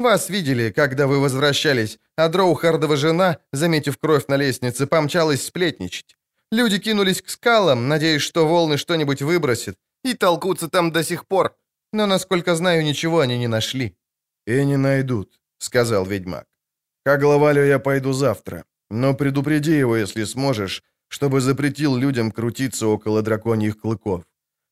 [0.00, 6.16] «Вас видели, когда вы возвращались, а Дроухардова жена, заметив кровь на лестнице, помчалась сплетничать.
[6.52, 11.56] Люди кинулись к скалам, надеясь, что волны что-нибудь выбросят, и толкутся там до сих пор.
[11.92, 13.96] Но, насколько знаю, ничего они не нашли».
[14.46, 16.46] «И не найдут»,— сказал ведьмак.
[17.04, 23.22] «К главалю я пойду завтра, но предупреди его, если сможешь, чтобы запретил людям крутиться около
[23.22, 24.24] драконьих клыков.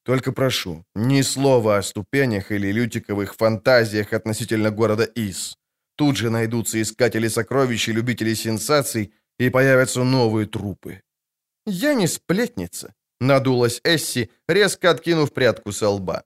[0.05, 5.59] Только прошу, ни слова о ступенях или лютиковых фантазиях относительно города Ис.
[5.97, 11.03] Тут же найдутся искатели сокровищ и любители сенсаций, и появятся новые трупы.
[11.67, 16.23] «Я не сплетница»,— надулась Эсси, резко откинув прядку со лба.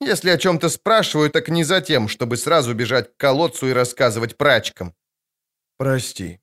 [0.00, 4.36] «Если о чем-то спрашиваю, так не за тем, чтобы сразу бежать к колодцу и рассказывать
[4.36, 4.94] прачкам».
[5.78, 6.40] «Прости».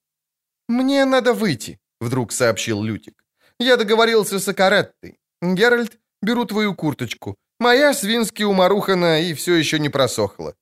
[0.69, 3.23] «Мне надо выйти»,— вдруг сообщил Лютик.
[3.59, 5.19] «Я договорился с Акареттой.
[5.41, 7.35] Геральт, беру твою курточку.
[7.59, 10.55] Моя свински уморухана и все еще не просохла».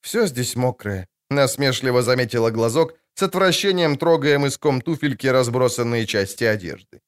[0.00, 7.00] «Все здесь мокрое»,— насмешливо заметила глазок, с отвращением трогая мыском туфельки разбросанные части одежды.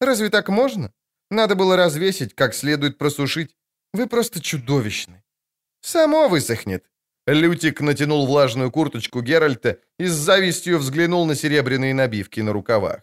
[0.00, 0.92] Разве так можно?
[1.30, 3.56] Надо было развесить, как следует просушить.
[3.92, 5.22] Вы просто чудовищны.
[5.80, 6.84] Само высохнет.
[7.26, 13.02] Лютик натянул влажную курточку Геральта и с завистью взглянул на серебряные набивки на рукавах.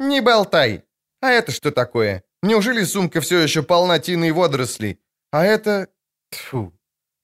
[0.00, 0.82] «Не болтай!
[1.20, 2.22] А это что такое?
[2.42, 4.98] Неужели сумка все еще полна тины и водорослей?
[5.30, 5.88] А это...
[6.30, 6.72] Тьфу!»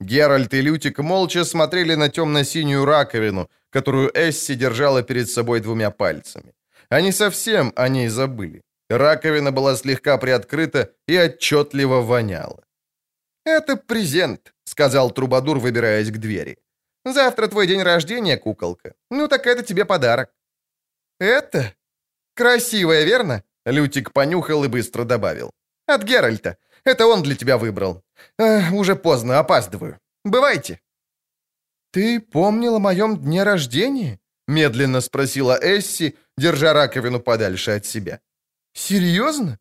[0.01, 6.55] Геральт и Лютик молча смотрели на темно-синюю раковину, которую Эсси держала перед собой двумя пальцами.
[6.89, 8.63] Они совсем о ней забыли.
[8.97, 12.62] Раковина была слегка приоткрыта и отчетливо воняла.
[13.44, 16.59] «Это презент»,— сказал Трубадур, выбираясь к двери.
[17.05, 18.94] «Завтра твой день рождения, куколка.
[19.10, 20.31] Ну так это тебе подарок».
[21.20, 21.74] «Это?
[22.35, 25.51] Красивая, верно?» Лютик понюхал и быстро добавил.
[25.86, 26.56] «От Геральта.
[26.85, 28.02] Это он для тебя выбрал.
[28.39, 29.98] Э, уже поздно, опаздываю.
[30.24, 30.81] Бывайте».
[31.93, 38.20] «Ты помнил о моем дне рождения?» Медленно спросила Эсси, держа раковину подальше от себя.
[38.74, 39.59] «Серьезно?»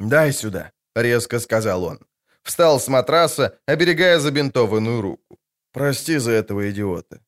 [0.00, 1.98] «Дай сюда»,— резко сказал он.
[2.42, 5.38] Встал с матраса, оберегая забинтованную руку.
[5.72, 7.20] «Прости за этого идиота».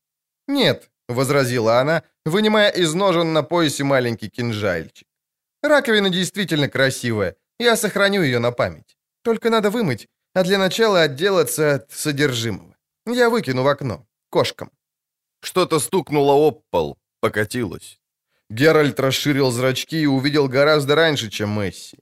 [0.47, 5.07] «Нет»,— возразила она, вынимая из ножен на поясе маленький кинжальчик.
[5.61, 7.35] «Раковина действительно красивая.
[7.59, 8.97] Я сохраню ее на память.
[9.23, 12.75] Только надо вымыть, а для начала отделаться от содержимого.
[13.05, 14.07] Я выкину в окно.
[14.29, 14.71] Кошкам».
[15.41, 18.00] Что-то стукнуло об пол, покатилось.
[18.51, 21.97] Геральт расширил зрачки и увидел гораздо раньше, чем Месси.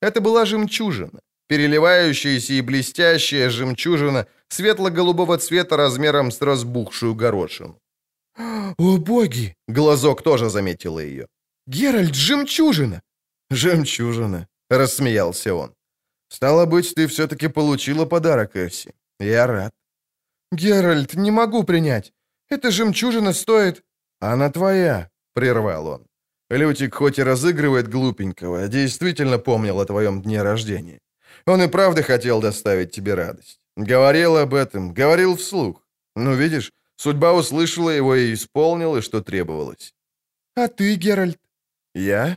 [0.00, 1.20] Это была жемчужина.
[1.48, 7.78] Переливающаяся и блестящая жемчужина светло-голубого цвета размером с разбухшую горошину.
[8.78, 11.26] «О, боги!»— глазок тоже заметила ее.
[11.66, 13.00] «Геральт, жемчужина!»
[13.50, 15.74] «Жемчужина!»— рассмеялся он.
[16.28, 18.92] «Стало быть, ты все-таки получила подарок, Эсси.
[19.20, 19.72] Я рад».
[20.52, 22.12] «Геральт, не могу принять.
[22.48, 23.82] Эта жемчужина стоит...»
[24.20, 26.06] «Она твоя»,— прервал он.
[26.50, 31.00] Лютик хоть и разыгрывает глупенького, а действительно помнил о твоем дне рождения.
[31.46, 33.60] Он и правда хотел доставить тебе радость.
[33.76, 35.82] Говорил об этом, говорил вслух.
[36.14, 39.94] Ну, видишь, судьба услышала его и исполнила, что требовалось.
[40.54, 41.38] «А ты, Геральт?»
[41.94, 42.36] «Я?»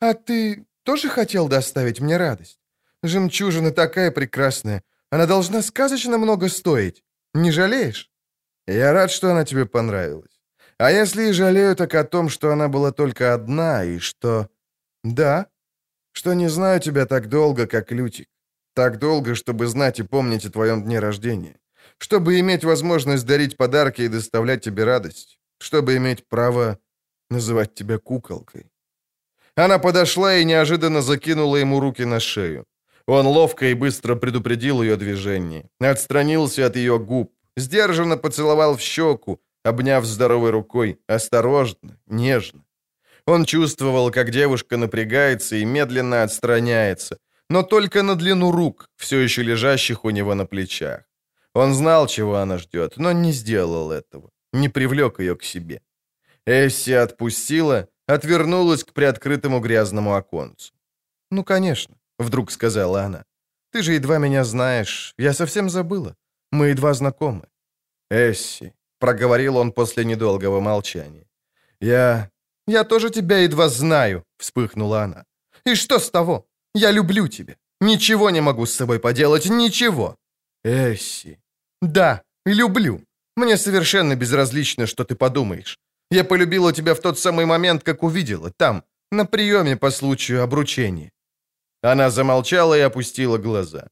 [0.00, 2.60] «А ты тоже хотел доставить мне радость?
[3.02, 4.82] Жемчужина такая прекрасная.
[5.10, 7.02] Она должна сказочно много стоить.
[7.34, 8.10] Не жалеешь?»
[8.66, 10.29] «Я рад, что она тебе понравилась.
[10.80, 14.48] А если и жалею, так о том, что она была только одна, и что...
[15.04, 15.46] Да,
[16.12, 18.28] что не знаю тебя так долго, как Лютик.
[18.74, 21.56] Так долго, чтобы знать и помнить о твоем дне рождения.
[21.98, 25.38] Чтобы иметь возможность дарить подарки и доставлять тебе радость.
[25.58, 26.78] Чтобы иметь право
[27.28, 28.72] называть тебя куколкой.
[29.56, 32.64] Она подошла и неожиданно закинула ему руки на шею.
[33.06, 39.40] Он ловко и быстро предупредил ее движение, отстранился от ее губ, сдержанно поцеловал в щеку,
[39.64, 42.64] обняв здоровой рукой, осторожно, нежно.
[43.26, 47.18] Он чувствовал, как девушка напрягается и медленно отстраняется,
[47.48, 51.02] но только на длину рук, все еще лежащих у него на плечах.
[51.54, 55.80] Он знал, чего она ждет, но не сделал этого, не привлек ее к себе.
[56.46, 60.72] Эсси отпустила, отвернулась к приоткрытому грязному оконцу.
[61.30, 63.24] «Ну, конечно»,— вдруг сказала она.
[63.72, 65.14] «Ты же едва меня знаешь.
[65.18, 66.16] Я совсем забыла.
[66.52, 67.42] Мы едва знакомы».
[68.10, 71.26] «Эсси»,— проговорил он после недолгого молчания.
[71.80, 72.30] «Я...
[72.68, 75.24] я тоже тебя едва знаю»,— вспыхнула она.
[75.66, 76.46] «И что с того?
[76.74, 77.56] Я люблю тебя.
[77.80, 80.16] Ничего не могу с собой поделать, ничего».
[80.64, 81.38] «Эсси».
[81.82, 83.00] «Да, люблю.
[83.36, 85.78] Мне совершенно безразлично, что ты подумаешь.
[86.10, 91.10] Я полюбила тебя в тот самый момент, как увидела, там, на приеме по случаю обручения».
[91.82, 93.88] Она замолчала и опустила глаза.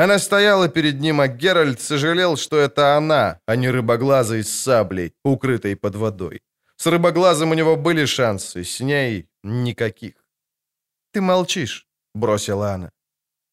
[0.00, 5.12] Она стояла перед ним, а Геральт сожалел, что это она, а не рыбоглазый с саблей,
[5.24, 6.40] укрытой под водой.
[6.76, 10.14] С рыбоглазом у него были шансы, с ней никаких.
[11.12, 12.90] «Ты молчишь»,— бросила она.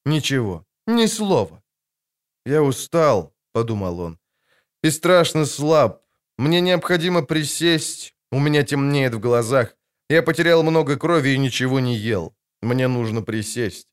[0.05, 1.61] «Ничего, ни слова».
[2.45, 4.17] «Я устал»,— подумал он,—
[4.83, 6.01] «и страшно слаб.
[6.37, 9.75] Мне необходимо присесть, у меня темнеет в глазах.
[10.09, 12.33] Я потерял много крови и ничего не ел.
[12.61, 13.87] Мне нужно присесть.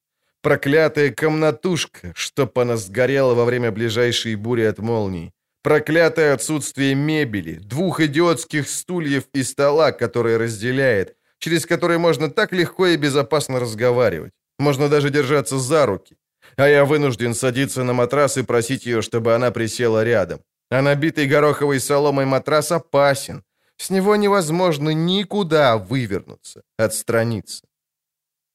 [0.44, 5.32] Проклятая комнатушка, чтоб она сгорела во время ближайшей бури от молний.
[5.62, 12.88] Проклятое отсутствие мебели, двух идиотских стульев и стола, которые разделяет, через который можно так легко
[12.88, 14.32] и безопасно разговаривать.
[14.58, 16.16] Можно даже держаться за руки.
[16.56, 20.40] А я вынужден садиться на матрас и просить ее, чтобы она присела рядом.
[20.70, 23.42] А набитый гороховой соломой матрас опасен.
[23.78, 27.64] С него невозможно никуда вывернуться, отстраниться.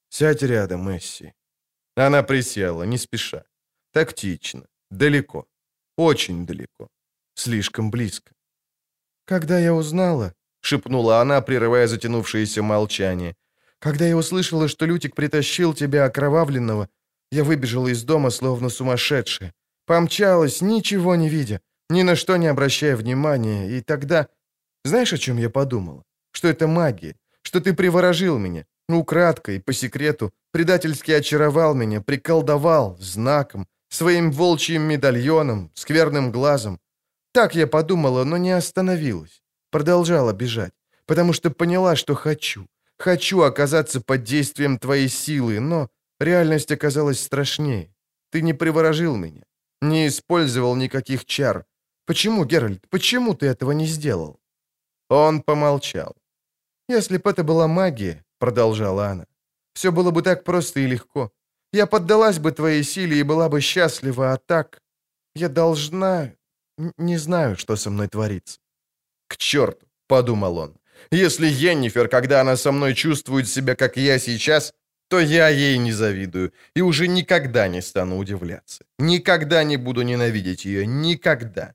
[0.10, 1.34] «Сядь рядом, Месси».
[2.06, 3.44] Она присела, не спеша.
[3.92, 4.64] Тактично.
[4.92, 5.46] Далеко.
[5.98, 6.88] Очень далеко.
[7.36, 8.32] Слишком близко.
[9.26, 13.36] «Когда я узнала,— шепнула она, прерывая затянувшееся молчание.
[13.80, 16.88] «Когда я услышала, что Лютик притащил тебя окровавленного,
[17.32, 19.54] я выбежала из дома, словно сумасшедшая.
[19.86, 24.28] Помчалась, ничего не видя, ни на что не обращая внимания, и тогда...
[24.84, 26.04] Знаешь, о чем я подумала?
[26.32, 28.66] Что это магия, что ты приворожил меня,
[28.98, 36.80] украдкой, по секрету, предательски очаровал меня, приколдовал, знаком, своим волчьим медальоном, скверным глазом.
[37.34, 39.42] Так я подумала, но не остановилась.
[39.72, 40.74] Продолжала бежать,
[41.06, 42.68] потому что поняла, что хочу.
[42.98, 45.90] Хочу оказаться под действием твоей силы, но
[46.20, 47.94] реальность оказалась страшнее.
[48.32, 49.44] Ты не приворожил меня,
[49.82, 51.66] не использовал никаких чар.
[52.06, 54.40] Почему, Геральт, почему ты этого не сделал?»
[55.10, 56.16] Он помолчал.
[56.90, 59.26] «Если бы это была магия»,— продолжала она,—
[59.74, 61.32] «все было бы так просто и легко.
[61.72, 64.82] Я поддалась бы твоей силе и была бы счастлива, а так
[65.36, 66.34] я должна...
[66.98, 68.60] Не знаю, что со мной творится.
[69.28, 70.78] «К черту!»— подумал он.
[71.12, 74.74] «Если Йеннифер, когда она со мной чувствует себя, как я сейчас,
[75.10, 78.86] то я ей не завидую и уже никогда не стану удивляться.
[79.00, 80.86] Никогда не буду ненавидеть ее.
[80.86, 81.74] Никогда.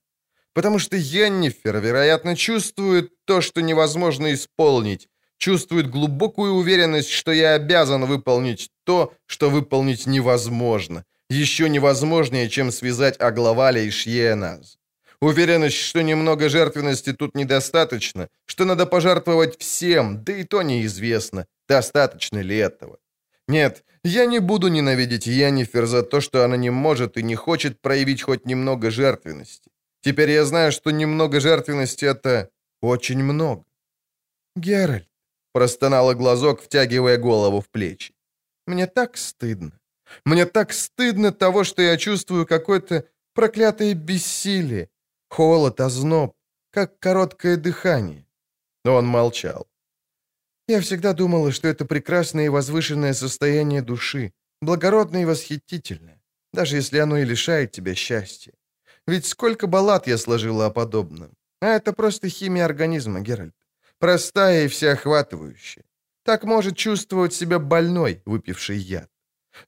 [0.52, 5.08] Потому что Йеннифер, вероятно, чувствует то, что невозможно исполнить,
[5.44, 13.20] чувствует глубокую уверенность, что я обязан выполнить то, что выполнить невозможно, еще невозможнее, чем связать
[13.20, 14.78] Аглаваля и Шьеназ.
[15.20, 22.42] Уверенность, что немного жертвенности тут недостаточно, что надо пожертвовать всем, да и то неизвестно, достаточно
[22.42, 22.96] ли этого.
[23.46, 27.82] Нет, я не буду ненавидеть Янифер за то, что она не может и не хочет
[27.82, 29.70] проявить хоть немного жертвенности.
[30.00, 32.48] Теперь я знаю, что немного жертвенности— это
[32.80, 33.64] очень много.
[34.56, 35.08] «Геральт»,—
[35.54, 38.12] простонала глазок, втягивая голову в плечи.
[38.66, 39.70] «Мне так стыдно.
[40.24, 43.04] Мне так стыдно того, что я чувствую какое-то
[43.34, 44.88] проклятое бессилие,
[45.28, 46.32] Холод, озноб,
[46.70, 48.26] как короткое дыхание.
[48.84, 49.66] Но он молчал.
[50.68, 56.22] Я всегда думала, что это прекрасное и возвышенное состояние души, благородное и восхитительное,
[56.52, 58.52] даже если оно и лишает тебя счастья.
[59.06, 61.30] Ведь сколько баллад я сложила о подобном.
[61.60, 63.54] А это просто химия организма, Геральт.
[63.98, 65.84] Простая и всеохватывающая.
[66.24, 69.10] Так может чувствовать себя больной, выпивший яд.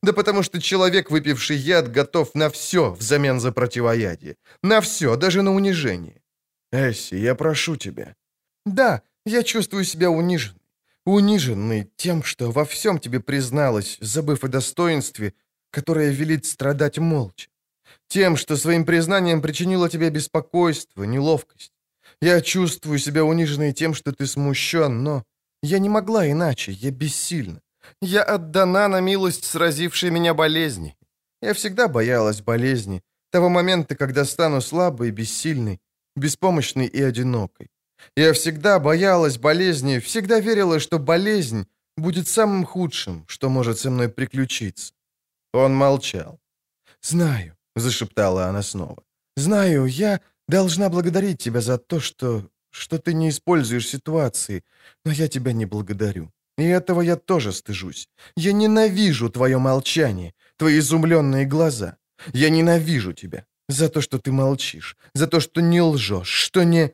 [0.03, 4.37] Да потому что человек, выпивший яд, готов на все взамен за противоядие.
[4.63, 6.23] На все, даже на унижение.
[6.73, 8.17] Эсси, я прошу тебя.
[8.65, 10.61] Да, я чувствую себя униженной.
[11.05, 15.35] Униженной тем, что во всем тебе призналась, забыв о достоинстве,
[15.71, 17.49] которое велит страдать молча.
[18.09, 21.73] Тем, что своим признанием причинило тебе беспокойство, неловкость.
[22.21, 25.25] Я чувствую себя униженной тем, что ты смущен, но
[25.63, 27.61] я не могла иначе, я бессильна.
[28.03, 30.97] Я отдана на милость сразившей меня болезни.
[31.43, 35.79] Я всегда боялась болезни, того момента, когда стану слабой, бессильной,
[36.17, 37.69] беспомощной и одинокой.
[38.17, 41.67] Я всегда боялась болезни, всегда верила, что болезнь
[41.97, 44.93] будет самым худшим, что может со мной приключиться.
[45.53, 46.39] Он молчал.
[47.03, 49.03] «Знаю»,— зашептала она снова.
[49.37, 52.49] «Знаю, я должна благодарить тебя за то, что...
[52.71, 54.63] что ты не используешь ситуации,
[55.05, 56.33] но я тебя не благодарю.
[56.59, 58.09] И этого я тоже стыжусь.
[58.37, 61.97] Я ненавижу твое молчание, твои изумленные глаза.
[62.33, 66.93] Я ненавижу тебя за то, что ты молчишь, за то, что не лжешь, что не...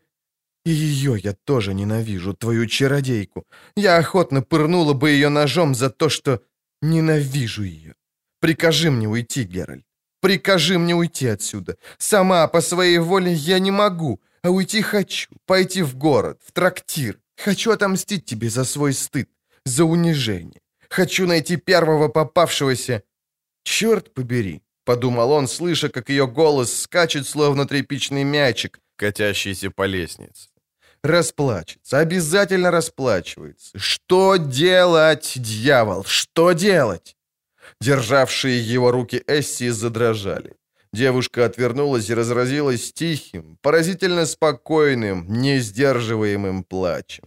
[0.64, 3.44] И ее я тоже ненавижу, твою чародейку.
[3.76, 6.40] Я охотно пырнула бы ее ножом за то, что
[6.80, 7.94] ненавижу ее.
[8.40, 9.84] Прикажи мне уйти, Геральт.
[10.23, 11.77] Прикажи мне уйти отсюда.
[11.99, 15.28] Сама по своей воле я не могу, а уйти хочу.
[15.47, 17.19] Пойти в город, в трактир.
[17.36, 19.28] Хочу отомстить тебе за свой стыд,
[19.65, 20.61] за унижение.
[20.89, 23.03] Хочу найти первого попавшегося.
[23.65, 30.51] Черт побери, подумал он, слыша, как ее голос скачет, словно тряпичный мячик, катящийся по лестнице.
[31.03, 33.77] Расплачется, обязательно расплачивается.
[33.77, 37.16] Что делать, дьявол, что делать?
[37.82, 40.54] Державшие его руки Эсси задрожали.
[40.92, 47.24] Девушка отвернулась и разразилась тихим, поразительно спокойным, несдерживаемым плачем.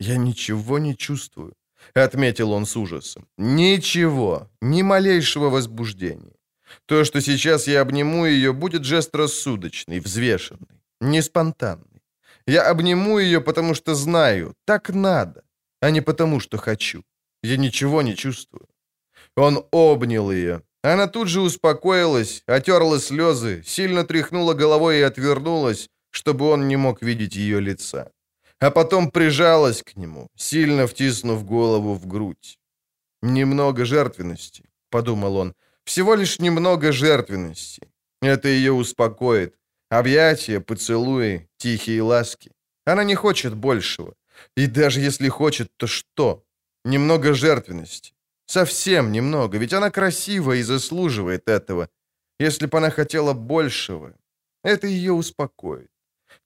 [0.00, 1.52] «Я ничего не чувствую»,—
[1.94, 3.28] отметил он с ужасом.
[3.38, 6.34] «Ничего, ни малейшего возбуждения.
[6.86, 12.02] То, что сейчас я обниму ее, будет жест рассудочный, взвешенный, не спонтанный.
[12.48, 15.42] Я обниму ее, потому что знаю, так надо,
[15.80, 17.04] а не потому, что хочу.
[17.44, 18.66] Я ничего не чувствую.
[19.38, 20.62] Он обнял ее.
[20.82, 27.02] Она тут же успокоилась, отерла слезы, сильно тряхнула головой и отвернулась, чтобы он не мог
[27.02, 28.10] видеть ее лица.
[28.58, 32.58] А потом прижалась к нему, сильно втиснув голову в грудь.
[33.22, 35.54] «Немного жертвенности»,— подумал он,—
[35.84, 37.82] «всего лишь немного жертвенности.
[38.22, 39.54] Это ее успокоит.
[39.90, 42.50] Объятия, поцелуи, тихие ласки.
[42.84, 44.14] Она не хочет большего.
[44.56, 46.42] И даже если хочет, то что?
[46.84, 48.12] Немного жертвенности.
[48.48, 51.88] Совсем немного, ведь она красива и заслуживает этого.
[52.40, 54.14] Если бы она хотела большего,
[54.64, 55.90] это ее успокоит.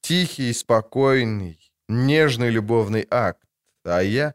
[0.00, 1.58] Тихий, спокойный,
[1.88, 3.46] нежный любовный акт.
[3.84, 4.34] А я...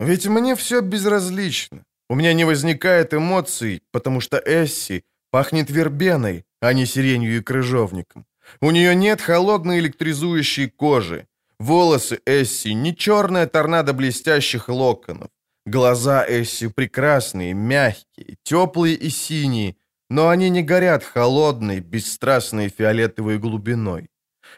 [0.00, 1.84] Ведь мне все безразлично.
[2.10, 8.26] У меня не возникает эмоций, потому что Эсси пахнет вербеной, а не сиренью и крыжовником.
[8.60, 11.26] У нее нет холодной электризующей кожи.
[11.60, 15.30] Волосы Эсси не черная торнадо блестящих локонов.
[15.66, 19.74] Глаза Эсси прекрасные, мягкие, теплые и синие,
[20.08, 24.08] но они не горят холодной, бесстрастной фиолетовой глубиной.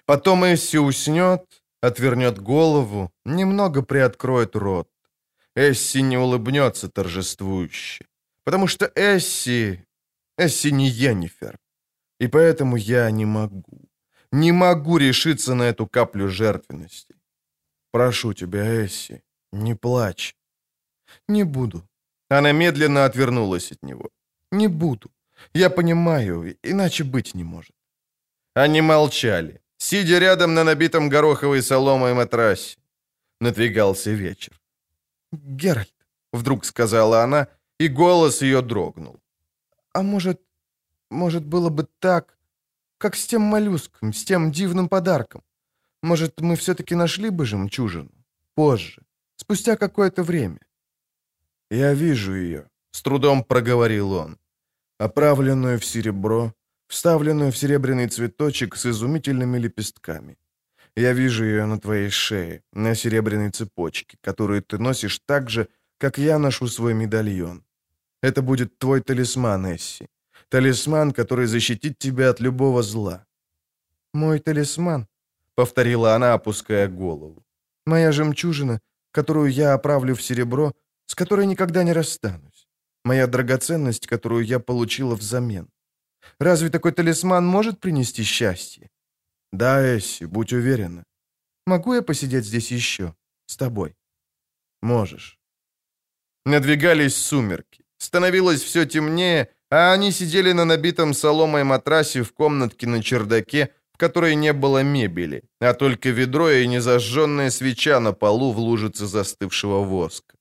[0.04, 4.90] Потом Эсси уснет, отвернет голову, немного приоткроет рот.
[5.56, 8.04] Эсси не улыбнется торжествующе,
[8.44, 9.86] потому что Эсси...
[10.36, 11.58] Эсси не Йеннифер.
[12.20, 13.88] И поэтому я не могу,
[14.30, 17.14] не могу решиться на эту каплю жертвенности.
[17.92, 19.22] Прошу тебя, Эсси,
[19.52, 20.37] не плачь.
[21.28, 21.82] «Не буду».
[22.30, 24.08] Она медленно отвернулась от него.
[24.52, 25.10] «Не буду.
[25.54, 27.72] Я понимаю, иначе быть не может».
[28.54, 32.78] Они молчали, сидя рядом на набитом гороховой соломой матрасе.
[33.40, 34.60] Надвигался вечер.
[35.32, 35.94] «Геральт»,—
[36.32, 37.46] вдруг сказала она,
[37.80, 39.20] и голос ее дрогнул.
[39.92, 40.40] «А может,
[41.10, 42.38] может, было бы так,
[42.98, 45.42] как с тем моллюском, с тем дивным подарком?
[46.02, 48.10] Может, мы все-таки нашли бы жемчужину?
[48.54, 49.02] Позже,
[49.36, 50.58] спустя какое-то время.
[51.70, 54.38] «Я вижу ее»,— с трудом проговорил он.
[54.98, 56.52] «Оправленную в серебро,
[56.88, 60.36] вставленную в серебряный цветочек с изумительными лепестками.
[60.96, 65.68] Я вижу ее на твоей шее, на серебряной цепочке, которую ты носишь так же,
[65.98, 67.62] как я ношу свой медальон.
[68.22, 70.08] Это будет твой талисман, Эсси.
[70.48, 73.26] Талисман, который защитит тебя от любого зла».
[74.14, 75.06] «Мой талисман»,—
[75.54, 77.44] повторила она, опуская голову.
[77.86, 78.80] «Моя жемчужина,
[79.12, 80.72] которую я оправлю в серебро,
[81.08, 82.68] с которой никогда не расстанусь.
[83.04, 85.68] Моя драгоценность, которую я получила взамен.
[86.38, 88.90] Разве такой талисман может принести счастье?
[89.52, 91.04] Да, Эсси, будь уверена.
[91.66, 93.14] Могу я посидеть здесь еще,
[93.46, 93.96] с тобой?
[94.82, 95.38] Можешь.
[96.44, 97.84] Надвигались сумерки.
[97.98, 103.98] Становилось все темнее, а они сидели на набитом соломой матрасе в комнатке на чердаке, в
[103.98, 109.82] которой не было мебели, а только ведро и незажженная свеча на полу в лужице застывшего
[109.82, 110.37] воска.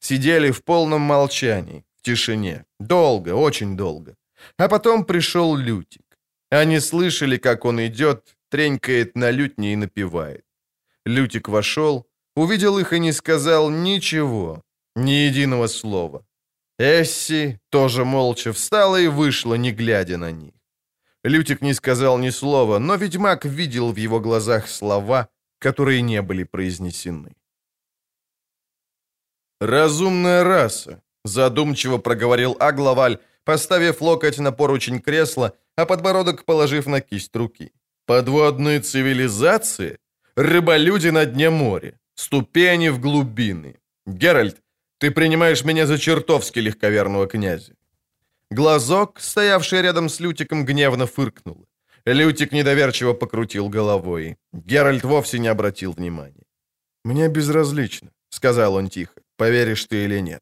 [0.00, 2.64] Сидели в полном молчании, в тишине.
[2.80, 4.14] Долго, очень долго.
[4.58, 6.18] А потом пришел Лютик.
[6.50, 10.44] Они слышали, как он идет, тренькает на лютне и напевает.
[11.06, 12.06] Лютик вошел,
[12.36, 14.62] увидел их и не сказал ничего,
[14.96, 16.24] ни единого слова.
[16.78, 20.54] Эсси тоже молча встала и вышла, не глядя на них.
[21.24, 25.28] Лютик не сказал ни слова, но ведьмак видел в его глазах слова,
[25.58, 27.34] которые не были произнесены.
[29.60, 37.36] «Разумная раса»,— задумчиво проговорил Агловаль, поставив локоть на поручень кресла, а подбородок положив на кисть
[37.36, 37.72] руки.
[38.06, 39.98] «Подводные цивилизации?
[40.36, 41.92] Рыболюди на дне моря.
[42.14, 43.76] Ступени в глубины.
[44.06, 44.56] Геральт,
[44.98, 47.72] ты принимаешь меня за чертовски легковерного князя.
[48.50, 51.66] Глазок, стоявший рядом с Лютиком, гневно фыркнул.
[52.06, 54.36] Лютик недоверчиво покрутил головой.
[54.52, 56.44] Геральт вовсе не обратил внимания.
[57.04, 60.40] «Мне безразлично»,— сказал он тихо,— «поверишь ты или нет.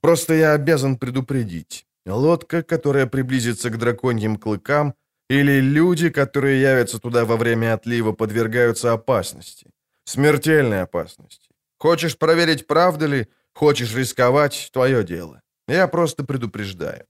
[0.00, 1.86] Просто я обязан предупредить.
[2.06, 4.94] Лодка, которая приблизится к драконьим клыкам,
[5.30, 9.66] или люди, которые явятся туда во время отлива, подвергаются опасности.
[10.04, 11.48] Смертельной опасности.
[11.78, 15.40] Хочешь проверить, правда ли, хочешь рисковать, твое дело.
[15.68, 17.04] Я просто предупреждаю.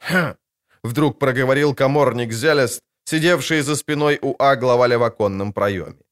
[0.00, 0.36] «Ха!»—
[0.84, 6.02] вдруг проговорил коморник Зелест, сидевший за спиной у Агловаля в оконном проеме.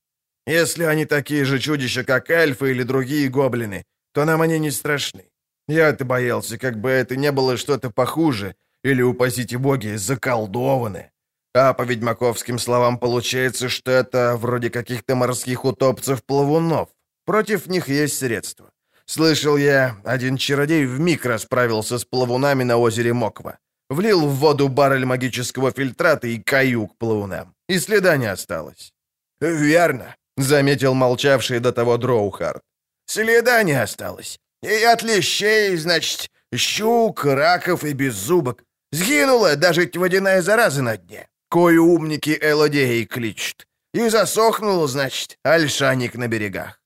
[0.46, 5.24] «Если они такие же чудища, как эльфы или другие гоблины, то нам они не страшны.
[5.68, 11.12] Я-то боялся, как бы это не было что-то похуже, или, упасите боги, заколдованное.
[11.54, 16.88] А по ведьмаковским словам получается, что это вроде каких-то морских утопцев-плавунов.
[17.24, 18.70] Против них есть средства.
[19.06, 23.58] Слышал я, один чародей вмиг расправился с плавунами на озере Моква.
[23.88, 27.54] Влил в воду баррель магического фильтрата и каюк плавунам.
[27.68, 28.92] И следа не осталось.
[29.40, 32.62] «Верно»,— заметил молчавший до того Дроухард.
[33.10, 34.38] «Следа не осталось.
[34.62, 38.62] И от лещей, значит, щук, раков и беззубок.
[38.92, 43.66] Сгинула даже водяная зараза на дне, кою умники Элодеи кличут.
[43.94, 46.80] И засохнул, значит, альшаник на берегах.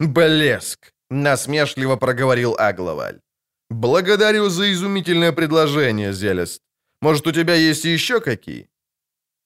[0.00, 3.20] «Блеск!»— насмешливо проговорил Агловаль.
[3.68, 6.62] «Благодарю за изумительное предложение, Зелест.
[7.02, 8.68] Может, у тебя есть еще какие?»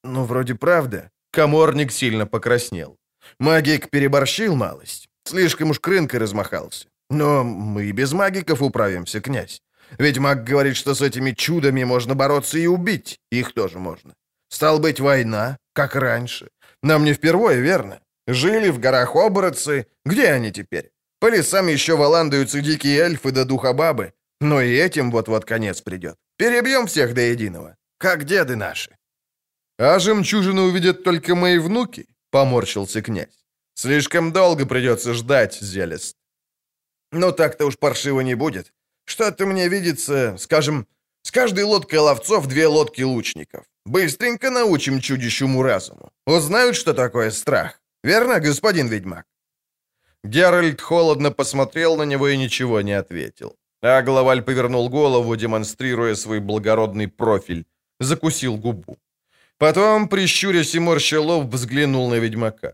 [0.05, 1.11] «Ну, вроде правда».
[1.33, 2.99] Коморник сильно покраснел.
[3.41, 5.10] Магик переборщил малость.
[5.31, 6.89] Слишком уж крынкой размахался.
[7.09, 9.63] Но мы и без магиков управимся, князь.
[9.99, 13.21] Ведь маг говорит, что с этими чудами можно бороться и убить.
[13.31, 14.13] Их тоже можно.
[14.49, 16.49] Стал быть, война, как раньше.
[16.83, 18.01] Нам не впервые, верно?
[18.27, 19.87] Жили в горах оборотцы.
[20.05, 20.91] Где они теперь?
[21.21, 24.13] По лесам еще валандаются дикие эльфы да духобабы.
[24.41, 26.17] Но и этим вот-вот конец придет.
[26.39, 28.91] Перебьем всех до единого, как деды наши.
[29.79, 33.40] «А жемчужины увидят только мои внуки?»— поморщился князь.
[33.81, 36.17] «Слишком долго придется ждать, Зелест».
[37.13, 38.75] «Ну так-то уж паршиво не будет.
[39.07, 40.87] Что-то мне видится, скажем,
[41.23, 43.65] с каждой лодкой ловцов две лодки лучников.
[43.87, 46.13] Быстренько научим чудищу разуму.
[46.27, 47.81] Узнают, что такое страх.
[48.05, 49.25] Верно, господин ведьмак?»
[50.25, 53.57] Геральт холодно посмотрел на него и ничего не ответил.
[53.83, 57.65] А Главаль повернул голову, демонстрируя свой благородный профиль,
[57.99, 58.99] закусил губу.
[59.57, 62.73] Потом, прищурясь и морща лоб, взглянул на ведьмака.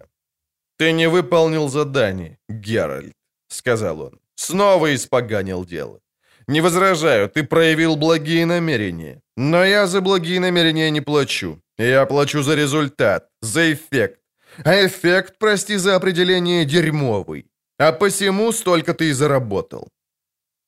[0.79, 3.15] «Ты не выполнил задание, Геральт»,—
[3.49, 4.21] сказал он.
[4.35, 6.01] «Снова испоганил дело.
[6.49, 9.21] Не возражаю, ты проявил благие намерения.
[9.37, 11.61] Но я за благие намерения не плачу.
[11.79, 14.21] Я плачу за результат, за эффект.
[14.65, 17.47] А эффект, прости за определение, дерьмовый.
[17.79, 19.89] А посему столько ты и заработал.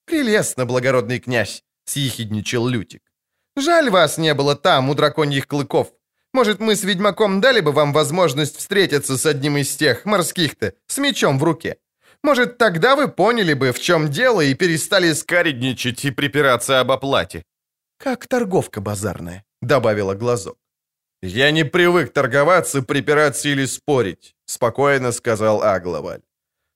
[0.04, 3.02] «Прелестно, благородный князь!»— съехидничал Лютик.
[3.56, 5.88] «Жаль, вас не было там, у драконьих клыков.
[6.32, 10.98] Может, мы с ведьмаком дали бы вам возможность встретиться с одним из тех, морских-то, с
[10.98, 11.76] мечом в руке?
[12.22, 17.44] Может, тогда вы поняли бы, в чем дело, и перестали скаредничать и припираться об оплате?»
[17.98, 20.56] «Как торговка базарная»,— добавила глазок.
[21.22, 26.22] «Я не привык торговаться, припираться или спорить»,— спокойно сказал Агловаль.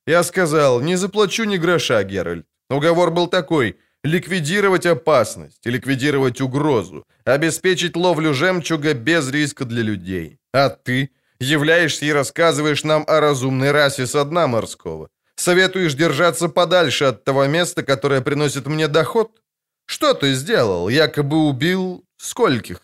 [0.07, 2.47] «Я сказал, не заплачу ни гроша, Геральт.
[2.71, 10.39] Уговор был такой— ликвидировать опасность, ликвидировать угрозу, обеспечить ловлю жемчуга без риска для людей.
[10.53, 11.11] А ты
[11.41, 15.09] являешься и рассказываешь нам о разумной расе со дна морского.
[15.37, 19.41] Советуешь держаться подальше от того места, которое приносит мне доход?
[19.87, 20.89] Что ты сделал?
[20.89, 22.81] Якобы убил скольких?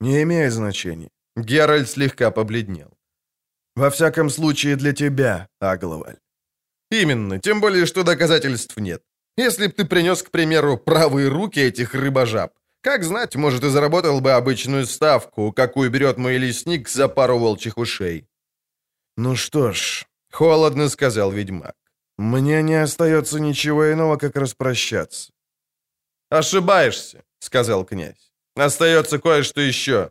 [0.00, 1.10] Не имеет значения.
[1.36, 2.90] Геральт слегка побледнел.
[3.74, 6.18] Во всяком случае для тебя, Агловаль.
[6.90, 9.02] Именно, тем более, что доказательств нет.
[9.36, 12.52] Если б ты принес, к примеру, правые руки этих рыбожаб,
[12.82, 17.78] как знать, может, и заработал бы обычную ставку, какую берет мой лесник за пару волчьих
[17.78, 18.26] ушей.
[19.16, 21.74] Ну что ж, холодно сказал ведьмак.
[22.18, 25.32] Мне не остается ничего иного, как распрощаться.
[26.30, 28.32] Ошибаешься, сказал князь.
[28.56, 30.10] Остается кое-что еще.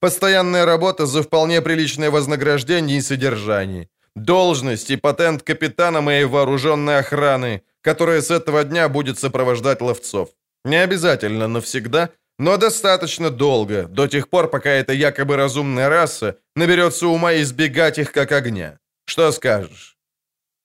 [0.00, 3.88] Постоянная работа за вполне приличное вознаграждение и содержание.
[4.14, 10.30] Должность и патент капитана моей вооруженной охраны, которая с этого дня будет сопровождать ловцов.
[10.64, 17.06] Не обязательно навсегда, но достаточно долго, до тех пор, пока эта якобы разумная раса наберется
[17.06, 18.78] ума избегать их как огня.
[19.06, 19.96] Что скажешь?»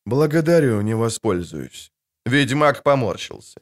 [0.06, 1.92] «Благодарю, не воспользуюсь».
[2.26, 3.62] Ведьмак поморщился.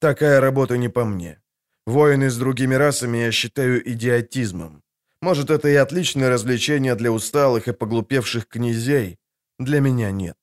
[0.00, 1.42] «Такая работа не по мне.
[1.86, 4.82] Воины с другими расами я считаю идиотизмом.
[5.20, 9.18] Может, это и отличное развлечение для усталых и поглупевших князей,
[9.58, 10.36] Для меня нет.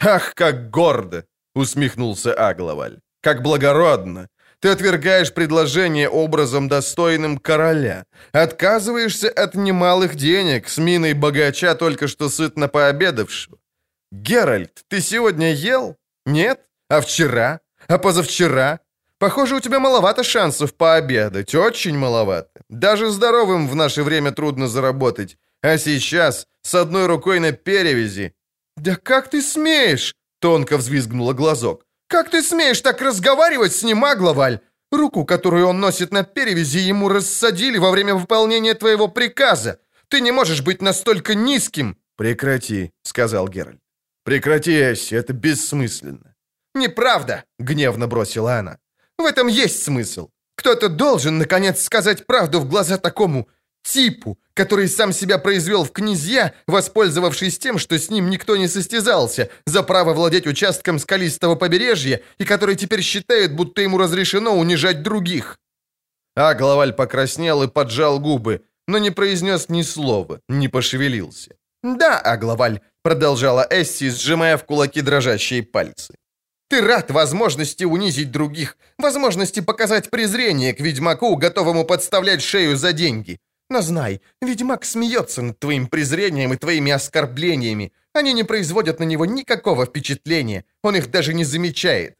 [0.00, 1.24] «Ах, как гордо!»—
[1.54, 2.98] усмехнулся Агловаль.
[3.22, 4.28] «Как благородно!
[4.60, 8.04] Ты отвергаешь предложение образом достойным короля.
[8.32, 13.58] Отказываешься от немалых денег с миной богача, только что сытно пообедавшего.
[14.12, 15.96] Геральт, ты сегодня ел?
[16.26, 16.60] Нет?
[16.90, 17.60] А вчера?
[17.88, 18.80] А позавчера?
[19.18, 22.60] Похоже, у тебя маловато шансов пообедать, очень маловато.
[22.68, 25.38] Даже здоровым в наше время трудно заработать.
[25.62, 28.34] А сейчас с одной рукой на перевязи.
[28.76, 30.14] Да как ты смеешь?
[30.40, 31.86] Тонко взвизгнула глазок.
[32.08, 34.60] «Как ты смеешь так разговаривать с ним, Агловаль?
[34.90, 39.78] Руку, которую он носит на перевязи, ему рассадили во время выполнения твоего приказа.
[40.08, 43.80] Ты не можешь быть настолько низким!» «Прекрати»,— сказал Геральт.
[44.24, 46.34] «Прекрати, Эсси, это бессмысленно».
[46.74, 48.78] «Неправда!»— гневно бросила она.
[49.18, 50.30] «В этом есть смысл.
[50.56, 53.48] Кто-то должен, наконец, сказать правду в глаза такому
[53.82, 59.48] типу, который сам себя произвел в князья, воспользовавшись тем, что с ним никто не состязался,
[59.66, 65.58] за право владеть участком скалистого побережья, и который теперь считает, будто ему разрешено унижать других.
[66.36, 71.56] А Главаль покраснел и поджал губы, но не произнес ни слова, не пошевелился.
[71.82, 76.14] «Да, Аглаваль»,— продолжала Эсси, сжимая в кулаки дрожащие пальцы.
[76.68, 83.38] «Ты рад возможности унизить других, возможности показать презрение к ведьмаку, готовому подставлять шею за деньги.
[83.70, 87.92] Но знай, ведьмак смеется над твоим презрением и твоими оскорблениями.
[88.12, 92.16] Они не производят на него никакого впечатления, он их даже не замечает.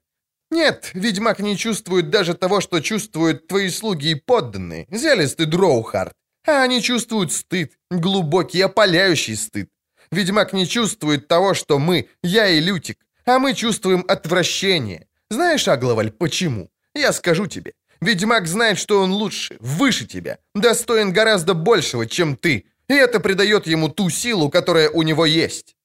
[0.53, 6.13] Нет, ведьмак не чувствует даже того, что чувствуют твои слуги и подданные, Зелест и Дроухард.
[6.47, 9.69] А они чувствуют стыд, глубокий, опаляющий стыд.
[10.13, 15.09] Ведьмак не чувствует того, что мы, я и Лютик, а мы чувствуем отвращение.
[15.31, 16.71] Знаешь, Агловаль, почему?
[16.95, 17.75] Я скажу тебе.
[18.01, 23.67] Ведьмак знает, что он лучше, выше тебя, достоин гораздо большего, чем ты, и это придает
[23.67, 25.77] ему ту силу, которая у него есть».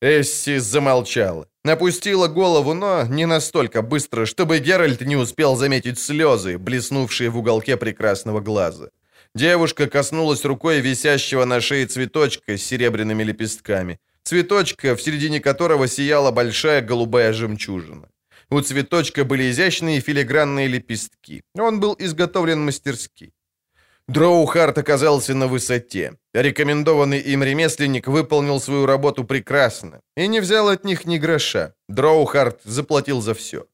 [0.00, 7.30] Эсси замолчала, опустила голову, но не настолько быстро, чтобы Геральт не успел заметить слезы, блеснувшие
[7.30, 8.90] в уголке прекрасного глаза.
[9.34, 16.30] Девушка коснулась рукой висящего на шее цветочка с серебряными лепестками, цветочка, в середине которого сияла
[16.30, 18.08] большая голубая жемчужина.
[18.50, 21.42] У цветочка были изящные филигранные лепестки.
[21.54, 23.32] Он был изготовлен мастерски.
[24.08, 26.14] Дроухарт оказался на высоте.
[26.32, 31.74] Рекомендованный им ремесленник выполнил свою работу прекрасно и не взял от них ни гроша.
[31.88, 33.66] Дроухарт заплатил за все.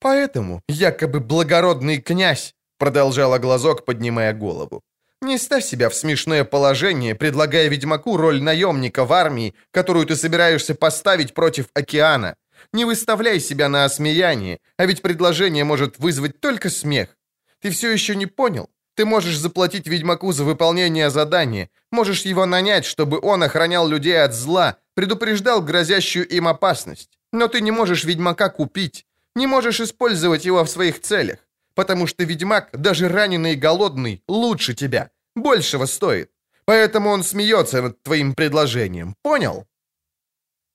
[0.00, 4.82] «Поэтому якобы благородный князь»,— продолжала глазок, поднимая голову,
[5.20, 10.76] «не ставь себя в смешное положение, предлагая ведьмаку роль наемника в армии, которую ты собираешься
[10.76, 12.36] поставить против океана.
[12.72, 17.16] Не выставляй себя на осмеяние, а ведь предложение может вызвать только смех.
[17.60, 18.70] Ты все еще не понял?
[18.94, 24.34] Ты можешь заплатить ведьмаку за выполнение задания, можешь его нанять, чтобы он охранял людей от
[24.34, 27.18] зла, предупреждал грозящую им опасность.
[27.32, 31.40] Но ты не можешь ведьмака купить, не можешь использовать его в своих целях,
[31.74, 36.30] потому что ведьмак, даже раненый и голодный, лучше тебя, большего стоит.
[36.64, 39.66] Поэтому он смеется над твоим предложением, понял?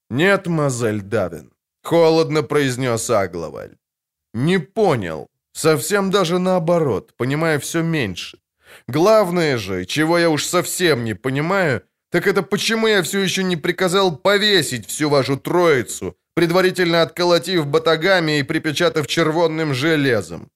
[0.09, 1.51] Нет, мазель Давин,
[1.83, 3.77] Холодно произнес Агловаль.
[4.33, 5.27] Не понял.
[5.53, 8.37] Совсем даже наоборот, понимаю все меньше.
[8.87, 13.57] Главное же, чего я уж совсем не понимаю, так это почему я все еще не
[13.57, 20.49] приказал повесить всю вашу троицу, предварительно отколотив батагами и припечатав червонным железом.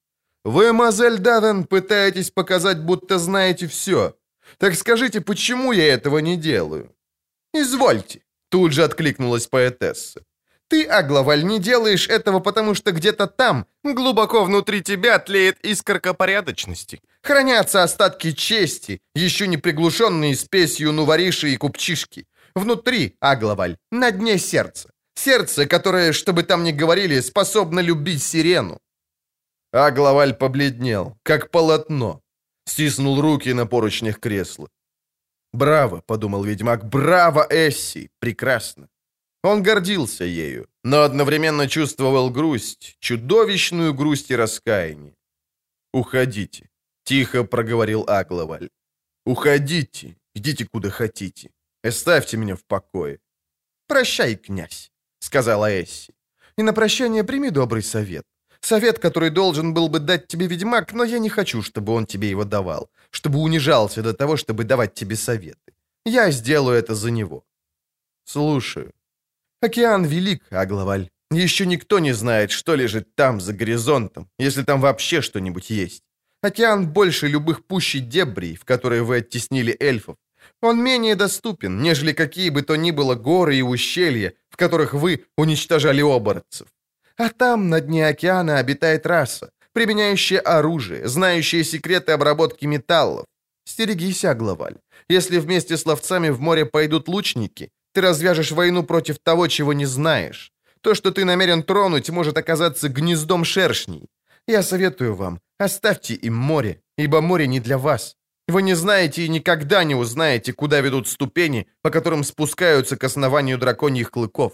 [0.45, 4.13] Вы, мазель Давен, пытаетесь показать, будто знаете все.
[4.57, 6.95] Так скажите, почему я этого не делаю?
[7.53, 10.21] Извольте, тут же откликнулась поэтесса.
[10.67, 17.01] Ты, Агловаль, не делаешь этого, потому что где-то там, глубоко внутри тебя, тлеет искорка порядочности.
[17.21, 22.25] Хранятся остатки чести, еще не приглушенные спесью нувориши и купчишки.
[22.55, 24.89] Внутри, Агловаль, на дне сердца.
[25.15, 28.79] Сердце, которое, чтобы там ни говорили, способно любить сирену.
[29.71, 32.21] Агловаль побледнел, как полотно.
[32.65, 34.67] Стиснул руки на поручнях кресла.
[35.53, 36.85] «Браво!»— подумал ведьмак.
[36.85, 38.09] «Браво, Эсси!
[38.19, 38.87] Прекрасно!»
[39.45, 45.13] Он гордился ею, но одновременно чувствовал грусть, чудовищную грусть и раскаяние.
[45.93, 46.67] «Уходите»,—
[47.03, 48.69] тихо проговорил Агловаль.
[49.23, 51.51] «Уходите, идите куда хотите.
[51.83, 53.19] Оставьте меня в покое».
[53.87, 56.15] «Прощай, князь»,— сказала Эсси.
[56.57, 58.23] «И на прощание прими добрый совет.
[58.61, 62.31] Совет, который должен был бы дать тебе ведьмак, но я не хочу, чтобы он тебе
[62.31, 65.73] его давал, чтобы унижался до того, чтобы давать тебе советы.
[66.03, 67.43] Я сделаю это за него».
[68.23, 68.91] «Слушаю»,
[69.61, 71.09] Океан велик, Агловаль.
[71.31, 76.03] Еще никто не знает, что лежит там, за горизонтом, если там вообще что-нибудь есть.
[76.41, 80.15] Океан больше любых пущей дебрей, в которые вы оттеснили эльфов.
[80.61, 85.25] Он менее доступен, нежели какие бы то ни было горы и ущелья, в которых вы
[85.37, 86.67] уничтожали оборотцев.
[87.17, 93.25] А там, на дне океана, обитает раса, применяющая оружие, знающая секреты обработки металлов.
[93.65, 94.77] Стерегись, Агловаль.
[95.09, 99.85] Если вместе с ловцами в море пойдут лучники, ты развяжешь войну против того, чего не
[99.85, 100.51] знаешь.
[100.81, 104.09] То, что ты намерен тронуть, может оказаться гнездом шершней.
[104.47, 108.17] Я советую вам, оставьте им море, ибо море не для вас.
[108.47, 113.57] Вы не знаете и никогда не узнаете, куда ведут ступени, по которым спускаются к основанию
[113.57, 114.53] драконьих клыков.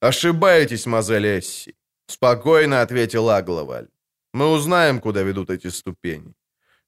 [0.00, 1.74] «Ошибаетесь, мазель Эсси»,—
[2.08, 3.88] спокойно ответил Агловаль.
[4.34, 6.34] «Мы узнаем, куда ведут эти ступени.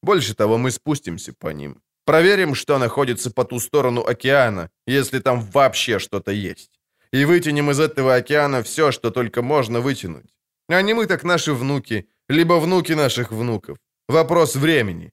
[0.02, 1.80] Больше того, мы спустимся по ним.
[2.04, 6.70] Проверим, что находится по ту сторону океана, если там вообще что-то есть.
[7.12, 10.30] И вытянем из этого океана все, что только можно вытянуть.
[10.68, 13.78] А не мы, так наши внуки, либо внуки наших внуков.
[14.08, 15.10] Вопрос времени.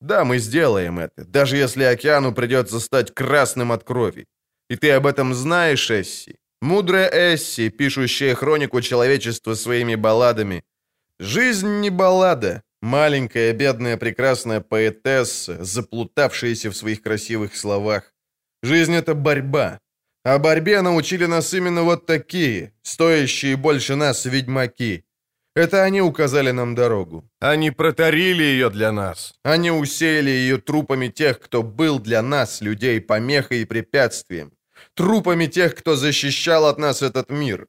[0.00, 4.26] Да, мы сделаем это, даже если океану придется стать красным от крови.
[4.70, 6.38] И ты об этом знаешь, Эсси?
[6.60, 10.62] Мудрая Эсси, пишущая хронику человечества своими балладами.
[11.20, 18.12] Жизнь не баллада, маленькая, бедная, прекрасная поэтесса, заплутавшаяся в своих красивых словах.
[18.62, 19.78] Жизнь— это борьба.
[20.24, 25.04] О борьбе научили нас именно вот такие, стоящие больше нас ведьмаки.
[25.54, 27.24] Это они указали нам дорогу.
[27.40, 29.34] Они протарили ее для нас.
[29.44, 34.52] Они усеяли ее трупами тех, кто был для нас, людей, помехой и препятствием.
[34.94, 37.66] Трупами тех, кто защищал от нас этот мир.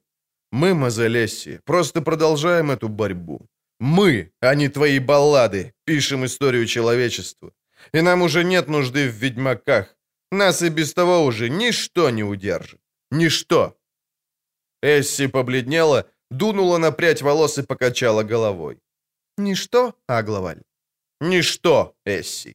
[0.52, 3.48] Мы, Мазалесси, просто продолжаем эту борьбу.
[3.84, 7.52] Мы, а не твои баллады, пишем историю человечества.
[7.92, 9.94] И нам уже нет нужды в ведьмаках.
[10.32, 12.80] Нас и без того уже ничто не удержит.
[13.10, 13.76] Ничто.
[14.82, 18.78] Эсси побледнела, дунула на прядь волос и покачала головой.
[19.36, 20.62] «Ничто, Агловаль?»
[21.20, 22.54] «Ничто, Эсси».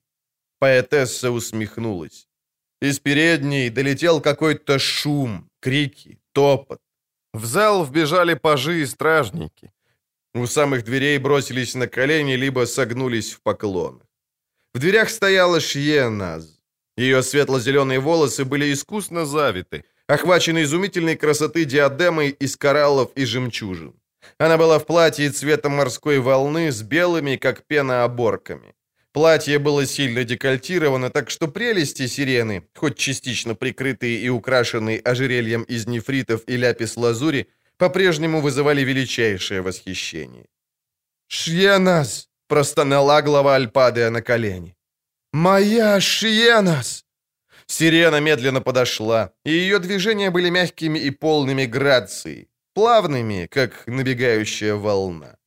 [0.59, 2.27] Поэтесса усмехнулась.
[2.81, 6.81] Из передней долетел какой-то шум, крики, топот.
[7.33, 9.71] В зал вбежали пажи и стражники.
[10.35, 14.03] У самых дверей бросились на колени, либо согнулись в поклонах.
[14.73, 16.59] В дверях стояла Шьеназ.
[16.97, 23.93] Ее светло-зеленые волосы были искусно завиты, охваченной изумительной красоты диадемой из кораллов и жемчужин.
[24.37, 28.75] Она была в платье цвета морской волны с белыми, как пена, оборками.
[29.11, 35.87] Платье было сильно декольтировано, так что прелести сирены, хоть частично прикрытые и украшенные ожерельем из
[35.87, 37.47] нефритов и ляпис-лазури,
[37.79, 40.45] по-прежнему вызывали величайшее восхищение.
[41.27, 44.75] «Шьенас!»— простонала глава Альпадия на колени.
[45.33, 47.05] «Моя Шьенас!»
[47.67, 55.37] Сирена медленно подошла, и ее движения были мягкими и полными грацией, плавными, как набегающая волна.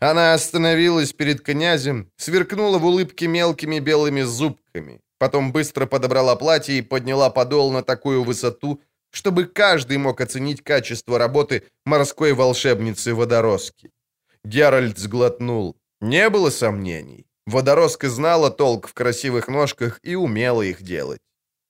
[0.00, 6.82] Она остановилась перед князем, сверкнула в улыбке мелкими белыми зубками, потом быстро подобрала платье и
[6.82, 8.80] подняла подол на такую высоту,
[9.10, 13.90] чтобы каждый мог оценить качество работы морской волшебницы водороски.
[14.44, 15.76] Геральт сглотнул.
[16.00, 17.26] Не было сомнений.
[17.46, 21.20] Водороска знала толк в красивых ножках и умела их делать.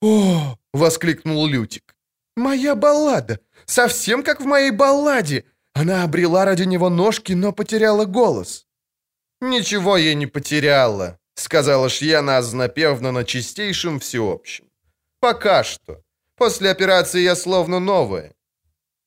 [0.03, 1.95] «О!»— воскликнул Лютик.
[2.37, 3.39] «Моя баллада!
[3.67, 5.45] Совсем как в моей балладе!
[5.75, 8.67] Она обрела ради него ножки, но потеряла голос».
[9.41, 14.67] «Ничего я не потеряла»,— сказала Шьяна ознапевно на чистейшем всеобщем.
[15.21, 16.03] «Пока что.
[16.41, 18.33] После операции я словно новая».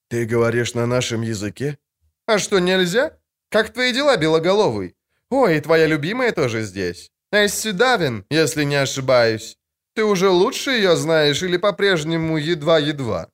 [0.08, 1.78] «Ты говоришь на нашем языке?»
[2.28, 3.18] «А что, нельзя?
[3.50, 4.96] Как твои дела, Белоголовый?
[5.30, 7.12] Ой, твоя любимая тоже здесь.
[7.32, 9.58] Эсси Давин, если не ошибаюсь.
[9.96, 13.30] Ты уже лучше ее знаешь или по-прежнему едва-едва?»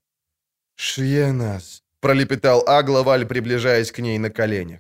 [0.76, 4.80] «Шьенас»,— пролепетал Агловаль, приближаясь к ней на коленях.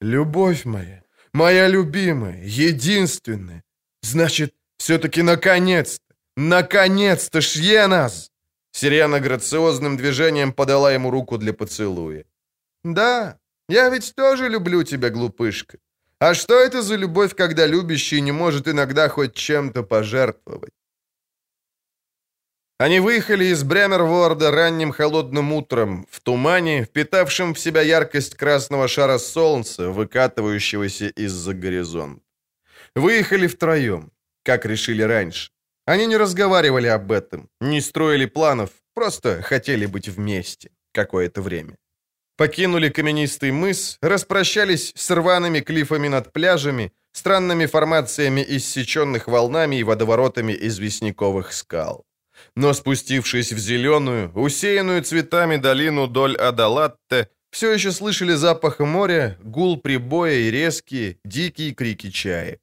[0.00, 3.62] «Любовь моя, моя любимая, единственная.
[4.02, 8.32] Значит, все-таки наконец-то, наконец-то, Шьенас!»
[8.78, 12.24] Сирена грациозным движением подала ему руку для поцелуя.
[12.84, 13.38] «Да,
[13.68, 15.78] я ведь тоже люблю тебя, глупышка.
[16.20, 20.70] А что это за любовь, когда любящий не может иногда хоть чем-то пожертвовать?
[22.78, 29.18] Они выехали из Бремерворда ранним холодным утром, в тумане, впитавшем в себя яркость красного шара
[29.18, 32.22] солнца, выкатывающегося из-за горизонта.
[32.94, 34.12] Выехали втроем,
[34.44, 35.50] как решили раньше.
[35.88, 41.78] Они не разговаривали об этом, не строили планов, просто хотели быть вместе какое-то время.
[42.36, 50.54] Покинули каменистый мыс, распрощались с рваными клифами над пляжами, странными формациями иссеченных волнами и водоворотами
[50.60, 52.04] известняковых скал
[52.54, 59.80] но спустившись в зеленую, усеянную цветами долину доль Адалатте, все еще слышали запах моря, гул
[59.80, 62.60] прибоя и резкие, дикие крики чаек.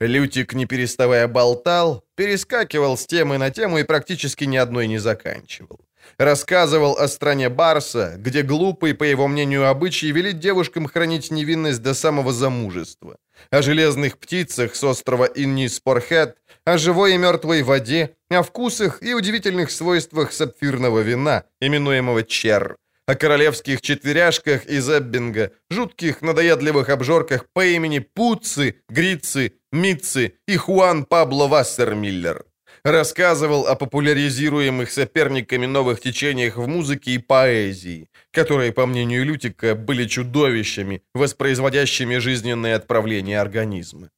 [0.00, 5.78] Лютик, не переставая, болтал, перескакивал с темы на тему и практически ни одной не заканчивал.
[6.18, 11.94] Рассказывал о стране Барса, где глупый, по его мнению, обычай велит девушкам хранить невинность до
[11.94, 13.18] самого замужества.
[13.50, 19.70] О железных птицах с острова Инни-Спорхет, о живой и мертвой воде, о вкусах и удивительных
[19.70, 22.78] свойствах сапфирного вина, именуемого чер,
[23.08, 31.06] о королевских четверяшках из Эббинга, жутких надоедливых обжорках по имени Пуцци, Грицци, Митци и Хуан
[31.06, 32.44] Пабло Вассермиллер.
[32.84, 40.06] Рассказывал о популяризируемых соперниками новых течениях в музыке и поэзии, которые, по мнению Лютика, были
[40.06, 44.10] чудовищами, воспроизводящими жизненные отправления организма.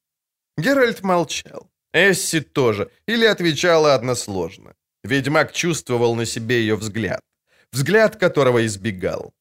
[0.57, 1.69] Геральт молчал.
[1.93, 4.73] Эсси тоже, или отвечала односложно.
[5.05, 7.21] Ведьмак чувствовал на себе ее взгляд
[7.71, 9.33] взгляд которого избегал.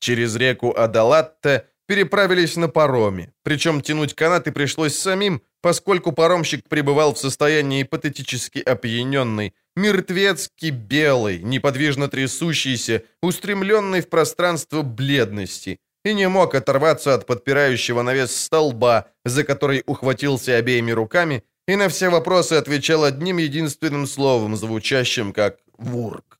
[0.00, 7.18] Через реку Адалатте переправились на пароме, причем тянуть канаты пришлось самим, поскольку паромщик пребывал в
[7.18, 17.14] состоянии патетически опьяненный, мертвецки белый, неподвижно трясущийся, устремленный в пространство бледности, и не мог оторваться
[17.14, 23.38] от подпирающего навес столба, за который ухватился обеими руками, и на все вопросы отвечал одним
[23.38, 26.33] единственным словом, звучащим как «вурк».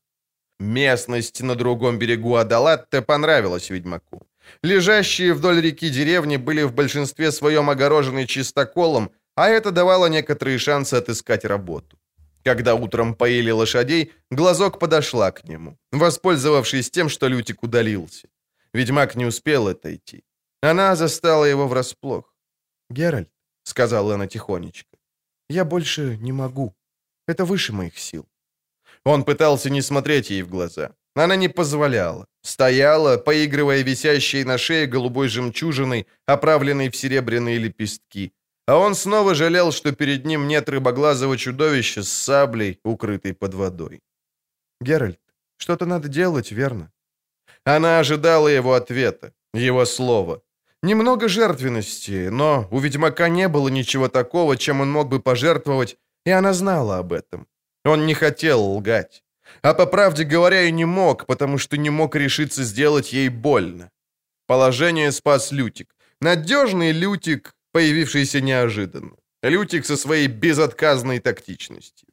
[0.59, 4.25] Местность на другом берегу Адалатте понравилась ведьмаку.
[4.63, 10.93] Лежащие вдоль реки деревни были в большинстве своем огорожены чистоколом, а это давало некоторые шансы
[10.93, 11.97] отыскать работу.
[12.43, 18.27] Когда утром поили лошадей, глазок подошла к нему, воспользовавшись тем, что Лютик удалился.
[18.73, 20.23] Ведьмак не успел отойти.
[20.61, 22.33] Она застала его врасплох.
[22.89, 23.29] «Геральт»,—
[23.63, 24.97] сказала она тихонечко,—
[25.49, 26.75] «я больше не могу.
[27.27, 28.25] Это выше моих сил.
[29.05, 30.89] Он пытался не смотреть ей в глаза.
[31.15, 32.25] Она не позволяла.
[32.41, 38.33] Стояла, поигрывая висящей на шее голубой жемчужиной, оправленной в серебряные лепестки.
[38.67, 44.01] А он снова жалел, что перед ним нет рыбоглазого чудовища с саблей, укрытой под водой.
[44.81, 45.19] «Геральт,
[45.57, 46.91] что-то надо делать, верно?»
[47.63, 50.41] Она ожидала его ответа, его слова.
[50.83, 56.31] Немного жертвенности, но у ведьмака не было ничего такого, чем он мог бы пожертвовать, и
[56.31, 57.47] она знала об этом.
[57.85, 59.23] Он не хотел лгать.
[59.61, 63.89] А по правде говоря и не мог, потому что не мог решиться сделать ей больно.
[64.47, 65.95] Положение спас Лютик.
[66.21, 69.15] Надежный Лютик, появившийся неожиданно.
[69.43, 72.09] Лютик со своей безотказной тактичностью.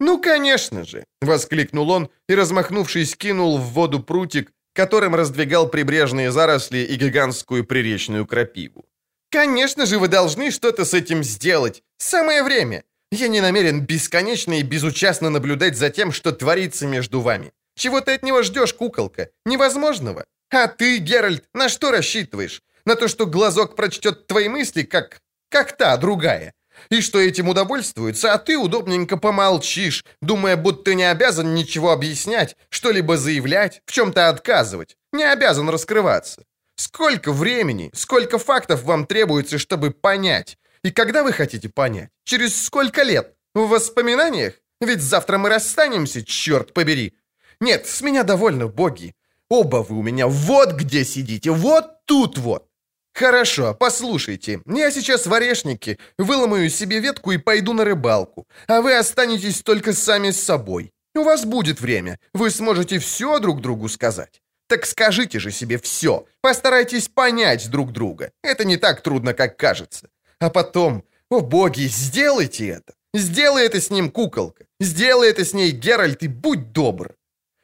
[0.00, 6.78] «Ну, конечно же!»— воскликнул он и, размахнувшись, кинул в воду прутик, которым раздвигал прибрежные заросли
[6.78, 8.84] и гигантскую приречную крапиву.
[9.30, 11.82] «Конечно же вы должны что-то с этим сделать!
[11.98, 12.82] Самое время!
[13.16, 17.52] Я не намерен бесконечно и безучастно наблюдать за тем, что творится между вами.
[17.74, 19.30] Чего ты от него ждешь, куколка?
[19.46, 20.26] Невозможного.
[20.50, 22.62] А ты, Геральт, на что рассчитываешь?
[22.84, 25.20] На то, что глазок прочтет твои мысли, как...
[25.48, 26.52] как та, другая.
[26.90, 33.16] И что этим удовольствуется, а ты удобненько помолчишь, думая, будто не обязан ничего объяснять, что-либо
[33.16, 34.94] заявлять, в чем-то отказывать.
[35.12, 36.44] Не обязан раскрываться.
[36.76, 40.58] Сколько времени, сколько фактов вам требуется, чтобы понять?
[40.86, 42.10] И когда вы хотите понять?
[42.24, 43.34] Через сколько лет?
[43.54, 44.54] В воспоминаниях?
[44.80, 47.12] Ведь завтра мы расстанемся, черт побери.
[47.60, 49.12] Нет, с меня довольно, боги.
[49.50, 52.68] Оба вы у меня вот где сидите, вот тут вот.
[53.14, 58.96] Хорошо, послушайте, я сейчас в орешнике, выломаю себе ветку и пойду на рыбалку, а вы
[58.96, 60.92] останетесь только сами с собой.
[61.16, 64.40] У вас будет время, вы сможете все друг другу сказать.
[64.68, 68.30] Так скажите же себе все, постарайтесь понять друг друга.
[68.44, 70.10] Это не так трудно, как кажется.
[70.40, 72.94] А потом, о боги, сделайте это!
[73.14, 74.66] Сделай это с ним, куколка!
[74.80, 77.16] Сделай это с ней, Геральт, и будь добр!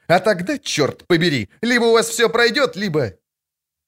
[0.07, 3.15] А тогда, черт побери, либо у вас все пройдет, либо...»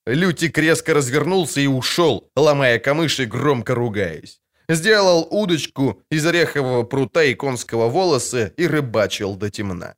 [0.06, 4.40] Лютик резко развернулся и ушел, ломая камыш и громко ругаясь.
[4.68, 9.94] Сделал удочку из орехового прута и конского волоса и рыбачил до темна.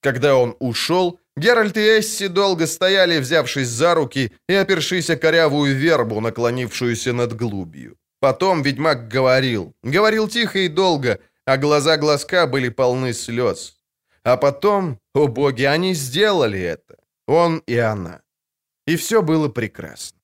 [0.00, 5.74] Когда он ушел, Геральт и Эсси долго стояли, взявшись за руки и опершись о корявую
[5.74, 7.96] вербу, наклонившуюся над глубью.
[8.24, 9.74] Потом ведьмак говорил.
[9.82, 13.76] Говорил тихо и долго, а глаза глазка были полны слез.
[14.22, 16.96] А потом, о боги, они сделали это.
[17.26, 18.22] Он и она.
[18.86, 20.18] И все было прекрасно.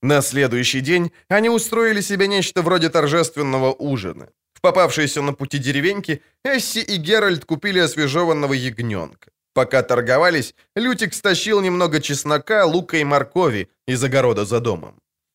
[0.00, 4.30] На следующий день они устроили себе нечто вроде торжественного ужина.
[4.54, 9.32] В попавшейся на пути деревеньке Эсси и Геральт купили освежеванного ягненка.
[9.52, 14.94] Пока торговались, Лютик стащил немного чеснока, лука и моркови из огорода за домом.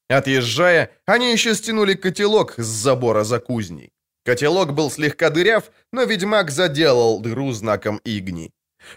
[0.10, 3.92] Отъезжая, они еще стянули котелок с забора за кузней.
[4.24, 8.52] Котелок был слегка дыряв, но ведьмак заделал дыру знаком игни.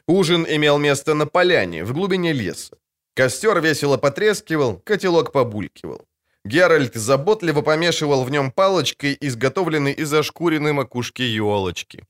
[0.06, 2.76] Ужин имел место на поляне, в глубине леса.
[3.14, 6.06] Костер весело потрескивал, котелок побулькивал.
[6.44, 12.04] Геральт заботливо помешивал в нем палочкой, изготовленной из ошкуренной макушки елочки.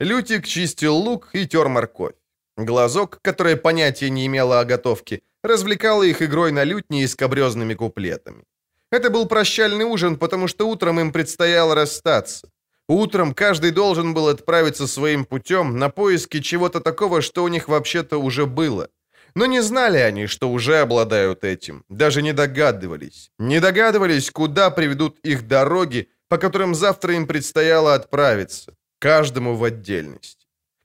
[0.00, 2.14] Лютик чистил лук и тер морковь.
[2.56, 8.44] Глазок, которая понятия не имела о готовке, развлекала их игрой на лютне и скобрезными куплетами.
[8.90, 12.48] Это был прощальный ужин, потому что утром им предстояло расстаться.
[12.88, 18.16] Утром каждый должен был отправиться своим путем на поиски чего-то такого, что у них вообще-то
[18.16, 18.88] уже было.
[19.34, 23.30] Но не знали они, что уже обладают этим, даже не догадывались.
[23.38, 30.37] Не догадывались, куда приведут их дороги, по которым завтра им предстояло отправиться, каждому в отдельности.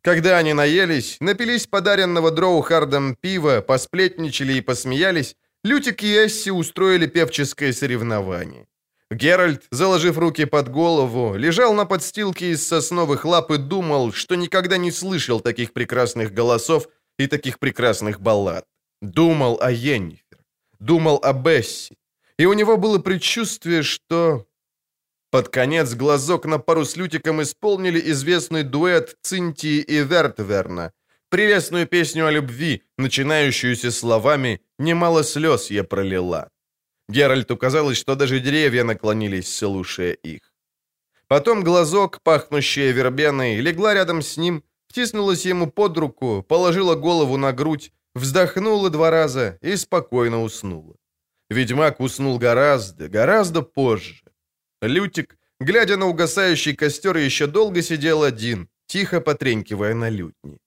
[0.03, 7.07] Когда они наелись, напились подаренного Дроу Хардом пива, посплетничали и посмеялись, Лютик и Эсси устроили
[7.07, 8.67] певческое соревнование.
[9.09, 14.75] Геральт, заложив руки под голову, лежал на подстилке из сосновых лап и думал, что никогда
[14.75, 18.65] не слышал таких прекрасных голосов и таких прекрасных баллад.
[19.01, 20.39] Думал о Йеннифер,
[20.80, 21.95] думал о Бесси,
[22.38, 24.45] и у него было предчувствие, что...
[25.34, 30.91] Под конец глазок на пару с Лютиком исполнили известный дуэт Цинтии и Вертверна,
[31.30, 36.49] прелестную песню о любви, начинающуюся словами «Немало слез я пролила».
[37.10, 40.53] Геральту казалось, что даже деревья наклонились, слушая их.
[41.27, 47.53] Потом глазок, пахнущая вербеной, легла рядом с ним, втиснулась ему под руку, положила голову на
[47.53, 50.95] грудь, вздохнула два раза и спокойно уснула.
[51.49, 54.22] Ведьмак уснул гораздо, гораздо позже.
[54.88, 60.57] Лютик, глядя на угасающий костер, еще долго сидел один, тихо потренькивая на лютне.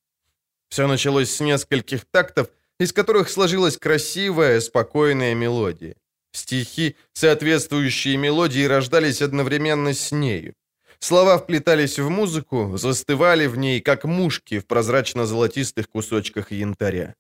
[0.71, 2.49] Все началось с нескольких тактов,
[2.81, 5.97] из которых сложилась красивая, спокойная мелодия.
[6.33, 10.55] Стихи, соответствующие мелодии, рождались одновременно с нею.
[10.99, 17.15] Слова вплетались в музыку, застывали в ней, как мушки в прозрачно-золотистых кусочках янтаря.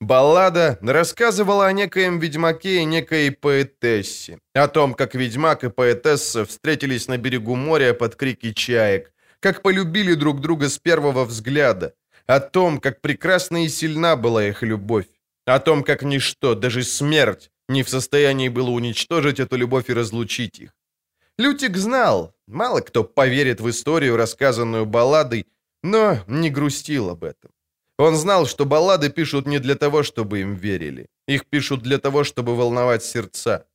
[0.00, 7.08] Баллада рассказывала о некоем ведьмаке и некой поэтессе, о том, как ведьмак и поэтесса встретились
[7.08, 9.10] на берегу моря под крики чаек,
[9.40, 11.94] как полюбили друг друга с первого взгляда,
[12.26, 15.06] о том, как прекрасна и сильна была их любовь,
[15.46, 20.58] о том, как ничто, даже смерть, не в состоянии было уничтожить эту любовь и разлучить
[20.58, 20.70] их.
[21.38, 25.46] Лютик знал, мало кто поверит в историю, рассказанную балладой,
[25.82, 27.50] но не грустил об этом.
[27.98, 31.06] Он знал, что баллады пишут не для того, чтобы им верили.
[31.26, 33.66] Их пишут для того, чтобы волновать сердца.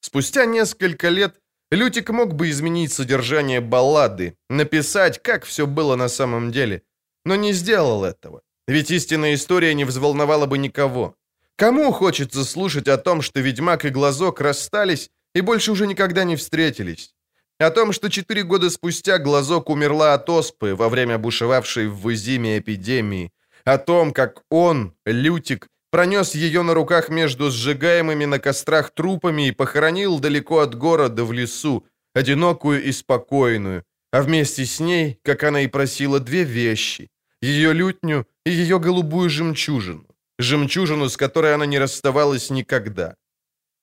[0.00, 1.40] Спустя несколько лет
[1.70, 6.82] Лютик мог бы изменить содержание баллады, написать, как все было на самом деле,
[7.24, 8.42] но не сделал этого.
[8.66, 11.14] Ведь истинная история не взволновала бы никого.
[11.56, 16.36] Кому хочется слушать о том, что Ведьмак и Глазок расстались и больше уже никогда не
[16.36, 17.14] встретились?
[17.58, 22.58] О том, что четыре года спустя Глазок умерла от оспы во время бушевавшей в Вызиме
[22.58, 23.32] эпидемии,
[23.68, 29.52] о том, как он, Лютик, пронес ее на руках между сжигаемыми на кострах трупами и
[29.52, 31.84] похоронил далеко от города в лесу,
[32.14, 37.10] одинокую и спокойную, а вместе с ней, как она и просила, две вещи—
[37.42, 40.06] ее лютню и ее голубую жемчужину,
[40.38, 43.16] жемчужину, с которой она не расставалась никогда.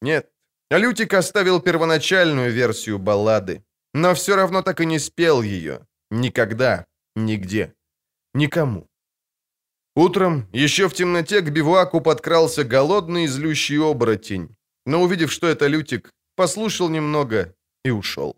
[0.01, 0.31] Нет,
[0.71, 3.63] Лютик оставил первоначальную версию баллады,
[3.93, 5.85] но все равно так и не спел ее.
[6.09, 6.85] Никогда,
[7.15, 7.73] нигде,
[8.33, 8.89] никому.
[9.95, 14.53] Утром, еще в темноте, к бивуаку подкрался голодный злющий оборотень,
[14.85, 17.55] но, увидев, что это Лютик, послушал немного
[17.85, 18.35] и ушел.